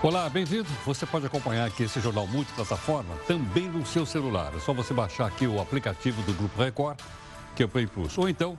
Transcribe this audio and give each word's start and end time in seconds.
Olá, 0.00 0.30
bem-vindo. 0.30 0.68
Você 0.86 1.04
pode 1.04 1.26
acompanhar 1.26 1.66
aqui 1.66 1.82
esse 1.82 1.98
jornal 1.98 2.24
multiplataforma 2.24 3.16
também 3.26 3.68
no 3.68 3.84
seu 3.84 4.06
celular. 4.06 4.52
É 4.54 4.60
só 4.60 4.72
você 4.72 4.94
baixar 4.94 5.26
aqui 5.26 5.44
o 5.44 5.60
aplicativo 5.60 6.22
do 6.22 6.32
Grupo 6.34 6.62
Record, 6.62 7.00
que 7.56 7.64
é 7.64 7.66
o 7.66 7.68
Play 7.68 7.88
Plus. 7.88 8.16
Ou 8.16 8.28
então, 8.28 8.56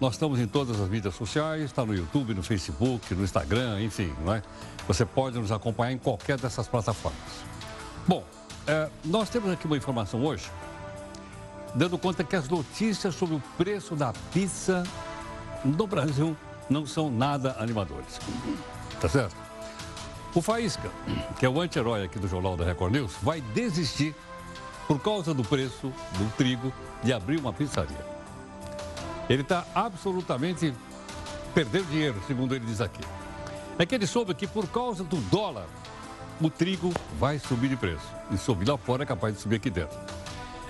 nós 0.00 0.14
estamos 0.14 0.40
em 0.40 0.48
todas 0.48 0.80
as 0.80 0.88
mídias 0.88 1.14
sociais, 1.14 1.62
está 1.62 1.86
no 1.86 1.94
YouTube, 1.94 2.34
no 2.34 2.42
Facebook, 2.42 3.14
no 3.14 3.22
Instagram, 3.22 3.80
enfim, 3.80 4.12
não 4.24 4.34
é? 4.34 4.42
Você 4.88 5.06
pode 5.06 5.38
nos 5.38 5.52
acompanhar 5.52 5.92
em 5.92 5.98
qualquer 5.98 6.40
dessas 6.40 6.66
plataformas. 6.66 7.20
Bom, 8.04 8.24
é, 8.66 8.90
nós 9.04 9.30
temos 9.30 9.48
aqui 9.52 9.66
uma 9.66 9.76
informação 9.76 10.24
hoje, 10.24 10.50
dando 11.72 11.96
conta 11.98 12.24
que 12.24 12.34
as 12.34 12.48
notícias 12.48 13.14
sobre 13.14 13.36
o 13.36 13.42
preço 13.56 13.94
da 13.94 14.12
pizza 14.32 14.82
no 15.64 15.86
Brasil 15.86 16.36
não 16.68 16.84
são 16.84 17.08
nada 17.08 17.54
animadores. 17.60 18.18
Tá 19.00 19.08
certo? 19.08 19.49
O 20.32 20.40
Faísca, 20.40 20.88
que 21.38 21.44
é 21.44 21.48
o 21.48 21.60
anti-herói 21.60 22.04
aqui 22.04 22.18
do 22.18 22.28
Jornal 22.28 22.56
da 22.56 22.64
Record 22.64 22.92
News, 22.92 23.12
vai 23.20 23.40
desistir 23.40 24.14
por 24.86 25.00
causa 25.00 25.34
do 25.34 25.42
preço 25.42 25.92
do 26.18 26.36
trigo 26.36 26.72
de 27.02 27.12
abrir 27.12 27.38
uma 27.38 27.52
pizzaria. 27.52 28.04
Ele 29.28 29.42
está 29.42 29.66
absolutamente 29.74 30.72
perdendo 31.52 31.90
dinheiro, 31.90 32.20
segundo 32.28 32.54
ele 32.54 32.64
diz 32.64 32.80
aqui. 32.80 33.02
É 33.76 33.84
que 33.84 33.94
ele 33.94 34.06
soube 34.06 34.32
que 34.34 34.46
por 34.46 34.68
causa 34.68 35.02
do 35.02 35.16
dólar, 35.30 35.66
o 36.40 36.48
trigo 36.48 36.92
vai 37.18 37.38
subir 37.38 37.68
de 37.68 37.76
preço. 37.76 38.06
E 38.30 38.38
subir 38.38 38.68
lá 38.68 38.78
fora 38.78 39.02
é 39.02 39.06
capaz 39.06 39.34
de 39.34 39.40
subir 39.40 39.56
aqui 39.56 39.68
dentro. 39.68 39.98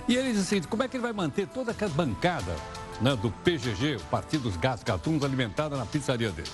E 0.07 0.15
ele 0.15 0.31
diz 0.31 0.41
assim, 0.41 0.61
como 0.63 0.81
é 0.81 0.87
que 0.87 0.97
ele 0.97 1.03
vai 1.03 1.13
manter 1.13 1.47
toda 1.47 1.71
aquela 1.71 1.91
bancada 1.91 2.55
né, 2.99 3.15
do 3.15 3.29
PGG, 3.29 3.99
Partido 4.09 4.43
dos 4.43 4.57
Gatos 4.57 4.83
Gatunos, 4.83 5.23
alimentada 5.23 5.77
na 5.77 5.85
pizzaria 5.85 6.31
dele? 6.31 6.49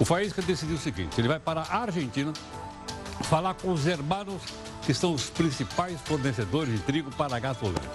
O 0.00 0.04
Faísca 0.04 0.40
decidiu 0.42 0.76
o 0.76 0.78
seguinte, 0.78 1.20
ele 1.20 1.26
vai 1.26 1.40
para 1.40 1.62
a 1.62 1.82
Argentina 1.82 2.32
falar 3.24 3.54
com 3.54 3.72
os 3.72 3.86
hermanos 3.86 4.40
que 4.82 4.94
são 4.94 5.12
os 5.12 5.28
principais 5.28 6.00
fornecedores 6.02 6.72
de 6.72 6.78
trigo 6.80 7.10
para 7.10 7.36
a 7.36 7.38
Gasolândia. 7.38 7.90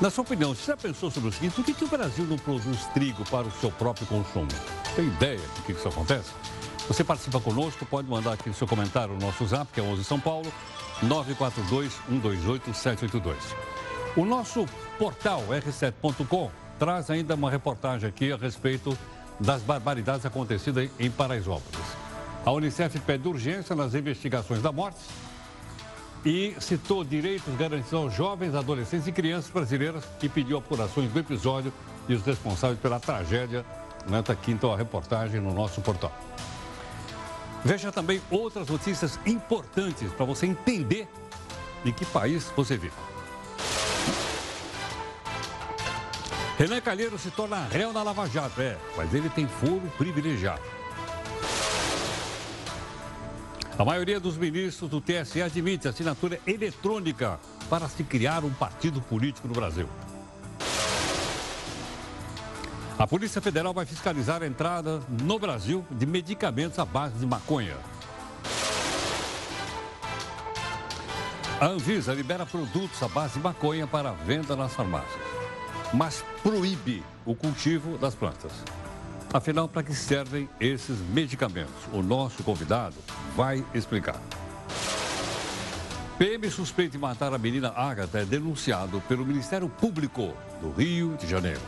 Na 0.00 0.08
sua 0.08 0.22
opinião, 0.22 0.54
você 0.54 0.70
já 0.70 0.76
pensou 0.76 1.10
sobre 1.10 1.28
o 1.28 1.32
seguinte, 1.32 1.54
por 1.54 1.64
que, 1.64 1.74
que 1.74 1.84
o 1.84 1.88
Brasil 1.88 2.24
não 2.24 2.38
produz 2.38 2.86
trigo 2.94 3.22
para 3.28 3.46
o 3.46 3.50
seu 3.50 3.70
próprio 3.72 4.06
consumo? 4.06 4.48
Tem 4.96 5.06
ideia 5.06 5.40
de 5.56 5.62
que 5.62 5.72
isso 5.72 5.88
acontece? 5.88 6.30
Você 6.88 7.04
participa 7.04 7.38
conosco, 7.38 7.84
pode 7.84 8.08
mandar 8.08 8.32
aqui 8.32 8.48
o 8.48 8.54
seu 8.54 8.66
comentário 8.66 9.12
no 9.14 9.20
nosso 9.20 9.46
zap, 9.46 9.70
que 9.72 9.80
é 9.80 9.82
11 9.82 10.02
São 10.04 10.18
Paulo, 10.18 10.50
942-128-782. 11.04 13.34
O 14.16 14.24
nosso 14.24 14.64
portal 14.98 15.44
r7.com 15.50 16.50
traz 16.78 17.10
ainda 17.10 17.34
uma 17.34 17.50
reportagem 17.50 18.08
aqui 18.08 18.32
a 18.32 18.36
respeito 18.36 18.96
das 19.40 19.62
barbaridades 19.62 20.26
acontecidas 20.26 20.90
em 20.98 21.10
Paraisópolis. 21.10 21.86
A 22.44 22.52
Unicef 22.52 22.98
pede 23.00 23.26
urgência 23.26 23.74
nas 23.74 23.94
investigações 23.94 24.62
da 24.62 24.70
morte 24.70 25.00
e 26.24 26.54
citou 26.60 27.02
direitos 27.02 27.54
garantidos 27.56 27.94
aos 27.94 28.14
jovens, 28.14 28.54
adolescentes 28.54 29.06
e 29.06 29.12
crianças 29.12 29.50
brasileiras 29.50 30.04
e 30.22 30.28
pediu 30.28 30.58
apurações 30.58 31.10
do 31.10 31.18
episódio 31.18 31.72
e 32.08 32.14
os 32.14 32.22
responsáveis 32.22 32.78
pela 32.78 33.00
tragédia. 33.00 33.64
Aqui 34.28 34.50
então 34.50 34.72
a 34.72 34.76
reportagem 34.76 35.40
no 35.40 35.52
nosso 35.52 35.80
portal. 35.82 36.12
Veja 37.62 37.92
também 37.92 38.20
outras 38.30 38.66
notícias 38.68 39.18
importantes 39.26 40.10
para 40.12 40.24
você 40.24 40.46
entender 40.46 41.06
em 41.84 41.92
que 41.92 42.06
país 42.06 42.50
você 42.56 42.78
vive. 42.78 42.94
Renan 46.60 46.78
Calheiro 46.82 47.18
se 47.18 47.30
torna 47.30 47.66
réu 47.68 47.90
na 47.90 48.02
Lava 48.02 48.28
Jato, 48.28 48.60
é, 48.60 48.76
mas 48.94 49.14
ele 49.14 49.30
tem 49.30 49.48
foro 49.48 49.80
privilegiado. 49.96 50.60
A 53.78 53.82
maioria 53.82 54.20
dos 54.20 54.36
ministros 54.36 54.90
do 54.90 55.00
TSE 55.00 55.40
admite 55.40 55.88
assinatura 55.88 56.38
eletrônica 56.46 57.40
para 57.70 57.88
se 57.88 58.04
criar 58.04 58.44
um 58.44 58.52
partido 58.52 59.00
político 59.00 59.48
no 59.48 59.54
Brasil. 59.54 59.88
A 62.98 63.06
Polícia 63.06 63.40
Federal 63.40 63.72
vai 63.72 63.86
fiscalizar 63.86 64.42
a 64.42 64.46
entrada 64.46 65.00
no 65.08 65.38
Brasil 65.38 65.82
de 65.90 66.04
medicamentos 66.04 66.78
à 66.78 66.84
base 66.84 67.14
de 67.14 67.24
maconha. 67.24 67.78
A 71.58 71.64
Anvisa 71.64 72.12
libera 72.12 72.44
produtos 72.44 73.02
à 73.02 73.08
base 73.08 73.38
de 73.38 73.40
maconha 73.40 73.86
para 73.86 74.12
venda 74.12 74.54
nas 74.54 74.74
farmácias, 74.74 75.39
mas 75.92 76.24
proíbe 76.42 77.02
o 77.24 77.34
cultivo 77.34 77.98
das 77.98 78.14
plantas. 78.14 78.52
Afinal, 79.32 79.68
para 79.68 79.82
que 79.82 79.94
servem 79.94 80.48
esses 80.58 80.98
medicamentos? 80.98 81.74
O 81.92 82.02
nosso 82.02 82.42
convidado 82.42 82.96
vai 83.36 83.64
explicar. 83.74 84.20
PM 86.18 86.50
suspeito 86.50 86.92
de 86.92 86.98
matar 86.98 87.32
a 87.32 87.38
menina 87.38 87.72
Agatha 87.74 88.18
é 88.18 88.24
denunciado 88.24 89.00
pelo 89.08 89.24
Ministério 89.24 89.68
Público 89.68 90.34
do 90.60 90.70
Rio 90.70 91.16
de 91.16 91.26
Janeiro. 91.26 91.60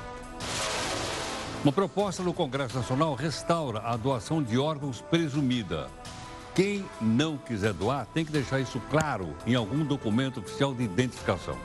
Uma 1.62 1.72
proposta 1.72 2.22
no 2.22 2.34
Congresso 2.34 2.76
Nacional 2.76 3.14
restaura 3.14 3.78
a 3.80 3.96
doação 3.96 4.42
de 4.42 4.58
órgãos 4.58 5.00
presumida. 5.00 5.88
Quem 6.54 6.84
não 7.00 7.38
quiser 7.38 7.72
doar 7.72 8.04
tem 8.06 8.24
que 8.24 8.32
deixar 8.32 8.60
isso 8.60 8.82
claro 8.90 9.34
em 9.46 9.54
algum 9.54 9.84
documento 9.84 10.40
oficial 10.40 10.74
de 10.74 10.82
identificação. 10.82 11.56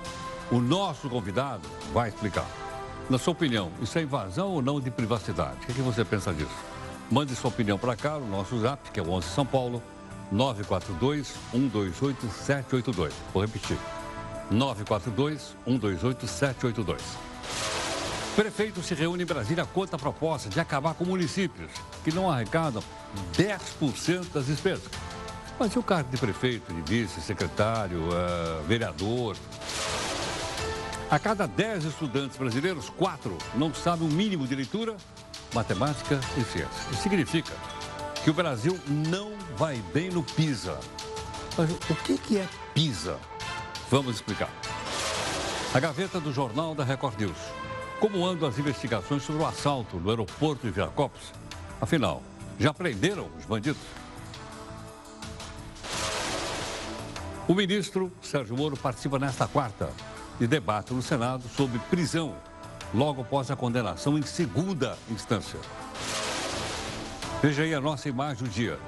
O 0.49 0.61
nosso 0.61 1.09
convidado 1.09 1.67
vai 1.91 2.07
explicar. 2.07 2.47
Na 3.09 3.17
sua 3.17 3.33
opinião, 3.33 3.69
isso 3.81 3.99
é 3.99 4.03
invasão 4.03 4.51
ou 4.51 4.61
não 4.61 4.79
de 4.79 4.89
privacidade? 4.89 5.57
O 5.63 5.65
que, 5.65 5.77
é 5.77 5.83
você 5.83 6.05
pensa 6.05 6.33
disso? 6.33 6.55
Mande 7.11 7.35
sua 7.35 7.49
opinião 7.49 7.77
para 7.77 7.97
cá 7.97 8.17
no 8.17 8.27
nosso 8.27 8.57
zap, 8.59 8.89
que 8.91 8.99
é 8.99 9.03
o 9.03 9.09
11 9.09 9.27
São 9.27 9.45
Paulo, 9.45 9.83
942-128-782. 10.33 13.11
Vou 13.33 13.43
repetir. 13.43 13.77
942-128-782. 14.51 16.97
Prefeito 18.33 18.81
se 18.81 18.93
reúne 18.93 19.23
em 19.23 19.25
Brasília 19.25 19.65
contra 19.65 19.97
a 19.97 19.99
proposta 19.99 20.47
de 20.47 20.61
acabar 20.61 20.93
com 20.93 21.03
municípios 21.03 21.69
que 22.05 22.11
não 22.11 22.31
arrecadam 22.31 22.81
10% 23.35 24.31
das 24.31 24.45
despesas. 24.45 24.89
Mas 25.59 25.73
e 25.73 25.79
o 25.79 25.83
cargo 25.83 26.09
de 26.09 26.17
prefeito, 26.17 26.71
de 26.71 26.81
vice, 26.83 27.19
secretário, 27.19 28.03
uh, 28.03 28.63
vereador? 28.65 29.35
A 31.09 31.17
cada 31.17 31.47
10 31.47 31.85
estudantes 31.85 32.35
brasileiros, 32.35 32.89
4 32.89 33.37
não 33.55 33.73
sabem 33.73 34.05
o 34.05 34.11
mínimo 34.11 34.45
de 34.45 34.53
leitura, 34.53 34.97
matemática 35.53 36.19
e 36.37 36.43
ciência. 36.43 36.91
Isso 36.91 37.01
significa 37.01 37.53
que 38.25 38.29
o 38.29 38.33
Brasil 38.33 38.77
não 38.85 39.31
vai 39.55 39.81
bem 39.93 40.09
no 40.09 40.21
PISA. 40.21 40.77
Mas 41.57 41.71
o 41.71 41.95
que 41.95 42.37
é 42.37 42.45
PISA? 42.73 43.17
Vamos 43.89 44.15
explicar. 44.15 44.49
A 45.73 45.79
gaveta 45.79 46.19
do 46.19 46.33
Jornal 46.33 46.75
da 46.75 46.83
Record 46.83 47.17
News. 47.21 47.37
Como 48.01 48.25
andam 48.25 48.49
as 48.49 48.59
investigações 48.59 49.23
sobre 49.23 49.41
o 49.41 49.45
assalto 49.45 49.97
no 50.01 50.09
aeroporto 50.09 50.67
de 50.67 50.73
Viracopos? 50.73 51.31
Afinal, 51.79 52.21
já 52.59 52.73
prenderam 52.73 53.29
os 53.39 53.45
bandidos? 53.45 53.81
O 57.47 57.55
ministro 57.55 58.11
Sérgio 58.21 58.57
Moro 58.57 58.75
participa 58.75 59.17
nesta 59.17 59.47
quarta 59.47 59.89
de 60.39 60.47
debate 60.47 60.93
no 60.93 61.01
Senado 61.01 61.43
sobre 61.55 61.79
prisão 61.89 62.35
logo 62.93 63.21
após 63.21 63.51
a 63.51 63.55
condenação 63.55 64.17
em 64.17 64.21
segunda 64.21 64.97
instância. 65.09 65.59
Veja 67.41 67.63
aí 67.63 67.73
a 67.73 67.81
nossa 67.81 68.07
imagem 68.09 68.43
do 68.43 68.49
dia. 68.49 68.79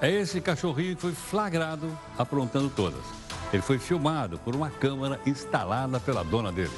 É 0.00 0.10
esse 0.10 0.40
cachorrinho 0.40 0.96
que 0.96 1.02
foi 1.02 1.12
flagrado 1.12 1.96
aprontando 2.18 2.70
todas. 2.70 3.02
Ele 3.52 3.62
foi 3.62 3.78
filmado 3.78 4.38
por 4.38 4.54
uma 4.54 4.70
câmera 4.70 5.20
instalada 5.26 6.00
pela 6.00 6.22
dona 6.24 6.50
dele. 6.50 6.76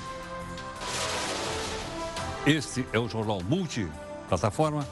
Este 2.47 2.87
é 2.93 2.99
o 2.99 3.09
jornal 3.09 3.41
multiplataforma 3.43 4.87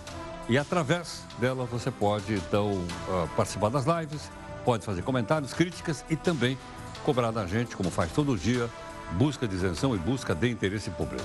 e 0.49 0.57
através 0.57 1.25
dela 1.39 1.65
você 1.65 1.91
pode 1.91 2.35
então 2.35 2.85
ah, 3.09 3.27
participar 3.37 3.71
das 3.71 3.85
lives, 3.87 4.31
pode 4.65 4.85
fazer 4.85 5.03
comentários, 5.03 5.53
críticas 5.53 6.05
e 6.09 6.17
também 6.17 6.57
cobrar 7.05 7.31
da 7.31 7.47
gente, 7.47 7.77
como 7.77 7.91
faz 7.91 8.13
todo 8.13 8.37
dia, 8.37 8.69
busca 9.17 9.47
de 9.47 9.55
isenção 9.55 9.95
e 9.95 9.99
busca 9.99 10.35
de 10.35 10.49
interesse 10.49 10.91
público. 10.91 11.25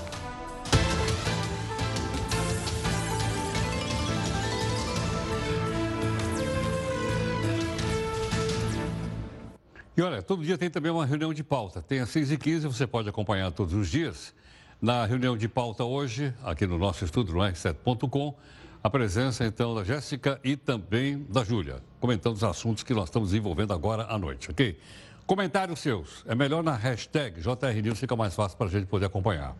E 9.96 10.02
olha, 10.02 10.20
todo 10.20 10.44
dia 10.44 10.58
tem 10.58 10.68
também 10.68 10.92
uma 10.92 11.06
reunião 11.06 11.32
de 11.32 11.42
pauta. 11.42 11.80
Tem 11.80 12.00
às 12.00 12.10
6h15, 12.10 12.60
você 12.66 12.86
pode 12.86 13.08
acompanhar 13.08 13.50
todos 13.50 13.72
os 13.72 13.88
dias. 13.88 14.34
Na 14.80 15.06
reunião 15.06 15.38
de 15.38 15.48
pauta 15.48 15.84
hoje, 15.84 16.34
aqui 16.44 16.66
no 16.66 16.76
nosso 16.76 17.02
estúdio, 17.02 17.34
no 17.34 17.40
R7.com, 17.40 18.34
a 18.82 18.90
presença 18.90 19.46
então 19.46 19.74
da 19.74 19.82
Jéssica 19.82 20.38
e 20.44 20.54
também 20.54 21.26
da 21.30 21.42
Júlia, 21.42 21.82
comentando 21.98 22.34
os 22.34 22.44
assuntos 22.44 22.82
que 22.82 22.92
nós 22.92 23.08
estamos 23.08 23.30
desenvolvendo 23.30 23.72
agora 23.72 24.04
à 24.04 24.18
noite, 24.18 24.50
ok? 24.50 24.78
Comentários 25.26 25.80
seus. 25.80 26.24
É 26.26 26.36
melhor 26.36 26.62
na 26.62 26.76
hashtag 26.76 27.40
JRNews, 27.40 27.98
fica 27.98 28.14
mais 28.14 28.32
fácil 28.32 28.56
para 28.56 28.68
a 28.68 28.70
gente 28.70 28.86
poder 28.86 29.06
acompanhar. 29.06 29.56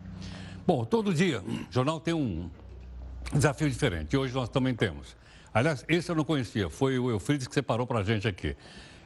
Bom, 0.65 0.85
todo 0.85 1.13
dia 1.13 1.41
o 1.41 1.67
jornal 1.69 1.99
tem 1.99 2.13
um 2.13 2.49
desafio 3.33 3.69
diferente. 3.69 4.13
E 4.13 4.17
hoje 4.17 4.33
nós 4.33 4.47
também 4.47 4.73
temos. 4.73 5.17
Aliás, 5.53 5.83
esse 5.89 6.09
eu 6.09 6.15
não 6.15 6.23
conhecia, 6.23 6.69
foi 6.69 6.97
o 6.97 7.09
Eufrides 7.09 7.47
que 7.47 7.53
separou 7.53 7.85
para 7.85 7.99
a 7.99 8.03
gente 8.03 8.27
aqui. 8.27 8.55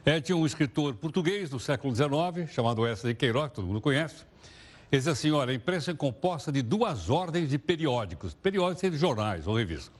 É 0.04 0.20
de 0.20 0.32
um 0.32 0.46
escritor 0.46 0.94
português 0.94 1.50
do 1.50 1.58
século 1.58 1.94
XIX, 1.94 2.52
chamado 2.52 2.82
Wesley 2.82 3.14
Queiroz, 3.14 3.50
que 3.50 3.56
todo 3.56 3.66
mundo 3.66 3.80
conhece. 3.80 4.24
Ele 4.90 5.00
diz 5.00 5.08
assim, 5.08 5.32
olha, 5.32 5.50
a 5.50 5.54
imprensa 5.54 5.90
é 5.90 5.94
composta 5.94 6.52
de 6.52 6.62
duas 6.62 7.10
ordens 7.10 7.48
de 7.48 7.58
periódicos. 7.58 8.34
Periódicos 8.34 8.90
de 8.90 8.98
jornais 8.98 9.48
ou 9.48 9.56
revistas. 9.56 9.90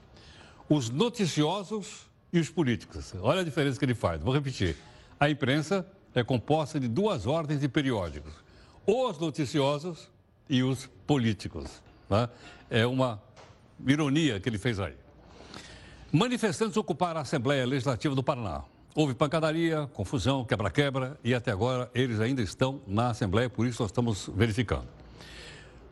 Os 0.69 0.91
noticiosos 0.91 2.06
e 2.32 2.38
os 2.38 2.50
políticos. 2.50 3.15
Olha 3.20 3.41
a 3.41 3.44
diferença 3.44 3.79
que 3.79 3.85
ele 3.85 3.94
faz. 3.94 4.20
Vou 4.23 4.32
repetir. 4.32 4.76
A 5.19 5.31
imprensa 5.31 5.87
é 6.14 6.23
composta 6.23 6.79
de 6.79 6.88
duas 6.88 7.26
ordens 7.26 7.61
de 7.61 7.69
periódicos. 7.69 8.32
Os 8.87 9.19
noticiosos 9.19 10.11
e 10.49 10.62
os 10.62 10.87
políticos. 11.06 11.82
Né? 12.09 12.29
É 12.70 12.87
uma 12.87 13.23
ironia 13.87 14.41
que 14.41 14.49
ele 14.49 14.59
fez 14.59 14.79
aí. 14.79 14.94
Manifestantes 16.12 16.76
ocuparam 16.76 17.20
a 17.20 17.23
Assembleia 17.23 17.64
Legislativa 17.64 18.14
do 18.14 18.23
Paraná. 18.23 18.62
Houve 18.94 19.14
pancadaria, 19.14 19.88
confusão, 19.94 20.44
quebra-quebra 20.44 21.19
e 21.25 21.35
até 21.35 21.50
agora 21.50 21.91
eles 21.94 22.20
ainda 22.20 22.43
estão 22.43 22.82
na 22.87 23.08
Assembleia, 23.08 23.49
por 23.49 23.67
isso 23.67 23.82
nós 23.82 23.91
estamos 23.91 24.31
verificando. 24.35 24.87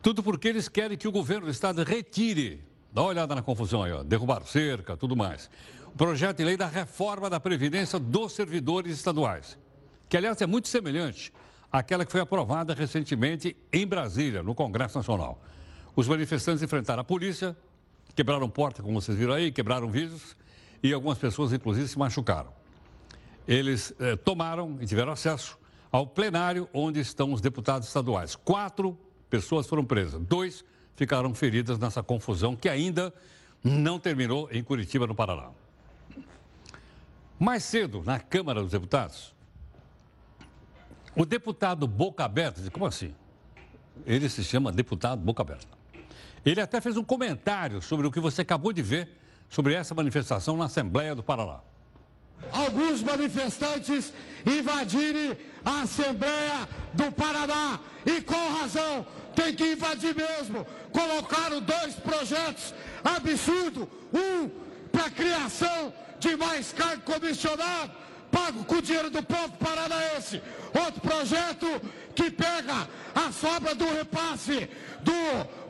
Tudo 0.01 0.21
porque 0.21 0.47
eles 0.47 0.67
querem 0.67 0.97
que 0.97 1.07
o 1.07 1.11
governo 1.11 1.45
do 1.45 1.51
Estado 1.51 1.83
retire. 1.83 2.63
Dá 2.93 3.01
uma 3.01 3.09
olhada 3.09 3.33
na 3.33 3.41
confusão 3.41 3.81
aí, 3.81 3.91
ó. 3.91 4.03
derrubar 4.03 4.43
cerca, 4.45 4.95
tudo 4.95 5.15
mais. 5.15 5.49
O 5.87 5.97
projeto 5.97 6.37
de 6.37 6.43
lei 6.43 6.55
da 6.55 6.67
reforma 6.67 7.29
da 7.29 7.39
Previdência 7.39 7.97
dos 7.97 8.33
servidores 8.33 8.95
estaduais, 8.95 9.57
que 10.11 10.17
aliás 10.17 10.39
é 10.39 10.45
muito 10.45 10.67
semelhante 10.67 11.33
àquela 11.71 12.05
que 12.05 12.11
foi 12.11 12.21
aprovada 12.21 12.75
recentemente 12.75 13.57
em 13.73 13.87
Brasília, 13.87 14.43
no 14.43 14.53
Congresso 14.53 14.99
Nacional. 14.99 15.41
Os 15.95 16.07
manifestantes 16.07 16.61
enfrentaram 16.61 17.01
a 17.01 17.03
polícia, 17.03 17.57
quebraram 18.15 18.47
porta, 18.47 18.83
como 18.83 19.01
vocês 19.01 19.17
viram 19.17 19.33
aí, 19.33 19.51
quebraram 19.51 19.89
vidros 19.89 20.37
e 20.83 20.93
algumas 20.93 21.17
pessoas, 21.17 21.51
inclusive, 21.51 21.87
se 21.87 21.97
machucaram 21.97 22.61
eles 23.47 23.93
eh, 23.99 24.15
tomaram 24.15 24.77
e 24.79 24.85
tiveram 24.85 25.11
acesso 25.11 25.57
ao 25.91 26.07
plenário 26.07 26.69
onde 26.73 26.99
estão 26.99 27.33
os 27.33 27.41
deputados 27.41 27.87
estaduais. 27.87 28.35
Quatro 28.35 28.97
pessoas 29.29 29.67
foram 29.67 29.83
presas, 29.83 30.21
dois 30.21 30.63
ficaram 30.95 31.33
feridas 31.33 31.79
nessa 31.79 32.03
confusão 32.03 32.55
que 32.55 32.69
ainda 32.69 33.13
não 33.63 33.99
terminou 33.99 34.47
em 34.51 34.63
Curitiba, 34.63 35.07
no 35.07 35.15
Paraná. 35.15 35.49
Mais 37.39 37.63
cedo, 37.63 38.03
na 38.05 38.19
Câmara 38.19 38.61
dos 38.61 38.71
Deputados, 38.71 39.33
o 41.15 41.25
deputado 41.25 41.87
Boca 41.87 42.25
Aberta, 42.25 42.61
como 42.71 42.85
assim? 42.85 43.13
Ele 44.05 44.29
se 44.29 44.43
chama 44.43 44.71
deputado 44.71 45.21
Boca 45.21 45.41
Aberta. 45.41 45.67
Ele 46.45 46.59
até 46.59 46.81
fez 46.81 46.97
um 46.97 47.03
comentário 47.03 47.81
sobre 47.81 48.07
o 48.07 48.11
que 48.11 48.19
você 48.19 48.41
acabou 48.41 48.73
de 48.73 48.81
ver 48.81 49.09
sobre 49.49 49.73
essa 49.73 49.93
manifestação 49.93 50.57
na 50.57 50.65
Assembleia 50.65 51.13
do 51.13 51.21
Paraná 51.21 51.59
alguns 52.51 53.03
manifestantes 53.03 54.13
invadirem 54.45 55.37
a 55.63 55.81
Assembleia 55.81 56.67
do 56.93 57.11
Paraná. 57.11 57.79
E 58.05 58.21
com 58.21 58.59
razão, 58.59 59.05
tem 59.35 59.53
que 59.53 59.73
invadir 59.73 60.15
mesmo. 60.15 60.65
Colocaram 60.91 61.61
dois 61.61 61.95
projetos 61.95 62.73
absurdos. 63.03 63.87
Um 64.13 64.49
para 64.91 65.09
criação 65.09 65.93
de 66.19 66.35
mais 66.35 66.73
cargo 66.73 67.01
comissionado, 67.03 67.91
pago 68.31 68.63
com 68.65 68.75
o 68.75 68.81
dinheiro 68.81 69.09
do 69.09 69.21
povo 69.21 69.51
paranaense. 69.57 70.41
Outro 70.73 71.01
projeto 71.01 71.67
que 72.15 72.31
pega 72.31 72.87
a 73.13 73.31
sobra 73.31 73.75
do 73.75 73.85
repasse 73.85 74.69
do 75.01 75.11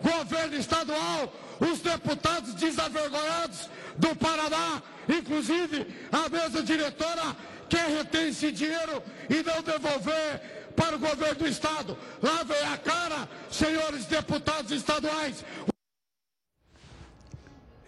governo 0.01 0.55
estadual, 0.55 1.33
os 1.59 1.79
deputados 1.79 2.53
desavergonhados 2.55 3.69
do 3.97 4.15
Paraná, 4.15 4.81
inclusive 5.09 5.87
a 6.11 6.29
mesa 6.29 6.63
diretora 6.63 7.35
quer 7.69 7.87
reter 7.89 8.27
esse 8.29 8.51
dinheiro 8.51 9.01
e 9.29 9.43
não 9.43 9.61
devolver 9.61 10.71
para 10.75 10.95
o 10.95 10.99
governo 10.99 11.35
do 11.35 11.47
Estado. 11.47 11.97
Lá 12.21 12.43
vem 12.43 12.63
a 12.73 12.77
cara, 12.77 13.29
senhores 13.49 14.05
deputados 14.05 14.71
estaduais. 14.71 15.43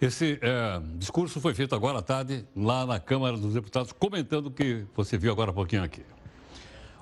Esse 0.04 0.38
é, 0.42 0.82
discurso 0.98 1.40
foi 1.40 1.54
feito 1.54 1.74
agora 1.74 2.00
à 2.00 2.02
tarde, 2.02 2.44
lá 2.54 2.84
na 2.84 3.00
Câmara 3.00 3.38
dos 3.38 3.54
Deputados, 3.54 3.90
comentando 3.90 4.48
o 4.48 4.50
que 4.50 4.84
você 4.94 5.16
viu 5.16 5.32
agora 5.32 5.50
há 5.50 5.54
pouquinho 5.54 5.82
aqui. 5.82 6.02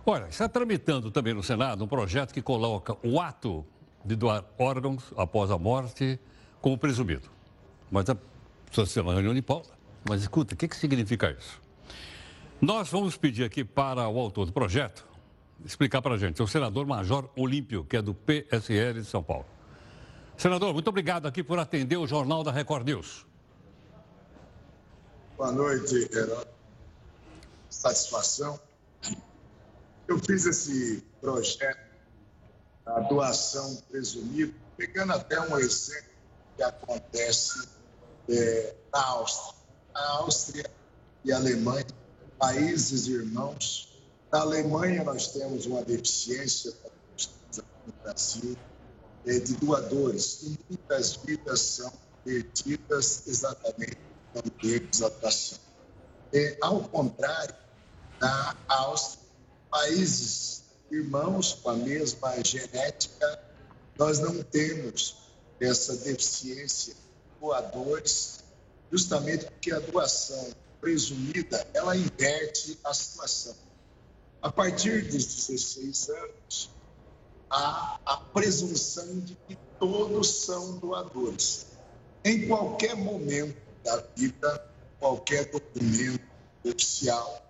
Olha, 0.06 0.28
está 0.28 0.48
tramitando 0.48 1.10
também 1.10 1.34
no 1.34 1.42
Senado 1.42 1.82
um 1.82 1.88
projeto 1.88 2.32
que 2.32 2.40
coloca 2.40 2.96
o 3.02 3.20
ato 3.20 3.66
de 4.04 4.14
doar 4.14 4.44
órgãos 4.56 5.12
após 5.16 5.50
a 5.50 5.58
morte 5.58 6.16
como 6.60 6.78
presumido. 6.78 7.28
Mas 7.90 8.08
a 8.08 8.14
precisa 8.66 8.86
ser 8.86 9.00
uma 9.00 9.14
reunião 9.14 9.34
de 9.34 9.42
pauta. 9.42 9.70
Mas 10.08 10.20
escuta, 10.20 10.54
o 10.54 10.56
que, 10.56 10.68
que 10.68 10.76
significa 10.76 11.36
isso? 11.36 11.60
Nós 12.60 12.88
vamos 12.88 13.16
pedir 13.16 13.42
aqui 13.42 13.64
para 13.64 14.08
o 14.08 14.16
autor 14.16 14.46
do 14.46 14.52
projeto 14.52 15.04
explicar 15.64 16.00
para 16.00 16.14
a 16.14 16.18
gente, 16.18 16.40
é 16.40 16.44
o 16.44 16.46
senador 16.46 16.86
Major 16.86 17.28
Olímpio, 17.34 17.84
que 17.84 17.96
é 17.96 18.02
do 18.02 18.14
PSL 18.14 19.00
de 19.00 19.06
São 19.06 19.24
Paulo. 19.24 19.46
Senador, 20.42 20.74
muito 20.74 20.88
obrigado 20.88 21.28
aqui 21.28 21.40
por 21.40 21.56
atender 21.60 21.96
o 21.96 22.04
Jornal 22.04 22.42
da 22.42 22.50
Record 22.50 22.84
News. 22.84 23.24
Boa 25.36 25.52
noite, 25.52 26.10
Herói. 26.12 26.44
Satisfação. 27.70 28.58
Eu 30.08 30.18
fiz 30.18 30.44
esse 30.44 31.06
projeto 31.20 31.78
da 32.84 32.98
doação 33.02 33.76
presumida, 33.88 34.52
pegando 34.76 35.12
até 35.12 35.40
um 35.42 35.56
exemplo 35.56 36.10
que 36.56 36.62
acontece 36.64 37.68
é, 38.28 38.74
na 38.92 39.00
Áustria. 39.00 39.54
A 39.94 40.08
Áustria 40.14 40.70
e 41.24 41.32
a 41.32 41.36
Alemanha, 41.36 41.86
países 42.36 43.06
irmãos. 43.06 43.96
Na 44.32 44.40
Alemanha, 44.40 45.04
nós 45.04 45.28
temos 45.28 45.66
uma 45.66 45.84
deficiência 45.84 46.72
no 47.86 47.92
Brasil 48.02 48.56
é, 49.26 49.38
de 49.38 49.54
doadores, 49.54 50.42
e 50.42 50.58
muitas 50.68 51.16
vidas 51.16 51.60
são 51.60 51.92
perdidas 52.24 53.26
exatamente 53.26 53.98
por 54.32 54.44
exaltação. 54.64 55.58
É, 56.32 56.56
ao 56.60 56.80
contrário, 56.84 57.54
na 58.20 58.56
Áustria, 58.68 59.22
países 59.70 60.64
irmãos 60.90 61.54
com 61.54 61.70
a 61.70 61.76
mesma 61.76 62.42
genética, 62.44 63.40
nós 63.98 64.18
não 64.18 64.42
temos 64.42 65.16
essa 65.60 65.96
deficiência 65.96 66.94
doadores, 67.40 68.38
justamente 68.90 69.44
porque 69.46 69.72
a 69.72 69.80
doação 69.80 70.54
presumida, 70.80 71.66
ela 71.74 71.96
inverte 71.96 72.78
a 72.84 72.94
situação. 72.94 73.54
A 74.40 74.50
partir 74.50 75.02
dos 75.04 75.26
16 75.26 76.08
anos, 76.08 76.70
há 77.52 78.00
a 78.06 78.16
presunção 78.16 79.20
de 79.20 79.34
que 79.46 79.56
todos 79.78 80.44
são 80.44 80.78
doadores. 80.78 81.66
Em 82.24 82.48
qualquer 82.48 82.96
momento 82.96 83.60
da 83.84 83.98
vida, 84.16 84.70
qualquer 84.98 85.50
documento 85.50 86.24
oficial, 86.64 87.44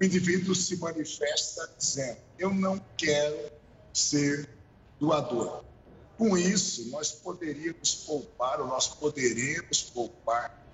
o 0.00 0.04
indivíduo 0.04 0.54
se 0.54 0.76
manifesta 0.76 1.70
dizendo: 1.78 2.18
Eu 2.38 2.52
não 2.52 2.80
quero 2.96 3.52
ser 3.92 4.48
doador. 4.98 5.64
Com 6.18 6.36
isso, 6.36 6.88
nós 6.90 7.12
poderíamos 7.12 7.94
poupar, 8.06 8.60
ou 8.60 8.66
nós 8.66 8.88
poderemos 8.88 9.82
poupar 9.82 10.64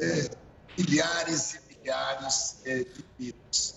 é, 0.00 0.30
milhares 0.76 1.54
e 1.54 1.60
milhares 1.78 2.56
é, 2.64 2.78
de 2.84 3.04
vidas, 3.18 3.76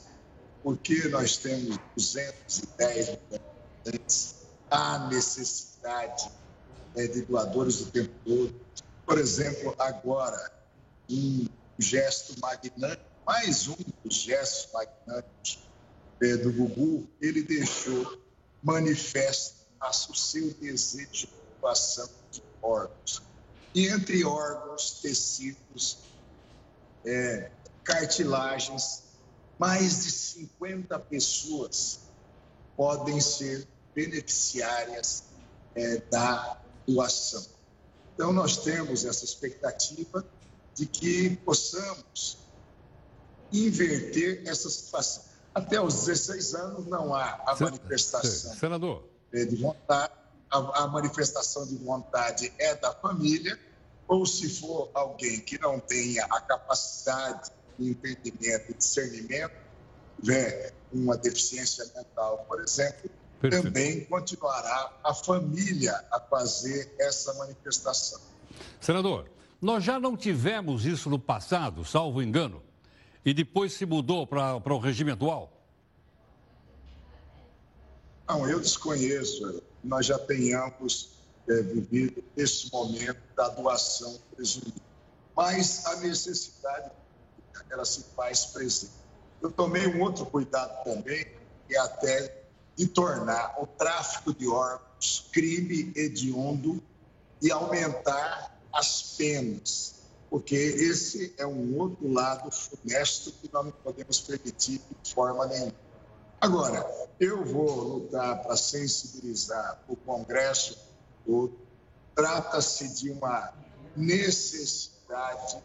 porque 0.64 1.08
nós 1.10 1.38
temos 1.38 1.78
210 1.96 3.20
milhões 3.30 3.47
há 4.70 5.08
necessidade 5.08 6.30
é, 6.96 7.08
de 7.08 7.22
doadores 7.22 7.82
o 7.82 7.92
tempo 7.92 8.14
todo. 8.26 8.56
Por 9.06 9.18
exemplo, 9.18 9.76
agora, 9.80 10.52
um 11.10 11.48
gesto 11.80 12.40
magnânimo, 12.40 13.02
mais 13.26 13.68
um 13.68 13.78
dos 14.04 14.16
gestos 14.16 14.72
magnânicos 14.74 15.60
é, 16.22 16.38
do 16.38 16.52
Gugu, 16.52 17.08
ele 17.22 17.44
deixou 17.44 18.22
manifesto 18.62 19.58
o 20.10 20.16
seu 20.16 20.54
desejo 20.56 21.28
de 21.28 21.30
doação 21.62 22.10
de 22.32 22.44
órgãos. 22.62 23.22
E 23.74 23.88
entre 23.88 24.26
órgãos, 24.26 25.00
tecidos, 25.02 26.00
é, 27.06 27.52
cartilagens, 27.84 29.04
mais 29.58 30.04
de 30.04 30.12
50 30.12 31.00
pessoas 31.00 32.00
podem 32.76 33.22
ser 33.22 33.68
beneficiárias 33.98 35.24
é, 35.74 35.98
da 36.12 36.62
doação. 36.88 37.44
Então, 38.14 38.32
nós 38.32 38.58
temos 38.58 39.04
essa 39.04 39.26
expectativa 39.26 40.24
de 40.76 40.86
que 40.86 41.36
possamos 41.38 42.38
inverter 43.52 44.44
essa 44.46 44.70
situação. 44.70 45.24
Até 45.56 45.82
os 45.82 46.06
16 46.06 46.54
anos 46.54 46.86
não 46.86 47.16
há 47.16 47.44
a 47.48 47.58
manifestação. 47.60 48.54
Senador, 48.56 49.04
é, 49.34 49.46
de 49.46 49.56
vontade, 49.56 50.14
a, 50.52 50.84
a 50.84 50.88
manifestação 50.88 51.66
de 51.66 51.76
vontade 51.78 52.54
é 52.60 52.76
da 52.76 52.94
família 52.94 53.58
ou 54.08 54.28
se 54.28 54.48
for 54.48 54.92
alguém 54.94 55.40
que 55.40 55.60
não 55.60 55.80
tenha 55.80 56.24
a 56.26 56.40
capacidade 56.40 57.52
de 57.80 57.90
entendimento 57.90 58.72
e 58.72 58.74
discernimento, 58.76 59.54
tiver 60.22 60.74
uma 60.94 61.18
deficiência 61.18 61.84
mental, 61.96 62.46
por 62.48 62.62
exemplo, 62.62 63.10
Perfeito. 63.40 63.66
também 63.66 64.06
continuará 64.06 64.92
a 65.04 65.14
família 65.14 66.04
a 66.12 66.20
fazer 66.20 66.96
essa 67.00 67.34
manifestação. 67.36 68.20
Senador, 68.82 69.30
nós 69.62 69.84
já 69.84 70.00
não 70.00 70.18
tivemos 70.18 70.86
isso 70.86 71.10
no 71.10 71.20
passado, 71.20 71.86
salvo 71.86 72.22
engano, 72.22 72.62
e 73.24 73.34
depois 73.34 73.74
se 73.74 73.86
mudou 73.86 74.26
para 74.26 74.74
o 74.74 74.80
regime 74.80 75.12
atual? 75.12 75.52
Não, 78.28 78.48
eu 78.48 78.60
desconheço. 78.60 79.62
Nós 79.84 80.06
já 80.06 80.20
tenhamos 80.20 81.18
é, 81.48 81.62
vivido 81.62 82.24
esse 82.36 82.72
momento 82.72 83.22
da 83.36 83.50
doação 83.50 84.20
presumida. 84.36 84.82
Mas 85.36 85.86
a 85.86 85.96
necessidade, 85.98 86.92
ela 87.70 87.86
se 87.86 88.04
faz 88.16 88.48
presente. 88.48 88.92
Eu 89.42 89.52
tomei 89.52 89.88
um 89.88 90.02
outro 90.02 90.26
cuidado 90.26 90.84
também, 90.84 91.26
que 91.68 91.76
é 91.76 91.80
até 91.80 92.47
de 92.78 92.88
tornar 92.88 93.56
o 93.60 93.66
tráfico 93.66 94.34
de 94.34 94.48
órgãos 94.48 95.28
crime 95.34 95.92
hediondo 95.96 96.82
e 97.42 97.52
aumentar 97.52 98.58
as 98.72 99.16
penas, 99.18 99.96
porque 100.30 100.56
esse 100.56 101.34
é 101.38 101.46
um 101.46 101.78
outro 101.78 102.12
lado 102.12 102.52
funesto 102.52 103.32
que 103.32 103.50
nós 103.52 103.66
não 103.66 103.72
podemos 103.72 104.20
permitir 104.22 104.82
de 105.02 105.14
forma 105.14 105.48
nenhuma. 105.48 105.74
Agora, 106.40 106.86
eu 107.20 107.44
vou 107.44 107.72
lutar 107.82 108.44
para 108.44 108.56
sensibilizar 108.56 109.82
o 109.88 109.96
Congresso. 109.96 110.78
Trata-se 112.14 112.88
de 112.90 113.10
uma 113.10 113.54
necessidade 113.96 115.58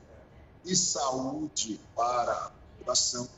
de 0.64 0.76
saúde 0.76 1.78
para 1.94 2.32
a 2.32 2.50
população. 2.78 3.28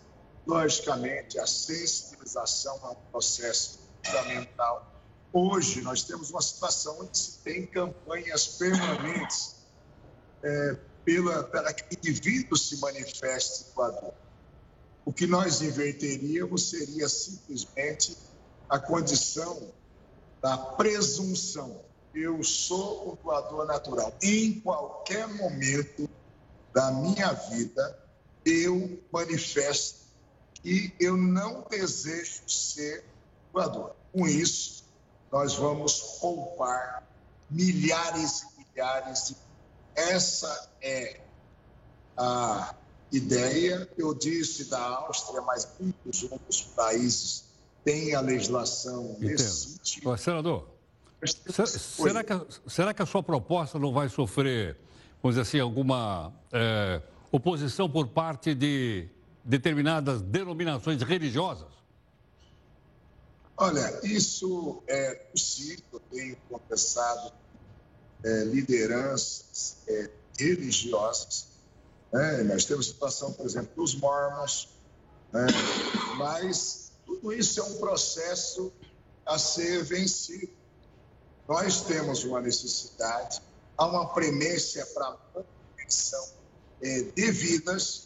Logicamente, 0.46 1.38
a 1.38 1.46
sensibilização 1.46 2.78
é 2.84 2.88
um 2.88 3.10
processo 3.10 3.80
fundamental. 4.04 4.92
Hoje, 5.32 5.80
nós 5.80 6.02
temos 6.02 6.30
uma 6.30 6.42
situação 6.42 7.00
onde 7.00 7.16
se 7.16 7.38
tem 7.38 7.66
campanhas 7.66 8.46
permanentes 8.46 9.56
é, 10.42 10.76
pela, 11.04 11.42
para 11.44 11.72
que 11.72 11.82
o 11.82 11.98
indivíduo 11.98 12.56
se 12.56 12.76
manifeste 12.78 13.64
com 13.74 13.82
a 13.82 13.90
dor. 13.90 14.14
O 15.04 15.12
que 15.12 15.26
nós 15.26 15.60
inverteríamos 15.60 16.70
seria 16.70 17.08
simplesmente 17.08 18.16
a 18.68 18.78
condição 18.78 19.72
da 20.42 20.56
presunção. 20.56 21.80
Eu 22.14 22.42
sou 22.44 23.12
um 23.12 23.24
doador 23.24 23.66
natural. 23.66 24.14
Em 24.22 24.60
qualquer 24.60 25.26
momento 25.26 26.08
da 26.72 26.90
minha 26.90 27.32
vida, 27.32 27.98
eu 28.44 29.02
manifesto 29.10 30.03
que 30.64 30.94
eu 30.98 31.14
não 31.14 31.62
desejo 31.68 32.40
ser 32.48 33.04
doador. 33.52 33.92
Com 34.12 34.26
isso, 34.26 34.84
nós 35.30 35.54
vamos 35.54 36.00
poupar 36.20 37.06
milhares 37.50 38.42
e 38.42 38.64
milhares 38.70 39.28
de. 39.28 39.36
Essa 39.94 40.70
é 40.82 41.20
a 42.16 42.74
ideia, 43.12 43.88
eu 43.96 44.12
disse 44.14 44.64
da 44.64 44.80
Áustria, 44.80 45.40
mas 45.42 45.68
muitos 45.78 46.24
outros 46.24 46.62
países 46.62 47.44
têm 47.84 48.14
a 48.14 48.20
legislação 48.20 49.10
Entendo. 49.10 49.28
nesse 49.28 49.68
sentido. 49.68 50.16
senador, 50.16 50.68
será 51.24 52.24
que, 52.24 52.32
será 52.66 52.94
que 52.94 53.02
a 53.02 53.06
sua 53.06 53.22
proposta 53.22 53.78
não 53.78 53.92
vai 53.92 54.08
sofrer, 54.08 54.76
vamos 55.22 55.36
dizer 55.36 55.42
assim, 55.42 55.60
alguma 55.60 56.32
é, 56.50 57.00
oposição 57.30 57.88
por 57.88 58.08
parte 58.08 58.52
de 58.52 59.08
determinadas 59.44 60.22
denominações 60.22 61.02
religiosas? 61.02 61.68
Olha, 63.56 64.00
isso 64.02 64.82
é 64.86 65.14
possível, 65.14 65.84
eu 65.92 66.00
tenho 66.10 66.36
conversado 66.48 67.32
é, 68.24 68.44
lideranças 68.44 69.76
é, 69.86 70.10
religiosas 70.38 71.54
né? 72.14 72.44
Nós 72.44 72.64
temos 72.64 72.86
situação, 72.86 73.32
por 73.32 73.44
exemplo, 73.44 73.70
dos 73.74 73.96
mormons, 73.96 74.68
né? 75.32 75.46
mas 76.16 76.92
tudo 77.04 77.32
isso 77.32 77.58
é 77.58 77.64
um 77.64 77.76
processo 77.78 78.72
a 79.26 79.36
ser 79.36 79.82
vencido. 79.82 80.52
Nós 81.48 81.80
temos 81.80 82.22
uma 82.22 82.40
necessidade, 82.40 83.42
há 83.76 83.86
uma 83.86 84.14
premência 84.14 84.86
para 84.86 85.18
manutenção 85.34 86.24
é, 86.80 87.02
devidas 87.16 88.03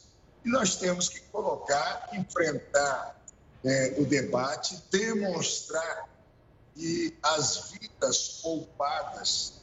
e 0.48 0.50
nós 0.50 0.76
temos 0.76 1.10
que 1.10 1.20
colocar, 1.30 2.08
enfrentar 2.14 3.22
é, 3.62 3.96
o 3.98 4.06
debate, 4.06 4.82
demonstrar 4.90 6.08
que 6.74 7.14
as 7.22 7.70
vidas 7.70 8.40
poupadas 8.42 9.60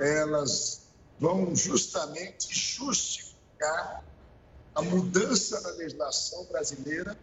elas 0.00 0.86
vão 1.20 1.54
justamente 1.54 2.54
justificar 2.54 4.02
a 4.74 4.80
mudança 4.80 5.60
na 5.60 5.70
legislação 5.72 6.44
brasileira 6.46 7.18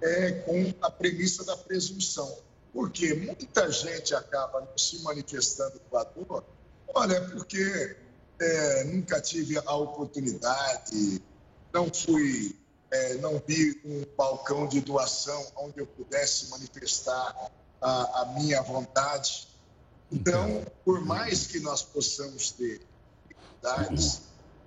é, 0.00 0.32
com 0.32 0.72
a 0.80 0.90
premissa 0.90 1.44
da 1.44 1.56
presunção. 1.56 2.34
Porque 2.72 3.12
muita 3.12 3.70
gente 3.70 4.14
acaba 4.14 4.66
se 4.78 5.02
manifestando 5.02 5.78
com 5.90 5.98
a 5.98 6.04
dor, 6.04 6.42
olha, 6.94 7.20
porque 7.28 7.94
é, 8.40 8.84
nunca 8.84 9.20
tive 9.20 9.58
a 9.58 9.74
oportunidade, 9.74 11.20
não 11.72 11.92
fui, 11.92 12.58
é, 12.90 13.14
não 13.14 13.42
vi 13.46 13.80
um 13.84 14.04
balcão 14.16 14.68
de 14.68 14.80
doação 14.80 15.44
onde 15.56 15.78
eu 15.78 15.86
pudesse 15.86 16.50
manifestar 16.50 17.50
a, 17.80 18.22
a 18.22 18.26
minha 18.38 18.62
vontade. 18.62 19.48
Então, 20.10 20.64
por 20.84 21.00
mais 21.04 21.46
que 21.46 21.60
nós 21.60 21.82
possamos 21.82 22.50
ter 22.50 22.86
dificuldades, 23.26 24.22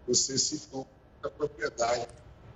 você 0.07 0.37
citou 0.37 0.87
a 1.23 1.29
propriedade 1.29 2.07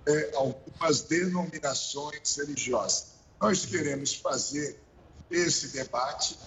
é, 0.08 0.32
algumas 0.36 1.01
denominações 1.03 2.36
religiosas. 2.36 3.20
Nós 3.39 3.65
queremos 3.65 4.15
fazer 4.15 4.82
esse 5.29 5.70
debate, 5.70 6.38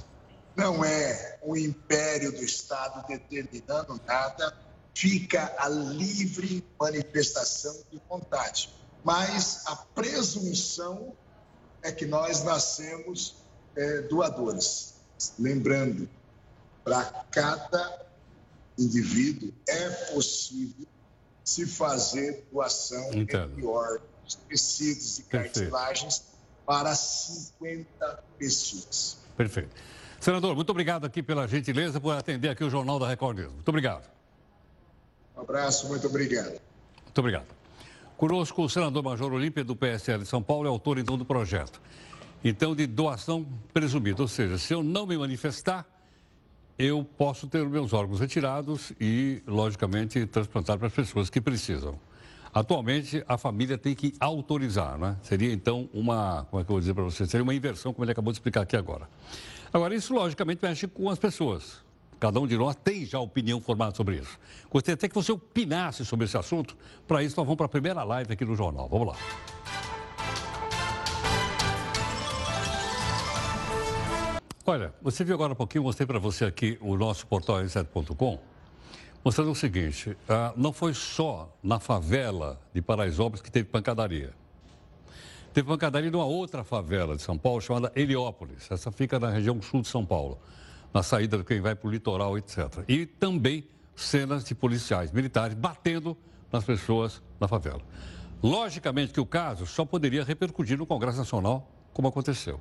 não 0.57 0.85
é 0.85 1.39
o 1.43 1.57
império 1.57 2.33
do 2.33 2.43
Estado 2.43 3.07
determinando 3.07 4.01
nada, 4.05 4.57
fica 4.95 5.55
a 5.59 5.69
livre 5.69 6.65
manifestação 6.79 7.83
de 7.91 8.01
vontade. 8.09 8.71
Mas 9.05 9.67
a 9.67 9.77
presunção 9.77 11.15
é 11.83 11.91
que 11.91 12.07
nós 12.07 12.45
nascemos 12.45 13.37
é, 13.77 14.03
doadores. 14.03 14.95
Lembrando, 15.39 16.09
para 16.85 17.05
cada 17.31 18.07
indivíduo 18.79 19.53
é 19.69 19.89
possível 20.13 20.87
se 21.45 21.67
fazer 21.67 22.47
doação 22.53 23.13
Entendo. 23.13 23.57
de 23.57 23.65
órgãos, 23.65 24.39
tecidos 24.49 25.19
e 25.19 25.23
cartilagens 25.25 26.25
para 26.65 26.95
50 26.95 28.25
pessoas. 28.39 29.19
Perfeito. 29.37 29.71
Senador, 30.21 30.55
muito 30.55 30.71
obrigado 30.71 31.05
aqui 31.05 31.23
pela 31.23 31.49
gentileza 31.49 32.01
por 32.01 32.17
atender 32.17 32.49
aqui 32.49 32.63
o 32.63 32.71
Jornal 32.71 32.99
da 32.99 33.09
Record 33.09 33.39
News. 33.39 33.53
Muito 33.53 33.69
obrigado. 33.69 34.09
Um 35.43 35.45
abraço, 35.45 35.89
muito 35.89 36.07
obrigado. 36.07 36.61
Muito 37.03 37.19
obrigado. 37.19 37.47
Conosco 38.17 38.63
o 38.63 38.69
senador 38.69 39.03
Major 39.03 39.33
Olímpia, 39.33 39.65
do 39.65 39.75
PSL 39.75 40.23
de 40.23 40.29
São 40.29 40.41
Paulo, 40.41 40.69
é 40.69 40.71
autor 40.71 40.99
então 40.99 41.19
do 41.19 41.25
projeto. 41.25 41.83
Então, 42.45 42.77
de 42.77 42.87
doação 42.87 43.45
presumida, 43.75 44.23
ou 44.23 44.29
seja, 44.29 44.57
se 44.57 44.73
eu 44.73 44.85
não 44.85 45.05
me 45.05 45.19
manifestar, 45.19 45.85
eu 46.79 47.05
posso 47.19 47.49
ter 47.49 47.69
meus 47.69 47.93
órgãos 47.93 48.21
retirados 48.21 48.93
e, 49.01 49.43
logicamente, 49.49 50.25
transplantar 50.27 50.79
para 50.79 50.87
as 50.87 50.93
pessoas 50.93 51.29
que 51.29 51.41
precisam. 51.41 51.99
Atualmente, 52.55 53.25
a 53.27 53.37
família 53.37 53.77
tem 53.77 53.97
que 53.97 54.15
autorizar, 54.21 54.97
né? 54.97 55.17
Seria, 55.23 55.53
então, 55.53 55.89
uma, 55.93 56.47
como 56.51 56.61
é 56.61 56.65
que 56.65 56.71
eu 56.71 56.75
vou 56.75 56.81
dizer 56.81 56.95
para 56.95 57.03
você? 57.03 57.27
Seria 57.27 57.43
uma 57.43 57.55
inversão, 57.55 57.93
como 57.93 58.05
ele 58.05 58.13
acabou 58.13 58.33
de 58.33 58.37
explicar 58.37 58.61
aqui 58.61 58.77
agora. 58.77 59.09
Agora, 59.73 59.93
isso, 59.93 60.15
logicamente, 60.15 60.61
mexe 60.63 60.87
com 60.87 61.11
as 61.11 61.19
pessoas. 61.19 61.82
Cada 62.23 62.39
um 62.39 62.47
de 62.47 62.57
nós 62.57 62.77
tem 62.77 63.05
já 63.05 63.19
opinião 63.19 63.61
formada 63.61 63.97
sobre 63.97 64.15
isso. 64.15 64.39
Gostaria 64.71 64.95
até 64.95 65.09
que 65.09 65.15
você 65.17 65.33
opinasse 65.33 66.05
sobre 66.05 66.25
esse 66.25 66.39
assunto. 66.39 66.77
Para 67.05 67.21
isso, 67.21 67.35
nós 67.37 67.45
vamos 67.45 67.57
para 67.57 67.67
a 67.67 67.69
primeira 67.69 68.05
live 68.05 68.33
aqui 68.33 68.45
no 68.45 68.55
jornal. 68.55 68.89
Vamos 68.89 69.09
lá. 69.09 69.17
Olha, 74.65 74.95
você 75.03 75.25
viu 75.25 75.35
agora 75.35 75.53
um 75.53 75.57
pouquinho, 75.57 75.83
mostrei 75.83 76.07
para 76.07 76.21
você 76.21 76.45
aqui 76.45 76.79
o 76.81 76.97
nosso 76.97 77.27
portal 77.27 77.57
r7.com, 77.57 78.39
mostrando 79.25 79.51
o 79.51 79.57
seguinte, 79.57 80.17
ah, 80.29 80.53
não 80.57 80.73
foi 80.73 80.95
só 80.95 81.53
na 81.61 81.81
favela 81.81 82.61
de 82.73 82.81
Paraisópolis 82.81 83.43
que 83.43 83.51
teve 83.51 83.69
pancadaria. 83.69 84.33
Teve 85.53 85.67
pancadaria 85.67 86.09
numa 86.09 86.25
outra 86.25 86.63
favela 86.63 87.17
de 87.17 87.23
São 87.23 87.37
Paulo, 87.37 87.61
chamada 87.61 87.91
Heliópolis. 87.97 88.71
Essa 88.71 88.93
fica 88.93 89.19
na 89.19 89.29
região 89.29 89.61
sul 89.61 89.83
de 89.83 89.89
São 89.89 90.07
Paulo, 90.07 90.39
na 90.93 91.03
saída 91.03 91.39
de 91.39 91.45
quem 91.45 91.61
vai 91.61 91.75
para 91.75 91.89
o 91.89 91.91
litoral, 91.91 92.37
etc. 92.37 92.85
E 92.89 93.07
também 93.07 93.67
cenas 93.97 94.45
de 94.45 94.55
policiais 94.55 95.11
militares 95.13 95.55
batendo 95.55 96.17
nas 96.51 96.65
pessoas 96.65 97.23
na 97.41 97.49
favela. 97.49 97.81
Logicamente 98.43 99.13
que 99.13 99.21
o 99.21 99.27
caso 99.27 99.67
só 99.67 99.85
poderia 99.85 100.25
repercutir 100.25 100.77
no 100.77 100.87
Congresso 100.87 101.19
Nacional, 101.19 101.71
como 101.93 102.09
aconteceu. 102.09 102.61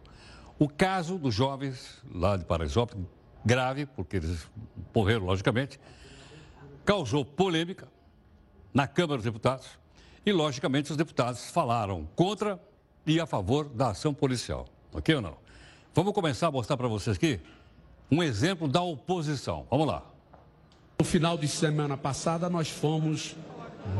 O 0.59 0.69
caso 0.69 1.17
dos 1.17 1.33
jovens 1.33 2.01
lá 2.13 2.37
de 2.37 2.45
Paraisópolis, 2.45 3.05
grave, 3.43 3.85
porque 3.85 4.17
eles 4.17 4.47
morreram, 4.93 5.25
logicamente, 5.25 5.79
causou 6.85 7.25
polêmica 7.25 7.87
na 8.73 8.87
Câmara 8.87 9.17
dos 9.17 9.25
Deputados 9.25 9.67
e, 10.25 10.31
logicamente, 10.31 10.91
os 10.91 10.97
deputados 10.97 11.49
falaram 11.49 12.07
contra 12.15 12.59
e 13.05 13.19
a 13.19 13.25
favor 13.25 13.67
da 13.67 13.89
ação 13.89 14.13
policial. 14.13 14.67
Ok 14.93 15.15
ou 15.15 15.21
não? 15.21 15.37
Vamos 15.93 16.13
começar 16.13 16.47
a 16.47 16.51
mostrar 16.51 16.77
para 16.77 16.87
vocês 16.87 17.17
aqui 17.17 17.39
um 18.11 18.21
exemplo 18.21 18.67
da 18.67 18.81
oposição. 18.81 19.65
Vamos 19.71 19.87
lá. 19.87 20.03
No 20.99 21.05
final 21.05 21.37
de 21.37 21.47
semana 21.47 21.95
passada, 21.95 22.49
nós 22.49 22.69
fomos 22.69 23.35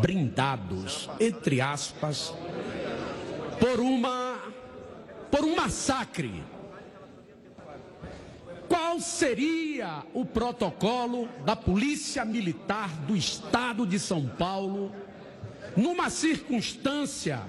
brindados, 0.01 1.09
entre 1.19 1.61
aspas, 1.61 2.33
por 3.59 3.79
uma 3.79 4.37
por 5.31 5.45
um 5.45 5.55
massacre. 5.55 6.43
Qual 8.67 8.99
seria 8.99 10.03
o 10.13 10.25
protocolo 10.25 11.27
da 11.45 11.55
Polícia 11.55 12.25
Militar 12.25 12.89
do 13.07 13.15
Estado 13.15 13.87
de 13.87 13.97
São 13.97 14.27
Paulo 14.27 14.91
numa 15.75 16.09
circunstância, 16.09 17.41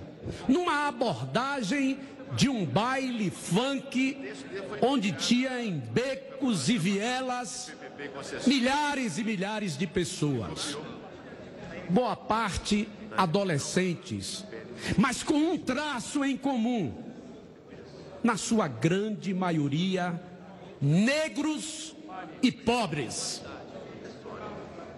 numa 0.49 0.87
abordagem 0.87 1.99
de 2.34 2.48
um 2.48 2.64
baile 2.64 3.30
funk 3.30 4.32
onde 4.80 5.12
tinha 5.12 5.62
em 5.62 5.78
becos 5.78 6.68
e 6.68 6.78
vielas 6.78 7.72
milhares 8.46 9.18
e 9.18 9.24
milhares 9.24 9.76
de 9.76 9.86
pessoas. 9.86 10.76
Boa 11.88 12.16
parte 12.16 12.88
adolescentes, 13.16 14.44
mas 14.96 15.22
com 15.22 15.34
um 15.34 15.58
traço 15.58 16.24
em 16.24 16.36
comum. 16.36 16.92
Na 18.22 18.36
sua 18.36 18.68
grande 18.68 19.34
maioria, 19.34 20.20
negros 20.80 21.94
e 22.40 22.52
pobres. 22.52 23.42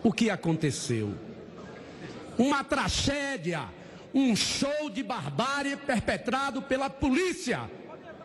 O 0.03 0.13
que 0.13 0.29
aconteceu? 0.29 1.15
Uma 2.37 2.63
tragédia 2.63 3.69
um 4.15 4.37
show 4.37 4.89
de 4.89 5.03
barbárie 5.03 5.77
perpetrado 5.77 6.63
pela 6.63 6.89
polícia 6.89 7.69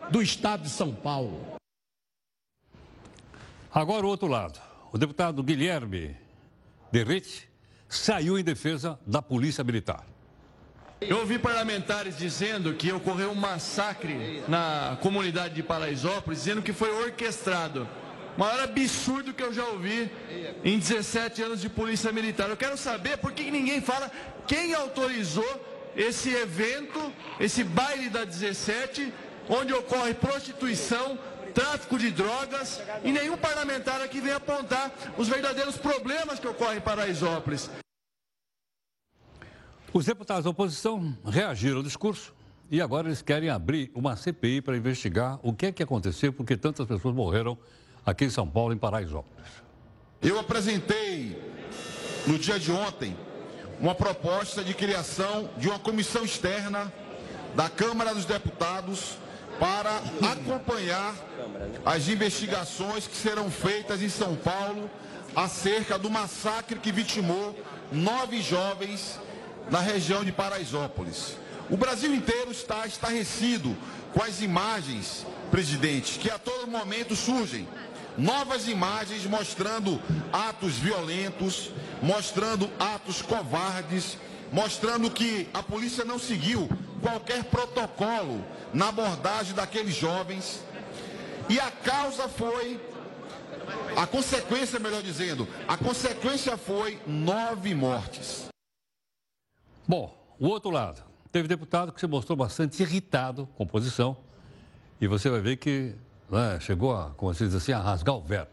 do 0.08 0.22
estado 0.22 0.62
de 0.62 0.70
São 0.70 0.94
Paulo. 0.94 1.56
Agora 3.74 4.06
o 4.06 4.08
outro 4.08 4.28
lado. 4.28 4.60
O 4.92 4.98
deputado 4.98 5.42
Guilherme 5.42 6.16
Derrite 6.92 7.48
saiu 7.88 8.38
em 8.38 8.44
defesa 8.44 8.98
da 9.04 9.20
polícia 9.20 9.64
militar. 9.64 10.04
Eu 11.00 11.18
ouvi 11.18 11.38
parlamentares 11.38 12.16
dizendo 12.16 12.74
que 12.74 12.92
ocorreu 12.92 13.30
um 13.30 13.34
massacre 13.34 14.42
na 14.46 14.98
comunidade 15.00 15.54
de 15.54 15.62
Paraisópolis, 15.62 16.40
dizendo 16.40 16.62
que 16.62 16.72
foi 16.72 16.90
orquestrado. 17.04 17.88
O 18.36 18.40
maior 18.40 18.60
absurdo 18.60 19.32
que 19.32 19.42
eu 19.42 19.52
já 19.52 19.64
ouvi 19.66 20.10
em 20.62 20.78
17 20.78 21.42
anos 21.42 21.60
de 21.60 21.68
polícia 21.68 22.12
militar. 22.12 22.50
Eu 22.50 22.56
quero 22.56 22.76
saber 22.76 23.16
por 23.16 23.32
que 23.32 23.50
ninguém 23.50 23.80
fala 23.80 24.10
quem 24.46 24.74
autorizou 24.74 25.79
esse 25.96 26.30
evento, 26.34 27.12
esse 27.38 27.64
baile 27.64 28.08
da 28.08 28.24
17, 28.24 29.12
onde 29.48 29.72
ocorre 29.72 30.14
prostituição, 30.14 31.18
tráfico 31.54 31.98
de 31.98 32.10
drogas 32.10 32.80
e 33.02 33.10
nenhum 33.10 33.36
parlamentar 33.36 34.00
aqui 34.00 34.20
vem 34.20 34.32
apontar 34.32 34.92
os 35.18 35.28
verdadeiros 35.28 35.76
problemas 35.76 36.38
que 36.38 36.46
ocorrem 36.46 36.78
em 36.78 36.80
Paraisópolis. 36.80 37.70
Os 39.92 40.06
deputados 40.06 40.44
da 40.44 40.50
oposição 40.50 41.16
reagiram 41.24 41.78
ao 41.78 41.82
discurso 41.82 42.32
e 42.70 42.80
agora 42.80 43.08
eles 43.08 43.20
querem 43.20 43.50
abrir 43.50 43.90
uma 43.92 44.16
CPI 44.16 44.62
para 44.62 44.76
investigar 44.76 45.40
o 45.42 45.52
que 45.52 45.66
é 45.66 45.72
que 45.72 45.82
aconteceu, 45.82 46.32
porque 46.32 46.56
tantas 46.56 46.86
pessoas 46.86 47.12
morreram 47.12 47.58
aqui 48.06 48.24
em 48.24 48.30
São 48.30 48.48
Paulo, 48.48 48.72
em 48.72 48.78
Paraisópolis. 48.78 49.50
Eu 50.22 50.38
apresentei 50.38 51.36
no 52.26 52.38
dia 52.38 52.60
de 52.60 52.70
ontem 52.70 53.16
uma 53.80 53.94
proposta 53.94 54.62
de 54.62 54.74
criação 54.74 55.48
de 55.56 55.68
uma 55.68 55.78
comissão 55.78 56.22
externa 56.22 56.92
da 57.54 57.68
Câmara 57.68 58.14
dos 58.14 58.26
Deputados 58.26 59.16
para 59.58 60.02
acompanhar 60.30 61.14
as 61.84 62.08
investigações 62.08 63.06
que 63.06 63.16
serão 63.16 63.50
feitas 63.50 64.02
em 64.02 64.08
São 64.08 64.36
Paulo 64.36 64.90
acerca 65.34 65.98
do 65.98 66.10
massacre 66.10 66.78
que 66.78 66.92
vitimou 66.92 67.58
nove 67.90 68.42
jovens 68.42 69.18
na 69.70 69.80
região 69.80 70.24
de 70.24 70.32
Paraisópolis. 70.32 71.36
O 71.70 71.76
Brasil 71.76 72.14
inteiro 72.14 72.50
está 72.50 72.86
estarrecido 72.86 73.76
com 74.12 74.22
as 74.22 74.42
imagens, 74.42 75.24
presidente, 75.50 76.18
que 76.18 76.30
a 76.30 76.38
todo 76.38 76.66
momento 76.66 77.14
surgem 77.14 77.66
novas 78.16 78.68
imagens 78.68 79.24
mostrando 79.26 80.00
atos 80.32 80.78
violentos, 80.78 81.70
mostrando 82.02 82.70
atos 82.78 83.22
covardes, 83.22 84.18
mostrando 84.52 85.10
que 85.10 85.48
a 85.54 85.62
polícia 85.62 86.04
não 86.04 86.18
seguiu 86.18 86.68
qualquer 87.00 87.44
protocolo 87.44 88.44
na 88.72 88.88
abordagem 88.88 89.54
daqueles 89.54 89.94
jovens. 89.94 90.62
E 91.48 91.58
a 91.58 91.70
causa 91.70 92.28
foi, 92.28 92.80
a 93.96 94.06
consequência, 94.06 94.78
melhor 94.78 95.02
dizendo, 95.02 95.48
a 95.66 95.76
consequência 95.76 96.56
foi 96.56 97.00
nove 97.06 97.74
mortes. 97.74 98.48
Bom, 99.86 100.16
o 100.38 100.46
outro 100.46 100.70
lado. 100.70 101.02
Teve 101.32 101.46
deputado 101.46 101.92
que 101.92 102.00
se 102.00 102.06
mostrou 102.08 102.36
bastante 102.36 102.82
irritado 102.82 103.48
com 103.56 103.62
a 103.62 103.66
posição. 103.66 104.16
E 105.00 105.06
você 105.06 105.30
vai 105.30 105.40
ver 105.40 105.56
que 105.56 105.94
né, 106.30 106.58
chegou 106.60 106.94
a, 106.94 107.10
como 107.16 107.34
se 107.34 107.44
diz 107.44 107.54
assim, 107.54 107.72
a 107.72 107.80
rasgar 107.80 108.14
o 108.14 108.20
verbo. 108.20 108.50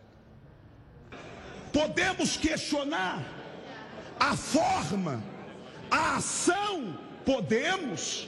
Podemos 1.71 2.37
questionar 2.37 3.23
a 4.19 4.35
forma, 4.35 5.21
a 5.91 6.15
ação, 6.15 6.97
podemos. 7.25 8.27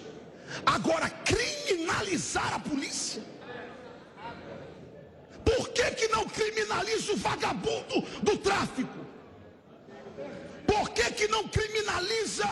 Agora, 0.66 1.10
criminalizar 1.10 2.56
a 2.56 2.60
polícia? 2.60 3.24
Por 5.44 5.70
que, 5.70 5.92
que 5.92 6.08
não 6.10 6.28
criminaliza 6.28 7.14
o 7.14 7.18
vagabundo 7.18 8.02
do 8.22 8.38
tráfico? 8.38 9.00
Por 10.68 10.90
que, 10.92 11.12
que 11.12 11.28
não 11.28 11.48
criminaliza 11.48 12.48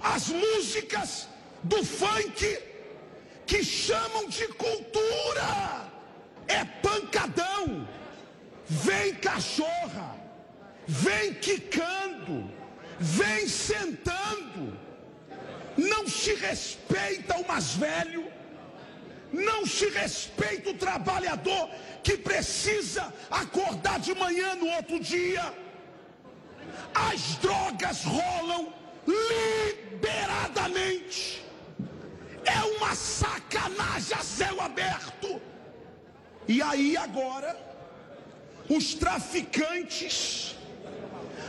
as 0.00 0.28
músicas 0.28 1.28
do 1.62 1.82
funk 1.84 2.71
que 3.46 3.64
chamam 3.64 4.28
de 4.28 4.46
cultura. 4.48 5.90
É 6.48 6.64
pancadão. 6.64 7.86
Vem 8.66 9.14
cachorra, 9.16 10.16
vem 10.86 11.34
quicando, 11.34 12.50
vem 12.98 13.46
sentando. 13.46 14.78
Não 15.76 16.08
se 16.08 16.34
respeita 16.34 17.36
o 17.36 17.46
mais 17.46 17.74
velho, 17.74 18.32
não 19.32 19.66
se 19.66 19.90
respeita 19.90 20.70
o 20.70 20.74
trabalhador 20.74 21.68
que 22.02 22.16
precisa 22.16 23.12
acordar 23.30 24.00
de 24.00 24.14
manhã 24.14 24.54
no 24.54 24.68
outro 24.68 24.98
dia. 24.98 25.54
As 26.94 27.36
drogas 27.36 28.04
rolam 28.04 28.72
liberadamente. 29.06 31.41
É 32.44 32.60
uma 32.76 32.94
sacanagem 32.94 34.16
a 34.16 34.22
céu 34.22 34.60
aberto. 34.60 35.40
E 36.48 36.60
aí 36.60 36.96
agora, 36.96 37.56
os 38.68 38.94
traficantes, 38.94 40.56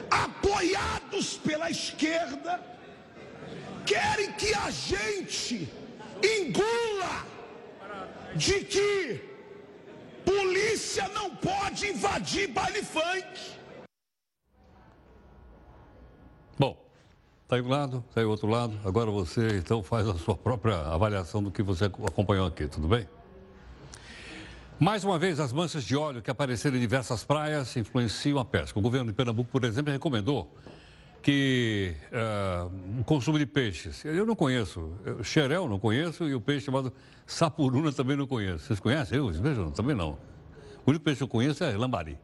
apoiados 0.09 1.37
pela 1.37 1.69
esquerda, 1.69 2.61
querem 3.85 4.31
que 4.33 4.53
a 4.53 4.69
gente 4.69 5.67
engula 6.21 7.25
de 8.35 8.63
que 8.63 9.21
polícia 10.25 11.07
não 11.09 11.35
pode 11.35 11.87
invadir 11.87 12.47
baile 12.47 12.83
funk. 12.83 13.27
Está 17.53 17.61
aí 17.61 17.61
um 17.61 17.69
lado, 17.69 18.03
está 18.09 18.21
aí 18.21 18.25
outro 18.25 18.47
lado. 18.47 18.79
Agora 18.83 19.11
você, 19.11 19.59
então, 19.59 19.83
faz 19.83 20.07
a 20.07 20.15
sua 20.15 20.35
própria 20.35 20.75
avaliação 20.87 21.43
do 21.43 21.51
que 21.51 21.61
você 21.61 21.85
acompanhou 21.85 22.47
aqui, 22.47 22.67
tudo 22.67 22.87
bem? 22.87 23.07
Mais 24.79 25.03
uma 25.03 25.19
vez, 25.19 25.39
as 25.39 25.53
manchas 25.53 25.83
de 25.83 25.95
óleo 25.95 26.19
que 26.19 26.31
apareceram 26.31 26.77
em 26.77 26.79
diversas 26.79 27.23
praias 27.23 27.77
influenciam 27.77 28.39
a 28.39 28.45
pesca. 28.45 28.79
O 28.79 28.81
governo 28.81 29.11
de 29.11 29.13
Pernambuco, 29.15 29.51
por 29.51 29.63
exemplo, 29.65 29.93
recomendou 29.93 30.51
que 31.21 31.95
uh, 32.11 33.01
o 33.01 33.03
consumo 33.03 33.37
de 33.37 33.45
peixes. 33.45 34.03
Eu 34.03 34.25
não 34.25 34.35
conheço. 34.35 34.91
Xerel 35.21 35.69
não 35.69 35.77
conheço 35.77 36.27
e 36.27 36.33
o 36.33 36.41
peixe 36.41 36.65
chamado 36.65 36.91
sapuruna 37.23 37.91
também 37.91 38.17
não 38.17 38.25
conheço. 38.25 38.65
Vocês 38.65 38.79
conhecem? 38.79 39.19
Eu? 39.19 39.29
Vejam, 39.29 39.69
também 39.69 39.95
não. 39.95 40.17
O 40.83 40.89
único 40.89 41.05
peixe 41.05 41.19
que 41.19 41.23
eu 41.23 41.27
conheço 41.27 41.63
é 41.63 41.77
lambari. 41.77 42.17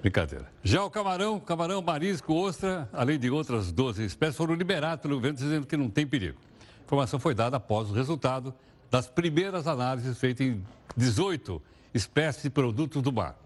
Brincadeira. 0.00 0.46
Já 0.62 0.84
o 0.84 0.90
camarão, 0.90 1.40
camarão, 1.40 1.82
marisco, 1.82 2.34
ostra, 2.34 2.88
além 2.92 3.18
de 3.18 3.30
outras 3.30 3.72
12 3.72 4.04
espécies, 4.04 4.36
foram 4.36 4.54
liberados 4.54 5.02
pelo 5.02 5.16
governo 5.16 5.38
dizendo 5.38 5.66
que 5.66 5.76
não 5.76 5.90
tem 5.90 6.06
perigo. 6.06 6.38
A 6.80 6.84
informação 6.84 7.18
foi 7.18 7.34
dada 7.34 7.56
após 7.56 7.90
o 7.90 7.92
resultado 7.92 8.54
das 8.90 9.08
primeiras 9.08 9.66
análises 9.66 10.18
feitas 10.18 10.46
em 10.46 10.64
18 10.96 11.60
espécies 11.92 12.44
de 12.44 12.50
produtos 12.50 13.02
do 13.02 13.12
mar. 13.12 13.36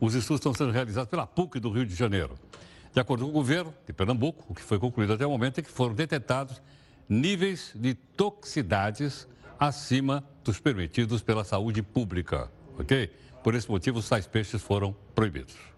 Os 0.00 0.14
estudos 0.14 0.40
estão 0.40 0.54
sendo 0.54 0.72
realizados 0.72 1.10
pela 1.10 1.26
PUC 1.26 1.60
do 1.60 1.70
Rio 1.70 1.84
de 1.84 1.94
Janeiro. 1.94 2.34
De 2.92 2.98
acordo 2.98 3.24
com 3.24 3.30
o 3.30 3.32
governo 3.32 3.72
de 3.86 3.92
Pernambuco, 3.92 4.44
o 4.48 4.54
que 4.54 4.62
foi 4.62 4.78
concluído 4.78 5.12
até 5.12 5.26
o 5.26 5.30
momento 5.30 5.58
é 5.58 5.62
que 5.62 5.70
foram 5.70 5.94
detectados 5.94 6.60
níveis 7.08 7.72
de 7.74 7.94
toxicidades 7.94 9.28
acima 9.58 10.24
dos 10.42 10.58
permitidos 10.58 11.22
pela 11.22 11.44
saúde 11.44 11.82
pública, 11.82 12.50
ok? 12.78 13.12
Por 13.44 13.54
esse 13.54 13.70
motivo, 13.70 13.98
os 13.98 14.08
tais 14.08 14.26
peixes 14.26 14.62
foram 14.62 14.94
proibidos. 15.14 15.69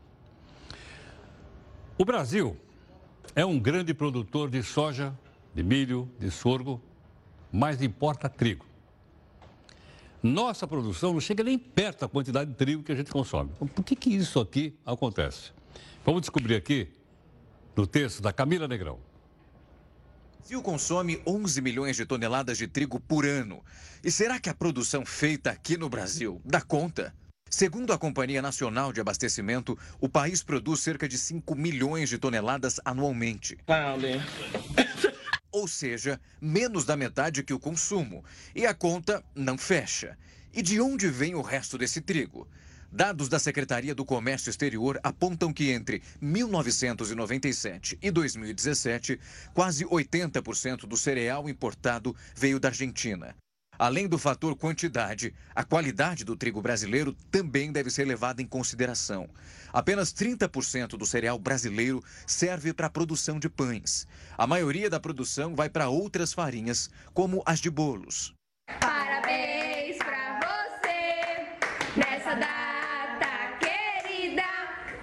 O 1.98 2.06
Brasil 2.06 2.56
é 3.34 3.44
um 3.44 3.58
grande 3.58 3.92
produtor 3.92 4.50
de 4.50 4.62
soja, 4.62 5.16
de 5.54 5.62
milho, 5.62 6.10
de 6.18 6.30
sorgo, 6.30 6.80
mas 7.52 7.82
importa 7.82 8.30
trigo. 8.30 8.64
Nossa 10.22 10.66
produção 10.66 11.12
não 11.12 11.20
chega 11.20 11.44
nem 11.44 11.58
perto 11.58 12.00
da 12.00 12.08
quantidade 12.08 12.50
de 12.50 12.56
trigo 12.56 12.82
que 12.82 12.92
a 12.92 12.94
gente 12.94 13.10
consome. 13.10 13.50
Então, 13.56 13.68
por 13.68 13.84
que, 13.84 13.94
que 13.94 14.08
isso 14.08 14.40
aqui 14.40 14.74
acontece? 14.86 15.52
Vamos 16.04 16.22
descobrir 16.22 16.54
aqui 16.54 16.88
no 17.76 17.86
texto 17.86 18.22
da 18.22 18.32
Camila 18.32 18.66
Negrão. 18.66 18.94
O 18.94 20.38
Brasil 20.38 20.62
consome 20.62 21.20
11 21.26 21.60
milhões 21.60 21.96
de 21.96 22.06
toneladas 22.06 22.56
de 22.56 22.66
trigo 22.66 22.98
por 22.98 23.26
ano. 23.26 23.62
E 24.02 24.10
será 24.10 24.40
que 24.40 24.48
a 24.48 24.54
produção 24.54 25.04
feita 25.04 25.50
aqui 25.50 25.76
no 25.76 25.88
Brasil 25.88 26.40
dá 26.44 26.60
conta? 26.60 27.14
Segundo 27.54 27.92
a 27.92 27.98
Companhia 27.98 28.40
Nacional 28.40 28.94
de 28.94 29.00
Abastecimento, 29.02 29.78
o 30.00 30.08
país 30.08 30.42
produz 30.42 30.80
cerca 30.80 31.06
de 31.06 31.18
5 31.18 31.54
milhões 31.54 32.08
de 32.08 32.16
toneladas 32.16 32.80
anualmente. 32.82 33.58
Ou 35.52 35.68
seja, 35.68 36.18
menos 36.40 36.86
da 36.86 36.96
metade 36.96 37.42
que 37.42 37.52
o 37.52 37.60
consumo. 37.60 38.24
E 38.54 38.64
a 38.64 38.72
conta 38.72 39.22
não 39.34 39.58
fecha. 39.58 40.16
E 40.50 40.62
de 40.62 40.80
onde 40.80 41.08
vem 41.08 41.34
o 41.34 41.42
resto 41.42 41.76
desse 41.76 42.00
trigo? 42.00 42.48
Dados 42.90 43.28
da 43.28 43.38
Secretaria 43.38 43.94
do 43.94 44.02
Comércio 44.02 44.48
Exterior 44.48 44.98
apontam 45.02 45.52
que 45.52 45.70
entre 45.70 46.02
1997 46.22 47.98
e 48.00 48.10
2017, 48.10 49.20
quase 49.52 49.84
80% 49.84 50.86
do 50.86 50.96
cereal 50.96 51.50
importado 51.50 52.16
veio 52.34 52.58
da 52.58 52.68
Argentina. 52.68 53.36
Além 53.78 54.06
do 54.06 54.18
fator 54.18 54.54
quantidade, 54.54 55.34
a 55.54 55.64
qualidade 55.64 56.24
do 56.24 56.36
trigo 56.36 56.60
brasileiro 56.60 57.12
também 57.30 57.72
deve 57.72 57.90
ser 57.90 58.06
levada 58.06 58.42
em 58.42 58.46
consideração. 58.46 59.28
Apenas 59.72 60.12
30% 60.12 60.90
do 60.90 61.06
cereal 61.06 61.38
brasileiro 61.38 62.00
serve 62.26 62.72
para 62.72 62.86
a 62.86 62.90
produção 62.90 63.40
de 63.40 63.48
pães. 63.48 64.06
A 64.36 64.46
maioria 64.46 64.90
da 64.90 65.00
produção 65.00 65.56
vai 65.56 65.68
para 65.68 65.88
outras 65.88 66.32
farinhas, 66.32 66.90
como 67.14 67.42
as 67.46 67.60
de 67.60 67.70
bolos. 67.70 68.34
Parabéns 68.78 69.96
para 69.96 70.38
você 70.38 71.98
nessa 71.98 72.34
data 72.34 73.58
querida. 73.58 74.44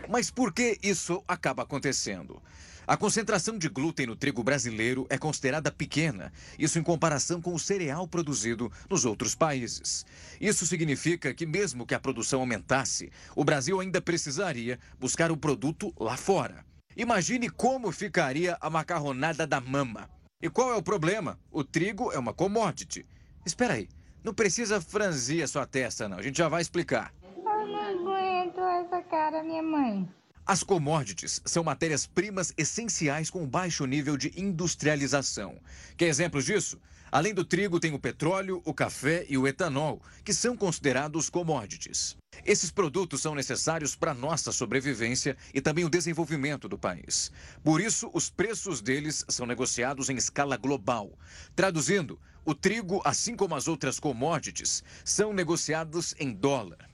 Mas 0.08 0.30
por 0.30 0.54
que 0.54 0.78
isso 0.82 1.24
acaba 1.28 1.64
acontecendo? 1.64 2.42
A 2.90 2.98
concentração 2.98 3.56
de 3.56 3.70
glúten 3.70 4.08
no 4.08 4.16
trigo 4.16 4.44
brasileiro 4.44 5.06
é 5.12 5.18
considerada 5.20 5.72
pequena, 5.72 6.34
isso 6.58 6.80
em 6.80 6.82
comparação 6.82 7.40
com 7.40 7.54
o 7.54 7.60
cereal 7.60 8.08
produzido 8.08 8.72
nos 8.90 9.06
outros 9.06 9.36
países. 9.36 10.08
Isso 10.42 10.66
significa 10.66 11.32
que, 11.32 11.46
mesmo 11.46 11.86
que 11.86 11.94
a 11.94 12.00
produção 12.00 12.40
aumentasse, 12.40 13.12
o 13.36 13.46
Brasil 13.46 13.80
ainda 13.80 14.02
precisaria 14.02 14.80
buscar 15.00 15.32
o 15.32 15.38
produto 15.38 15.94
lá 16.00 16.18
fora. 16.18 16.66
Imagine 16.98 17.48
como 17.52 17.92
ficaria 17.92 18.58
a 18.60 18.72
macarronada 18.72 19.46
da 19.46 19.62
mama. 19.62 20.10
E 20.42 20.50
qual 20.50 20.72
é 20.72 20.76
o 20.76 20.82
problema? 20.82 21.38
O 21.52 21.64
trigo 21.64 22.12
é 22.12 22.18
uma 22.18 22.34
commodity. 22.34 23.06
Espera 23.46 23.76
aí, 23.76 23.88
não 24.24 24.34
precisa 24.34 24.82
franzir 24.82 25.44
a 25.44 25.48
sua 25.48 25.68
testa, 25.68 26.10
não. 26.10 26.18
A 26.18 26.24
gente 26.24 26.40
já 26.40 26.48
vai 26.48 26.64
explicar. 26.64 27.14
Eu 27.36 27.68
não 27.68 27.76
aguento 27.78 28.60
essa 28.60 29.00
cara, 29.04 29.44
minha 29.44 29.62
mãe. 29.62 30.10
As 30.50 30.64
commodities 30.64 31.44
são 31.46 31.64
matérias-primas 31.64 32.56
essenciais 32.58 33.30
com 33.30 33.46
baixo 33.46 33.86
nível 33.86 34.18
de 34.18 34.34
industrialização. 34.36 35.60
Quer 35.96 36.08
exemplos 36.08 36.44
disso? 36.44 36.82
Além 37.12 37.36
do 37.36 37.46
trigo, 37.46 37.80
tem 37.80 37.94
o 37.94 38.00
petróleo, 38.00 38.60
o 38.66 38.74
café 38.74 39.28
e 39.30 39.38
o 39.38 39.48
etanol, 39.48 40.02
que 40.24 40.34
são 40.34 40.58
considerados 40.58 41.30
commodities. 41.30 42.18
Esses 42.44 42.72
produtos 42.72 43.22
são 43.22 43.36
necessários 43.36 43.96
para 43.96 44.12
nossa 44.12 44.52
sobrevivência 44.52 45.38
e 45.54 45.62
também 45.62 45.86
o 45.86 45.90
desenvolvimento 45.90 46.68
do 46.68 46.80
país. 46.80 47.32
Por 47.64 47.80
isso, 47.80 48.10
os 48.12 48.32
preços 48.32 48.82
deles 48.82 49.24
são 49.30 49.46
negociados 49.46 50.10
em 50.10 50.16
escala 50.16 50.58
global. 50.58 51.12
Traduzindo, 51.56 52.20
o 52.44 52.56
trigo, 52.56 53.04
assim 53.06 53.36
como 53.36 53.54
as 53.54 53.68
outras 53.68 54.00
commodities, 54.00 54.84
são 55.06 55.32
negociados 55.32 56.16
em 56.18 56.34
dólar. 56.34 56.90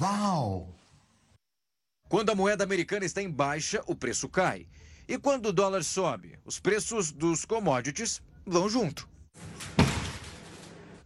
Uau! 0.00 0.74
Quando 2.14 2.30
a 2.30 2.34
moeda 2.36 2.62
americana 2.62 3.04
está 3.04 3.20
em 3.20 3.28
baixa, 3.28 3.82
o 3.88 3.94
preço 3.96 4.28
cai. 4.28 4.68
E 5.08 5.18
quando 5.18 5.46
o 5.46 5.52
dólar 5.52 5.82
sobe, 5.82 6.38
os 6.44 6.60
preços 6.60 7.10
dos 7.10 7.44
commodities 7.44 8.22
vão 8.46 8.68
junto. 8.68 9.08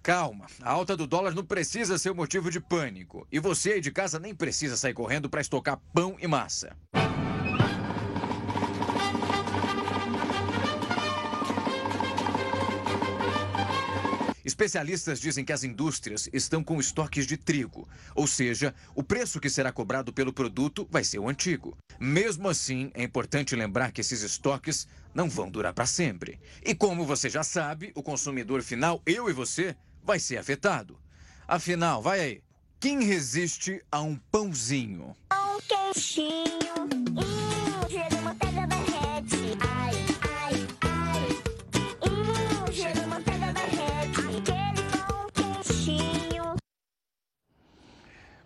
Calma, 0.02 0.44
a 0.60 0.70
alta 0.70 0.94
do 0.94 1.06
dólar 1.06 1.34
não 1.34 1.46
precisa 1.46 1.96
ser 1.96 2.12
motivo 2.12 2.50
de 2.50 2.60
pânico. 2.60 3.26
E 3.32 3.40
você 3.40 3.72
aí 3.72 3.80
de 3.80 3.90
casa 3.90 4.18
nem 4.18 4.34
precisa 4.34 4.76
sair 4.76 4.92
correndo 4.92 5.30
para 5.30 5.40
estocar 5.40 5.80
pão 5.94 6.14
e 6.20 6.26
massa. 6.26 6.76
Especialistas 14.48 15.20
dizem 15.20 15.44
que 15.44 15.52
as 15.52 15.62
indústrias 15.62 16.26
estão 16.32 16.64
com 16.64 16.80
estoques 16.80 17.26
de 17.26 17.36
trigo, 17.36 17.86
ou 18.14 18.26
seja, 18.26 18.74
o 18.94 19.02
preço 19.02 19.38
que 19.38 19.50
será 19.50 19.70
cobrado 19.70 20.10
pelo 20.10 20.32
produto 20.32 20.88
vai 20.90 21.04
ser 21.04 21.18
o 21.18 21.28
antigo. 21.28 21.76
Mesmo 22.00 22.48
assim, 22.48 22.90
é 22.94 23.02
importante 23.02 23.54
lembrar 23.54 23.92
que 23.92 24.00
esses 24.00 24.22
estoques 24.22 24.88
não 25.14 25.28
vão 25.28 25.50
durar 25.50 25.74
para 25.74 25.84
sempre. 25.84 26.40
E 26.64 26.74
como 26.74 27.04
você 27.04 27.28
já 27.28 27.44
sabe, 27.44 27.92
o 27.94 28.02
consumidor 28.02 28.62
final, 28.62 29.02
eu 29.04 29.28
e 29.28 29.34
você, 29.34 29.76
vai 30.02 30.18
ser 30.18 30.38
afetado. 30.38 30.98
Afinal, 31.46 32.00
vai 32.00 32.20
aí. 32.20 32.42
Quem 32.80 33.04
resiste 33.04 33.82
a 33.92 34.00
um 34.00 34.16
pãozinho? 34.16 35.14
Um 35.30 35.60
queixinho, 35.60 36.88
hum, 36.90 37.68